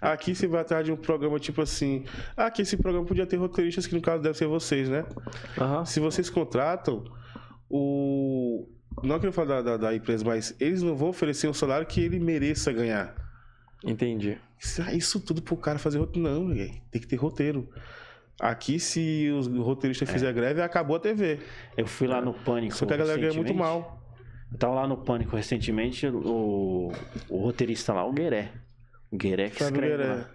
Aqui 0.00 0.34
você 0.34 0.46
vai 0.46 0.60
atrás 0.60 0.84
de 0.84 0.92
um 0.92 0.96
programa 0.96 1.38
tipo 1.40 1.62
assim. 1.62 2.04
Aqui 2.36 2.62
esse 2.62 2.76
programa 2.76 3.06
podia 3.06 3.26
ter 3.26 3.36
roteiristas, 3.36 3.86
que 3.86 3.94
no 3.94 4.02
caso 4.02 4.22
deve 4.22 4.36
ser 4.36 4.46
vocês, 4.46 4.88
né? 4.88 5.04
Uhum. 5.58 5.84
Se 5.84 5.98
vocês 5.98 6.30
contratam, 6.30 7.04
o. 7.68 8.68
Não 9.02 9.18
que 9.18 9.26
eu 9.26 9.32
falo 9.32 9.48
da, 9.48 9.62
da, 9.62 9.76
da, 9.76 9.94
empresa, 9.94 10.24
mas 10.24 10.54
eles 10.60 10.80
não 10.80 10.94
vão 10.94 11.08
oferecer 11.08 11.48
um 11.48 11.54
salário 11.54 11.86
que 11.86 12.00
ele 12.00 12.20
mereça 12.20 12.72
ganhar. 12.72 13.14
Entendi. 13.82 14.38
Isso 14.92 15.18
tudo 15.20 15.42
pro 15.42 15.56
cara 15.56 15.78
fazer 15.78 15.98
roteiro. 15.98 16.28
Não, 16.28 16.54
tem 16.54 17.00
que 17.00 17.06
ter 17.06 17.16
roteiro. 17.16 17.68
Aqui, 18.40 18.80
se 18.80 19.30
os 19.30 19.46
roteiristas 19.46 20.08
é. 20.08 20.12
fizerem 20.12 20.34
greve, 20.34 20.60
acabou 20.60 20.96
a 20.96 21.00
TV. 21.00 21.38
Eu 21.76 21.86
fui 21.86 22.06
lá 22.06 22.20
no 22.20 22.34
Pânico. 22.34 22.74
Só 22.74 22.84
que 22.84 22.92
a 22.92 22.96
galera 22.96 23.20
ganha 23.20 23.32
muito 23.32 23.54
mal. 23.54 24.00
Tava 24.58 24.74
lá 24.74 24.86
no 24.86 24.96
Pânico 24.96 25.36
recentemente, 25.36 26.06
o, 26.06 26.92
o 27.28 27.36
roteirista 27.38 27.92
lá, 27.92 28.04
o 28.04 28.12
Gueré. 28.12 28.52
O 29.10 29.16
Gueré 29.16 29.50
que 29.50 29.62
Sabe 29.62 29.78
escreve 29.78 29.96
Gueré. 29.96 30.26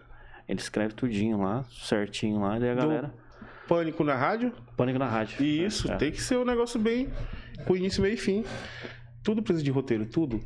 Ele 0.47 0.60
escreve 0.60 0.93
tudinho 0.93 1.38
lá, 1.38 1.64
certinho 1.72 2.39
lá, 2.39 2.58
e 2.58 2.60
daí 2.60 2.70
a 2.72 2.76
galera. 2.76 3.08
Do 3.08 3.68
Pânico 3.68 4.04
na 4.04 4.16
rádio? 4.16 4.52
Pânico 4.76 4.97
na 4.97 5.08
rádio. 5.08 5.43
Isso, 5.45 5.91
é. 5.91 5.95
tem 5.95 6.12
que 6.12 6.22
ser 6.22 6.38
um 6.38 6.45
negócio 6.45 6.80
bem. 6.80 7.08
com 7.66 7.76
início, 7.76 8.02
meio 8.02 8.16
e 8.16 8.18
fim. 8.18 8.43
Tudo 9.24 9.43
precisa 9.43 9.64
de 9.64 9.72
roteiro, 9.72 10.06
tudo. 10.06 10.41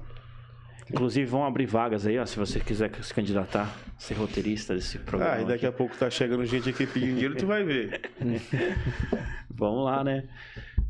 Inclusive 0.94 1.26
vão 1.26 1.44
abrir 1.44 1.66
vagas 1.66 2.06
aí, 2.06 2.20
ó, 2.20 2.26
se 2.26 2.38
você 2.38 2.60
quiser 2.60 2.92
se 3.02 3.12
candidatar, 3.12 3.76
ser 3.98 4.14
roteirista 4.14 4.76
desse 4.76 5.00
programa. 5.00 5.34
Ah, 5.34 5.42
e 5.42 5.46
daqui 5.46 5.66
aqui. 5.66 5.66
a 5.66 5.72
pouco 5.72 5.98
tá 5.98 6.08
chegando 6.08 6.46
gente 6.46 6.70
aqui 6.70 6.86
pedindo 6.86 7.16
dinheiro, 7.16 7.36
tu 7.36 7.48
vai 7.48 7.64
ver. 7.64 8.00
Vamos 9.50 9.86
lá, 9.86 10.04
né? 10.04 10.24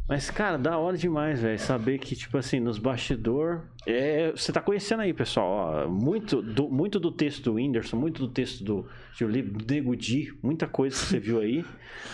Mas, 0.07 0.29
cara, 0.29 0.57
da 0.57 0.77
hora 0.77 0.97
demais, 0.97 1.41
velho. 1.41 1.57
Saber 1.57 1.97
que, 1.97 2.15
tipo 2.15 2.37
assim, 2.37 2.59
nos 2.59 2.77
bastidor. 2.77 3.61
É, 3.87 4.31
você 4.31 4.51
tá 4.51 4.61
conhecendo 4.61 5.01
aí, 5.01 5.13
pessoal. 5.13 5.47
Ó, 5.47 5.89
muito, 5.89 6.41
do, 6.41 6.69
muito 6.69 6.99
do 6.99 7.09
texto 7.09 7.43
do 7.43 7.53
Whindersson, 7.53 7.95
muito 7.95 8.19
do 8.19 8.27
texto 8.27 8.63
do, 8.63 8.85
do 9.17 9.27
Nego 9.65 9.95
Di, 9.95 10.33
muita 10.43 10.67
coisa 10.67 10.95
que 10.99 11.05
você 11.05 11.19
viu 11.19 11.39
aí. 11.39 11.65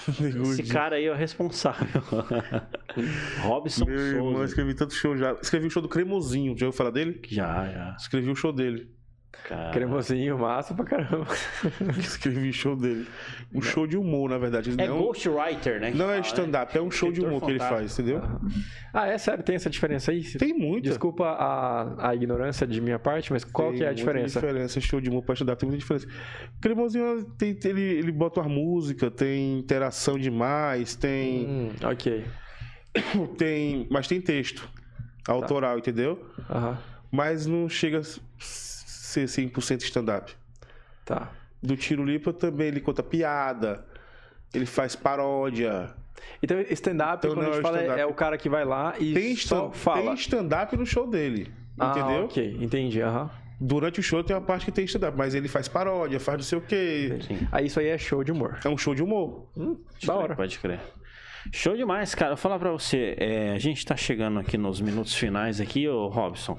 Esse 0.52 0.64
cara 0.64 0.98
aí 0.98 1.06
é 1.06 1.12
o 1.12 1.16
responsável. 1.16 2.04
Robson 3.42 3.86
Meu 3.86 3.98
Souza. 3.98 4.16
irmão, 4.16 4.44
escrevi 4.44 4.74
tanto 4.76 4.94
show 4.94 5.18
já. 5.18 5.34
Escrevi 5.42 5.68
o 5.68 5.72
show 5.72 5.82
do 5.82 5.90
Cremosinho. 5.90 6.56
Já 6.58 6.68
ouviu 6.68 6.78
falar 6.78 6.92
dele? 6.92 7.20
Já, 7.28 7.68
já. 7.70 7.96
Escrevi 8.00 8.30
o 8.30 8.36
show 8.36 8.54
dele. 8.54 8.99
Cara... 9.44 9.72
Cremosinho, 9.72 10.38
massa 10.38 10.74
pra 10.74 10.86
caramba. 10.86 11.28
Escrevi 11.98 12.52
show 12.52 12.76
dele. 12.76 13.08
Um 13.54 13.62
show 13.62 13.88
de 13.88 13.98
humor, 13.98 14.30
na 14.30 14.38
verdade. 14.38 14.72
É 14.78 14.88
não... 14.88 15.00
ghostwriter, 15.02 15.80
né? 15.80 15.92
Não 15.94 16.10
é 16.10 16.20
stand-up, 16.20 16.78
é 16.78 16.82
um 16.82 16.92
show 16.92 17.12
de 17.12 17.22
humor 17.22 17.40
fantástico. 17.40 17.58
que 17.58 17.74
ele 17.74 17.80
faz, 17.82 18.00
entendeu? 18.00 18.22
Ah, 18.94 19.08
é 19.08 19.18
sério? 19.18 19.44
Tem 19.44 19.56
essa 19.56 19.70
diferença 19.70 20.12
aí? 20.12 20.24
Tem 20.24 20.54
muita. 20.54 20.90
Desculpa 20.90 21.26
a, 21.26 22.10
a 22.10 22.16
ignorância 22.16 22.68
de 22.68 22.82
minha 22.82 23.00
parte, 23.00 23.32
mas 23.32 23.44
qual 23.44 23.70
tem 23.70 23.80
que 23.80 23.84
é 23.84 23.90
a 23.90 23.94
diferença? 23.94 24.40
Tem 24.40 24.50
diferença, 24.50 24.82
show 24.82 25.00
de 25.00 25.10
humor 25.10 25.24
pra 25.24 25.34
stand-up 25.34 25.60
tem 25.60 25.70
muita 25.70 25.82
diferença. 25.82 26.08
Cremosinho, 26.62 27.24
tem, 27.38 27.58
ele, 27.66 27.82
ele 27.82 28.12
bota 28.12 28.42
uma 28.42 28.50
música, 28.50 29.10
tem 29.10 29.60
interação 29.60 30.18
demais, 30.18 30.96
tem... 30.96 31.48
Hum, 31.48 31.70
ok. 31.84 32.26
Tem... 33.38 33.88
Mas 33.92 34.08
tem 34.08 34.20
texto 34.20 34.68
autoral, 35.28 35.74
tá. 35.74 35.80
entendeu? 35.80 36.20
Aham. 36.50 36.78
Mas 37.12 37.46
não 37.46 37.70
chega 37.70 38.02
ser 39.10 39.26
100% 39.26 39.82
stand-up. 39.82 40.34
Tá. 41.06 41.32
Do 41.62 41.76
Tiro 41.76 42.06
Lipa 42.06 42.32
também 42.32 42.68
ele 42.68 42.80
conta 42.80 43.04
piada, 43.04 43.86
ele 44.54 44.66
faz 44.66 44.96
paródia. 44.96 45.94
Então, 46.42 46.60
stand-up, 46.62 47.26
então, 47.26 47.36
quando 47.36 47.50
a 47.50 47.54
gente 47.54 47.60
é 47.60 47.62
fala, 47.62 47.80
é 47.80 48.06
o 48.06 48.14
cara 48.14 48.38
que 48.38 48.50
vai 48.50 48.64
lá 48.64 48.94
e 49.00 49.14
tem 49.14 49.36
só 49.36 49.72
fala. 49.72 50.04
Tem 50.04 50.14
stand-up 50.14 50.76
no 50.78 50.86
show 50.86 51.08
dele, 51.08 51.52
ah, 51.78 51.92
entendeu? 51.92 52.26
ok, 52.26 52.58
entendi, 52.62 53.02
aham. 53.02 53.24
Uhum. 53.24 53.30
Durante 53.62 54.00
o 54.00 54.04
show 54.04 54.24
tem 54.24 54.34
uma 54.34 54.42
parte 54.42 54.66
que 54.66 54.72
tem 54.72 54.86
stand-up, 54.86 55.18
mas 55.18 55.36
ele 55.36 55.50
faz 55.50 55.68
paródia, 55.68 56.18
faz 56.18 56.38
não 56.38 56.44
sei 56.44 56.58
o 56.58 56.62
quê. 56.62 57.20
Sim. 57.28 57.46
Aí 57.52 57.66
isso 57.66 57.78
aí 57.78 57.88
é 57.88 57.98
show 57.98 58.24
de 58.24 58.32
humor. 58.32 58.58
É 58.64 58.70
um 58.70 58.78
show 58.78 58.96
de 58.96 59.04
humor. 59.04 59.50
Hum, 59.58 59.78
da 60.06 60.16
hora. 60.16 60.34
Pode 60.34 60.58
crer. 60.60 60.80
Show 61.52 61.76
demais, 61.76 62.16
cara. 62.16 62.32
Vou 62.32 62.38
falar 62.38 62.58
pra 62.58 62.72
você, 62.72 63.16
é, 63.18 63.52
a 63.52 63.60
gente 63.60 63.86
tá 63.86 63.98
chegando 63.98 64.40
aqui 64.40 64.58
nos 64.58 64.80
minutos 64.80 65.14
finais 65.14 65.60
aqui, 65.60 65.90
ô 65.90 66.08
Robson. 66.08 66.58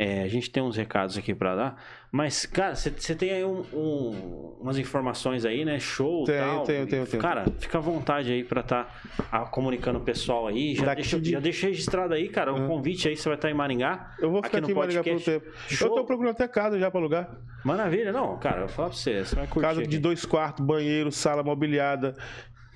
É, 0.00 0.22
a 0.22 0.28
gente 0.28 0.48
tem 0.48 0.62
uns 0.62 0.76
recados 0.76 1.18
aqui 1.18 1.34
para 1.34 1.56
dar. 1.56 1.82
Mas, 2.10 2.46
cara, 2.46 2.76
você 2.76 3.14
tem 3.16 3.32
aí 3.32 3.44
um, 3.44 3.64
um, 3.72 4.56
umas 4.60 4.78
informações 4.78 5.44
aí, 5.44 5.64
né? 5.64 5.80
Show 5.80 6.24
tal. 6.24 6.62
Tenho, 6.62 6.86
tenho, 6.86 7.04
tenho. 7.04 7.20
Cara, 7.20 7.44
fica 7.58 7.78
à 7.78 7.80
vontade 7.80 8.32
aí 8.32 8.44
para 8.44 8.60
estar 8.60 9.02
tá, 9.28 9.40
comunicando 9.46 9.98
o 9.98 10.02
pessoal 10.02 10.46
aí. 10.46 10.76
Já 10.76 10.94
deixa, 10.94 11.20
de... 11.20 11.32
já 11.32 11.40
deixa 11.40 11.66
registrado 11.66 12.14
aí, 12.14 12.28
cara, 12.28 12.54
um 12.54 12.68
convite 12.68 13.08
aí. 13.08 13.16
Você 13.16 13.28
vai 13.28 13.36
estar 13.36 13.48
tá 13.48 13.52
em 13.52 13.56
Maringá. 13.56 14.14
Eu 14.20 14.30
vou 14.30 14.40
ficar 14.40 14.58
aqui, 14.58 14.66
aqui 14.66 14.72
em 14.72 14.74
Maringá 14.76 15.02
por 15.02 15.20
tempo. 15.20 15.46
Show. 15.66 15.88
Eu 15.88 15.94
tô 15.96 16.04
procurando 16.04 16.30
até 16.32 16.46
casa 16.46 16.78
já 16.78 16.90
para 16.92 17.00
alugar. 17.00 17.36
Maravilha. 17.64 18.12
Não, 18.12 18.38
cara, 18.38 18.58
eu 18.58 18.66
vou 18.66 18.68
falar 18.68 18.88
pra 18.90 18.96
você. 18.96 19.24
Você 19.24 19.34
vai 19.34 19.46
curtir. 19.48 19.68
Casa 19.68 19.80
aqui. 19.80 19.90
de 19.90 19.98
dois 19.98 20.24
quartos, 20.24 20.64
banheiro, 20.64 21.10
sala 21.10 21.42
mobiliada 21.42 22.16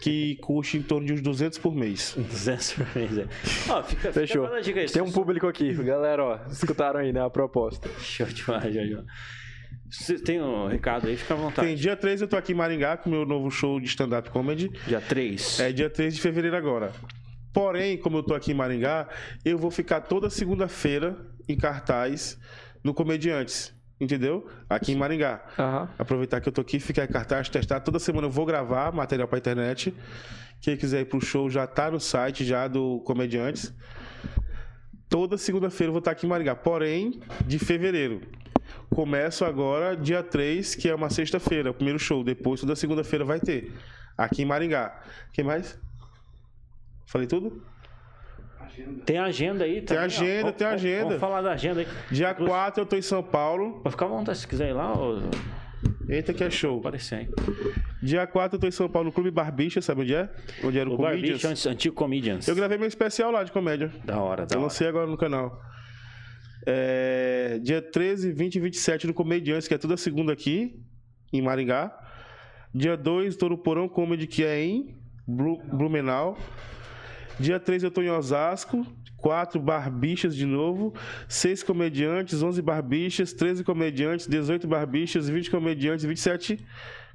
que 0.03 0.35
custa 0.41 0.77
em 0.77 0.83
torno 0.83 1.07
de 1.07 1.13
uns 1.13 1.21
200 1.21 1.59
por 1.59 1.73
mês. 1.73 2.17
200 2.19 2.73
por 2.73 2.97
mês, 2.97 3.19
é. 3.19 3.27
Ó, 3.69 3.85
fica, 3.85 4.13
Fechou. 4.13 4.49
Fica 4.49 4.61
dica 4.61 4.81
aí, 4.81 4.87
Tem 4.91 5.01
um 5.01 5.13
público 5.13 5.47
aqui, 5.47 5.73
galera, 5.85 6.25
ó. 6.25 6.41
Escutaram 6.51 6.99
aí, 6.99 7.13
né, 7.13 7.25
a 7.25 7.31
proposta. 7.31 7.89
Show 8.01 8.27
demais, 8.27 8.75
já, 8.75 8.85
já. 8.85 9.05
Você 9.89 10.19
tem 10.19 10.43
um 10.43 10.67
recado 10.67 11.07
aí, 11.07 11.17
fica 11.17 11.35
à 11.35 11.37
vontade. 11.37 11.69
Tem, 11.69 11.77
dia 11.77 11.95
3 11.95 12.23
eu 12.23 12.27
tô 12.27 12.37
aqui 12.37 12.51
em 12.51 12.55
Maringá 12.57 12.97
com 12.97 13.11
o 13.11 13.13
meu 13.13 13.25
novo 13.25 13.49
show 13.49 13.79
de 13.79 13.87
stand-up 13.87 14.29
comedy. 14.31 14.71
Dia 14.89 15.01
3? 15.01 15.61
É, 15.61 15.71
dia 15.71 15.89
3 15.89 16.17
de 16.17 16.21
fevereiro 16.21 16.57
agora. 16.57 16.91
Porém, 17.53 17.97
como 17.97 18.17
eu 18.17 18.23
tô 18.25 18.35
aqui 18.35 18.51
em 18.51 18.55
Maringá, 18.55 19.09
eu 19.45 19.57
vou 19.57 19.71
ficar 19.71 20.01
toda 20.01 20.29
segunda-feira 20.29 21.17
em 21.49 21.57
cartaz 21.57 22.37
no 22.83 22.93
Comediantes 22.93 23.72
entendeu? 24.03 24.47
Aqui 24.69 24.93
em 24.93 24.97
Maringá. 24.97 25.41
Uhum. 25.59 25.89
Aproveitar 25.99 26.41
que 26.41 26.49
eu 26.49 26.53
tô 26.53 26.61
aqui, 26.61 26.81
ficar 26.81 27.05
em 27.05 27.09
cartaz, 27.09 27.49
testar. 27.49 27.81
Toda 27.81 27.99
semana 27.99 28.27
eu 28.27 28.31
vou 28.31 28.45
gravar 28.45 28.93
material 28.93 29.29
pra 29.29 29.39
internet. 29.39 29.95
Quem 30.61 30.77
quiser 30.77 31.01
ir 31.01 31.05
pro 31.07 31.21
show 31.21 31.49
já 31.49 31.67
tá 31.67 31.91
no 31.91 32.01
site 32.01 32.45
já 32.45 32.67
do 32.67 33.01
Comediantes. 33.01 33.73
Toda 35.09 35.39
segunda-feira 35.39 35.89
eu 35.89 35.93
vou 35.93 35.99
estar 36.01 36.11
aqui 36.11 36.27
em 36.27 36.29
Maringá. 36.29 36.55
Porém, 36.55 37.21
de 37.47 37.59
fevereiro. 37.59 38.21
Começo 38.91 39.45
agora 39.45 39.97
dia 39.97 40.23
3, 40.23 40.75
que 40.75 40.89
é 40.89 40.95
uma 40.95 41.11
sexta-feira, 41.11 41.71
o 41.71 41.75
primeiro 41.75 41.99
show. 41.99 42.25
Depois, 42.25 42.61
toda 42.61 42.75
segunda-feira 42.75 43.25
vai 43.25 43.41
ter. 43.41 43.73
Aqui 44.17 44.43
em 44.43 44.45
Maringá. 44.45 45.01
Quem 45.33 45.45
mais? 45.45 45.79
Falei 47.07 47.27
tudo? 47.27 47.63
Tem 49.05 49.19
agenda 49.19 49.65
aí 49.65 49.75
Tem 49.77 49.85
também, 49.85 50.03
ó. 50.03 50.07
agenda, 50.07 50.43
Vamos- 50.43 50.57
tem 50.57 50.67
vamos- 50.67 50.83
agenda. 50.83 51.05
Vamos 51.05 51.21
falar 51.21 51.43
da 51.43 51.53
agenda 51.53 51.81
aí. 51.81 51.87
Dia 52.11 52.35
4 52.35 52.83
eu 52.83 52.87
tô 52.87 52.97
em 52.97 53.03
São 53.03 53.23
Paulo. 53.23 53.81
Vai 53.83 53.91
ficar 53.91 54.07
à 54.07 54.09
vontade 54.09 54.39
se 54.39 54.47
quiser 54.49 54.71
ir 54.71 54.73
lá 54.73 54.93
ou 54.93 55.21
Eita 56.09 56.33
que 56.33 56.43
é 56.45 56.51
show. 56.51 56.79
aparecer 56.79 57.15
aí. 57.17 57.29
Dia 58.03 58.27
4 58.27 58.57
eu 58.57 58.61
tô 58.61 58.67
em 58.67 58.71
São 58.71 58.89
Paulo 58.89 59.07
no 59.09 59.13
Clube 59.13 59.31
Barbicha, 59.31 59.81
sabe 59.81 60.03
onde 60.03 60.15
é? 60.15 60.29
Onde 60.65 60.79
era 60.79 60.89
o, 60.89 60.95
O 60.95 60.97
Comedians. 60.97 61.43
Barbicha, 61.43 61.71
antigo 61.71 61.95
Comedians. 61.95 62.47
Eu 62.49 62.55
gravei 62.55 62.77
meu 62.79 62.87
especial 62.89 63.31
lá 63.31 63.43
de 63.45 63.53
comédia. 63.53 63.91
Da 64.05 64.19
hora, 64.21 64.47
da 64.47 64.55
Eu 64.55 64.59
hora. 64.59 64.67
lancei 64.69 64.87
agora 64.89 65.07
no 65.07 65.17
canal. 65.17 65.61
É, 66.67 67.59
dia 67.63 67.83
13, 67.83 68.33
20 68.33 68.57
e 68.57 68.61
27 68.61 69.07
no 69.07 69.15
Comediantes, 69.15 69.67
que 69.67 69.75
é 69.75 69.79
toda 69.79 69.97
segunda 69.97 70.33
aqui, 70.33 70.81
em 71.33 71.43
Maringá. 71.43 71.93
Dia 72.75 72.97
2, 72.97 73.37
tô 73.37 73.49
no 73.49 73.59
Porão 73.59 73.89
Comedy, 73.89 74.27
que 74.27 74.45
é 74.45 74.63
em 74.65 74.97
Blu- 75.27 75.61
Blumenau. 75.73 76.39
Dia 77.43 77.59
3 77.59 77.83
eu 77.83 77.91
tô 77.91 78.01
em 78.01 78.09
Osasco. 78.09 78.87
4 79.17 79.61
barbichas 79.61 80.35
de 80.35 80.47
novo. 80.47 80.95
6 81.29 81.65
comediantes, 81.65 82.41
11 82.41 82.63
barbichas, 82.63 83.33
13 83.33 83.65
comediantes, 83.65 84.29
18 84.29 84.69
barbichas, 84.69 85.29
20 85.29 85.51
comediantes, 85.51 86.05
27 86.05 86.65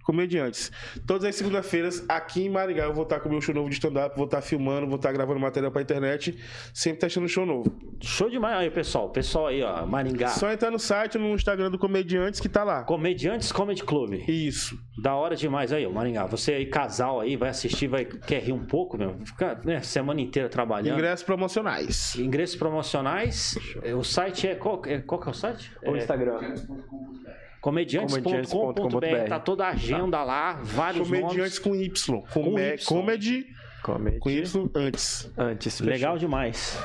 comediantes. 0.07 0.71
Todas 1.05 1.25
as 1.25 1.35
segundas-feiras, 1.35 2.03
aqui 2.07 2.45
em 2.45 2.49
Maringá, 2.49 2.85
eu 2.85 2.93
vou 2.93 3.03
estar 3.03 3.19
com 3.19 3.27
o 3.27 3.31
meu 3.33 3.41
show 3.41 3.53
novo 3.53 3.67
de 3.69 3.75
stand-up, 3.75 4.15
vou 4.15 4.23
estar 4.25 4.41
filmando, 4.41 4.87
vou 4.87 4.95
estar 4.95 5.11
gravando 5.11 5.37
material 5.39 5.69
pra 5.69 5.81
internet, 5.81 6.37
sempre 6.73 7.01
testando 7.01 7.27
show 7.27 7.45
novo. 7.45 7.69
Show 8.01 8.29
demais 8.29 8.57
aí, 8.57 8.71
pessoal. 8.71 9.09
Pessoal 9.09 9.47
aí, 9.47 9.61
ó, 9.61 9.85
Maringá. 9.85 10.29
Só 10.29 10.49
entrar 10.49 10.71
no 10.71 10.79
site, 10.79 11.17
no 11.17 11.33
Instagram 11.35 11.69
do 11.69 11.77
Comediantes, 11.77 12.39
que 12.39 12.47
tá 12.47 12.63
lá. 12.63 12.83
Comediantes 12.85 13.51
Comedy 13.51 13.83
Club. 13.83 14.13
Isso. 14.27 14.79
Da 15.03 15.13
hora 15.13 15.35
demais 15.35 15.73
aí, 15.73 15.85
ó, 15.85 15.91
Maringá. 15.91 16.25
Você 16.25 16.53
aí, 16.53 16.65
casal 16.67 17.19
aí, 17.19 17.35
vai 17.35 17.49
assistir, 17.49 17.87
vai 17.87 18.05
quer 18.05 18.41
rir 18.41 18.53
um 18.53 18.65
pouco, 18.65 18.97
meu. 18.97 19.17
Fica, 19.25 19.59
né, 19.65 19.81
semana 19.81 20.21
inteira 20.21 20.47
trabalhando. 20.47 20.97
Ingressos 20.97 21.23
promocionais. 21.25 22.15
Ingressos 22.15 22.55
promocionais. 22.55 23.57
É, 23.83 23.93
O 23.93 24.03
site 24.03 24.47
é 24.47 24.55
qual, 24.55 24.81
é. 24.85 24.99
qual 24.99 25.19
que 25.19 25.27
é 25.27 25.31
o 25.31 25.33
site? 25.33 25.71
O 25.85 25.95
É 25.95 25.97
Instagram. 25.97 26.39
comediantes.com.br. 27.71 28.21
comediantes.com.br. 28.23 29.29
Tá 29.29 29.39
toda 29.39 29.65
a 29.65 29.69
agenda 29.69 30.23
lá, 30.23 30.53
vários 30.63 31.07
Comediantes 31.07 31.37
nomes. 31.37 31.59
com 31.59 31.75
Y. 31.75 32.21
Com 32.33 32.43
Come- 32.43 32.61
Y. 32.73 32.85
Comedy 32.85 33.47
Comedy. 33.83 34.19
com 34.19 34.29
Y 34.29 34.69
antes. 34.75 35.31
Antes. 35.37 35.77
fechou. 35.77 35.91
Legal 35.93 36.17
demais. 36.17 36.79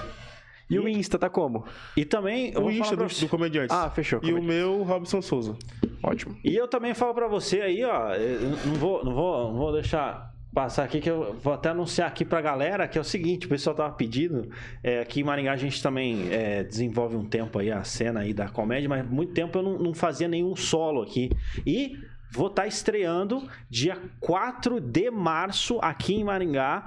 E 0.71 0.79
o 0.79 0.89
Insta 0.89 1.19
tá 1.19 1.29
como? 1.29 1.65
E 1.97 2.05
também 2.05 2.53
eu 2.55 2.65
O 2.65 2.71
Insta 2.71 2.97
do, 2.97 3.07
do 3.07 3.29
Comediantes. 3.29 3.77
Ah, 3.77 3.91
fechou. 3.91 4.21
E 4.23 4.33
o 4.33 4.43
meu, 4.43 4.83
Robson 4.83 5.21
Souza. 5.21 5.57
Ótimo. 6.03 6.37
E 6.43 6.55
eu 6.57 6.67
também 6.67 6.95
falo 6.95 7.13
pra 7.15 7.29
você 7.29 7.61
aí, 7.61 7.85
ó, 7.85 8.15
eu 8.15 8.41
não 8.67 8.75
vou, 8.75 9.05
não 9.05 9.15
vou, 9.15 9.49
não 9.53 9.57
vou 9.59 9.73
deixar 9.73 10.32
passar 10.53 10.85
aqui 10.85 11.01
que 11.01 11.11
eu 11.11 11.35
vou 11.43 11.53
até 11.53 11.71
anunciar 11.71 12.09
aqui 12.09 12.25
pra 12.25 12.41
galera 12.41 12.87
que 12.87 12.99
é 12.99 13.01
o 13.01 13.05
seguinte, 13.05 13.47
o 13.47 13.49
pessoal 13.49 13.75
tava 13.75 13.93
pedindo, 13.95 14.51
é, 14.83 15.01
aqui 15.01 15.21
em 15.21 15.25
Maringá 15.25 15.53
a 15.53 15.57
gente 15.57 15.83
também 15.83 16.29
é, 16.31 16.63
desenvolve 16.63 17.17
um 17.17 17.25
tempo 17.25 17.59
aí 17.59 17.71
a 17.71 17.83
cena 17.85 18.21
aí 18.21 18.35
da 18.35 18.49
comédia, 18.49 18.89
mas 18.89 19.09
muito 19.09 19.33
tempo 19.33 19.59
eu 19.59 19.63
não, 19.63 19.79
não 19.79 19.95
fazia 19.95 20.29
nenhum 20.29 20.55
solo 20.55 21.03
aqui. 21.03 21.31
E 21.67 21.97
vou 22.31 22.49
estar 22.49 22.67
estreando 22.67 23.49
dia 23.69 23.99
4 24.21 24.81
de 24.81 25.11
março 25.11 25.79
aqui 25.81 26.15
em 26.15 26.25
Maringá 26.25 26.85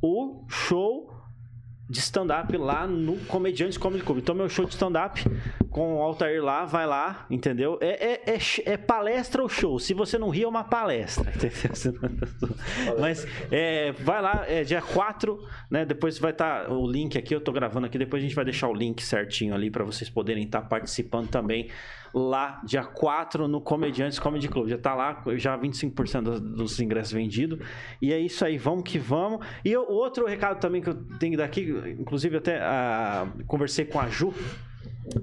o 0.00 0.44
show 0.48 1.11
de 1.92 1.98
stand-up 1.98 2.56
lá 2.56 2.86
no 2.86 3.16
Comediantes 3.26 3.76
Comedy 3.76 4.02
Club. 4.02 4.18
Então, 4.18 4.34
meu 4.34 4.48
show 4.48 4.64
de 4.64 4.72
stand-up 4.72 5.22
com 5.70 5.96
o 5.96 6.02
Altair 6.02 6.42
lá, 6.42 6.64
vai 6.64 6.86
lá, 6.86 7.26
entendeu? 7.30 7.78
É, 7.80 8.12
é, 8.12 8.34
é, 8.34 8.38
é 8.72 8.76
palestra 8.76 9.42
ou 9.42 9.48
show. 9.48 9.78
Se 9.78 9.92
você 9.94 10.18
não 10.18 10.30
rir, 10.30 10.44
é 10.44 10.48
uma 10.48 10.64
palestra, 10.64 11.30
entendeu? 11.36 12.00
Mas 12.98 13.26
é, 13.50 13.92
vai 13.92 14.22
lá, 14.22 14.44
é 14.48 14.64
dia 14.64 14.80
4, 14.82 15.38
né? 15.70 15.84
Depois 15.84 16.18
vai 16.18 16.32
estar 16.32 16.70
o 16.70 16.90
link 16.90 17.16
aqui, 17.18 17.34
eu 17.34 17.40
tô 17.40 17.52
gravando 17.52 17.86
aqui, 17.86 17.98
depois 17.98 18.22
a 18.22 18.26
gente 18.26 18.34
vai 18.34 18.44
deixar 18.44 18.68
o 18.68 18.74
link 18.74 19.02
certinho 19.02 19.54
ali 19.54 19.70
para 19.70 19.84
vocês 19.84 20.08
poderem 20.08 20.44
estar 20.44 20.62
participando 20.62 21.28
também 21.28 21.68
lá, 22.14 22.60
dia 22.64 22.84
4, 22.84 23.48
no 23.48 23.60
Comediantes 23.60 24.18
Comedy 24.18 24.46
Club. 24.48 24.68
Já 24.68 24.76
tá 24.76 24.94
lá, 24.94 25.22
já 25.36 25.56
25% 25.58 26.20
dos, 26.22 26.40
dos 26.40 26.80
ingressos 26.80 27.12
vendidos. 27.12 27.58
E 28.02 28.12
é 28.12 28.18
isso 28.18 28.44
aí, 28.44 28.58
vamos 28.58 28.84
que 28.84 28.98
vamos. 28.98 29.44
E 29.64 29.72
eu- 29.72 29.86
outro 29.88 30.26
recado 30.26 30.60
também 30.60 30.82
que 30.82 30.90
eu 30.90 30.94
tenho 31.18 31.38
daqui, 31.38 31.72
inclusive 31.90 32.36
até 32.36 32.58
ah, 32.60 33.28
conversei 33.46 33.84
com 33.84 34.00
a 34.00 34.08
Ju, 34.08 34.34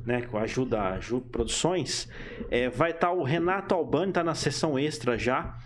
né, 0.06 0.22
com 0.24 0.38
a 0.38 0.46
Ju 0.46 0.66
da 0.66 1.00
Ju 1.00 1.22
Produções, 1.22 2.10
é, 2.50 2.70
vai 2.70 2.92
estar 2.92 3.12
o 3.12 3.24
Renato 3.24 3.74
Albani, 3.74 4.12
tá 4.12 4.24
na 4.24 4.36
sessão 4.36 4.78
extra 4.78 5.18
já. 5.18 5.58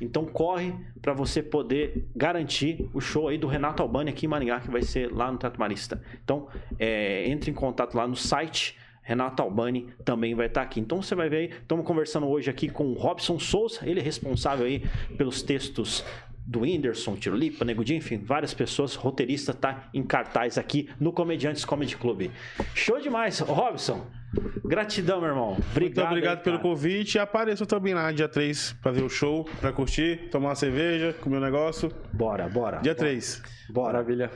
Então 0.00 0.26
corre 0.26 0.74
para 1.00 1.14
você 1.14 1.42
poder 1.42 2.06
garantir 2.14 2.88
o 2.92 3.00
show 3.00 3.28
aí 3.28 3.38
do 3.38 3.46
Renato 3.46 3.82
Albani 3.82 4.10
aqui 4.10 4.26
em 4.26 4.28
Maringá, 4.28 4.60
que 4.60 4.70
vai 4.70 4.82
ser 4.82 5.10
lá 5.10 5.32
no 5.32 5.38
Teatro 5.38 5.58
Marista. 5.58 6.02
Então, 6.22 6.48
é, 6.78 7.28
entre 7.28 7.50
em 7.50 7.54
contato 7.54 7.94
lá 7.94 8.06
no 8.06 8.16
site. 8.16 8.76
Renato 9.06 9.42
Albani 9.42 9.90
também 10.02 10.34
vai 10.34 10.46
estar 10.46 10.62
aqui. 10.62 10.80
Então 10.80 11.02
você 11.02 11.14
vai 11.14 11.28
ver 11.28 11.50
estamos 11.60 11.86
conversando 11.86 12.26
hoje 12.26 12.48
aqui 12.48 12.70
com 12.70 12.86
o 12.86 12.94
Robson 12.94 13.38
Souza, 13.38 13.80
ele 13.82 14.00
é 14.00 14.02
responsável 14.02 14.64
aí 14.64 14.82
pelos 15.18 15.42
textos 15.42 16.02
do 16.46 16.60
Whindersson, 16.60 17.16
Tirolipa, 17.16 17.64
Negudinho, 17.64 17.98
enfim, 17.98 18.18
várias 18.18 18.52
pessoas, 18.52 18.94
roteirista 18.94 19.54
tá 19.54 19.88
em 19.94 20.02
cartaz 20.02 20.58
aqui 20.58 20.88
no 21.00 21.12
Comediantes 21.12 21.64
Comedy 21.64 21.96
Club. 21.96 22.30
Show 22.74 23.00
demais, 23.00 23.40
Robson. 23.40 24.06
Gratidão, 24.64 25.20
meu 25.20 25.30
irmão. 25.30 25.52
Obrigado. 25.70 25.80
Muito 25.80 26.00
obrigado 26.02 26.38
aí, 26.38 26.44
pelo 26.44 26.56
cara. 26.58 26.68
convite. 26.68 27.18
Apareça 27.18 27.64
também 27.64 27.94
lá 27.94 28.10
dia 28.10 28.28
3 28.28 28.76
pra 28.82 28.90
ver 28.90 29.04
o 29.04 29.08
show, 29.08 29.44
pra 29.60 29.72
curtir, 29.72 30.28
tomar 30.30 30.48
uma 30.48 30.54
cerveja, 30.54 31.12
comer 31.20 31.36
um 31.36 31.40
negócio. 31.40 31.90
Bora, 32.12 32.48
bora. 32.48 32.78
Dia 32.78 32.94
3. 32.94 33.42
Bora. 33.70 33.94
Maravilha. 33.94 34.30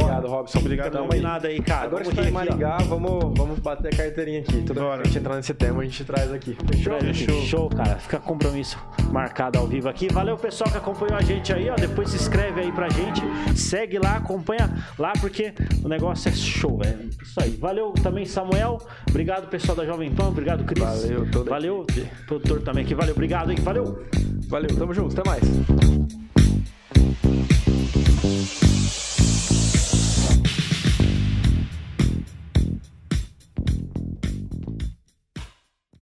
Obrigado, 0.00 0.26
Robson. 0.26 0.58
Obrigado, 0.58 0.92
Tamo. 0.92 1.08
Combinado 1.08 1.46
aí, 1.46 1.60
cara. 1.60 1.84
Agora 1.86 2.04
Vamos 2.04 2.08
que 2.08 2.14
tá 2.16 2.22
em 2.22 2.26
aqui, 2.26 2.36
ó. 2.36 2.38
Maringá, 2.38 2.76
vamos, 2.88 3.34
vamos 3.36 3.58
bater 3.58 3.92
a 3.92 3.96
carteirinha 3.96 4.40
aqui. 4.40 4.62
Toda 4.62 4.80
vez 4.80 4.86
Bora. 4.86 5.02
que 5.02 5.02
a 5.02 5.10
gente 5.10 5.18
entrar 5.18 5.36
nesse 5.36 5.54
tema, 5.54 5.82
a 5.82 5.84
gente 5.84 6.04
traz 6.04 6.32
aqui. 6.32 6.56
Fechou? 6.70 7.14
Show. 7.14 7.42
Show, 7.42 7.68
cara. 7.68 7.96
Fica 7.96 8.18
compromisso 8.18 8.78
marcado 9.10 9.58
ao 9.58 9.66
vivo 9.66 9.88
aqui. 9.88 10.08
Valeu, 10.12 10.36
pessoal 10.36 10.70
que 10.70 10.78
acompanhou 10.78 11.16
a 11.16 11.22
gente 11.22 11.52
aí, 11.52 11.68
ó. 11.68 11.74
Depois 11.74 12.08
se 12.10 12.16
inscreve 12.16 12.60
aí 12.60 12.72
pra 12.72 12.88
gente. 12.88 13.22
Segue 13.54 13.98
lá, 13.98 14.16
acompanha 14.16 14.72
lá, 14.98 15.12
porque 15.20 15.52
o 15.84 15.88
negócio 15.88 16.28
é 16.28 16.32
show, 16.32 16.78
velho. 16.78 17.10
Isso 17.22 17.40
aí. 17.40 17.56
Valeu 17.56 17.92
também, 17.92 18.24
Samuel. 18.24 18.78
Obrigado, 19.08 19.48
pessoal 19.48 19.76
da 19.76 19.84
Jovem 19.84 20.10
Pan. 20.10 20.28
Obrigado, 20.28 20.64
Cris. 20.64 20.82
Valeu, 20.82 21.30
toda 21.30 21.50
a 21.50 21.54
Valeu, 21.54 21.86
produtor 22.26 22.62
também 22.62 22.84
aqui. 22.84 22.94
Valeu, 22.94 23.12
obrigado, 23.12 23.50
hein? 23.50 23.58
Valeu. 23.60 24.02
Valeu, 24.48 24.76
tamo 24.76 24.94
junto. 24.94 25.20
Até 25.20 25.28
mais. 25.28 25.42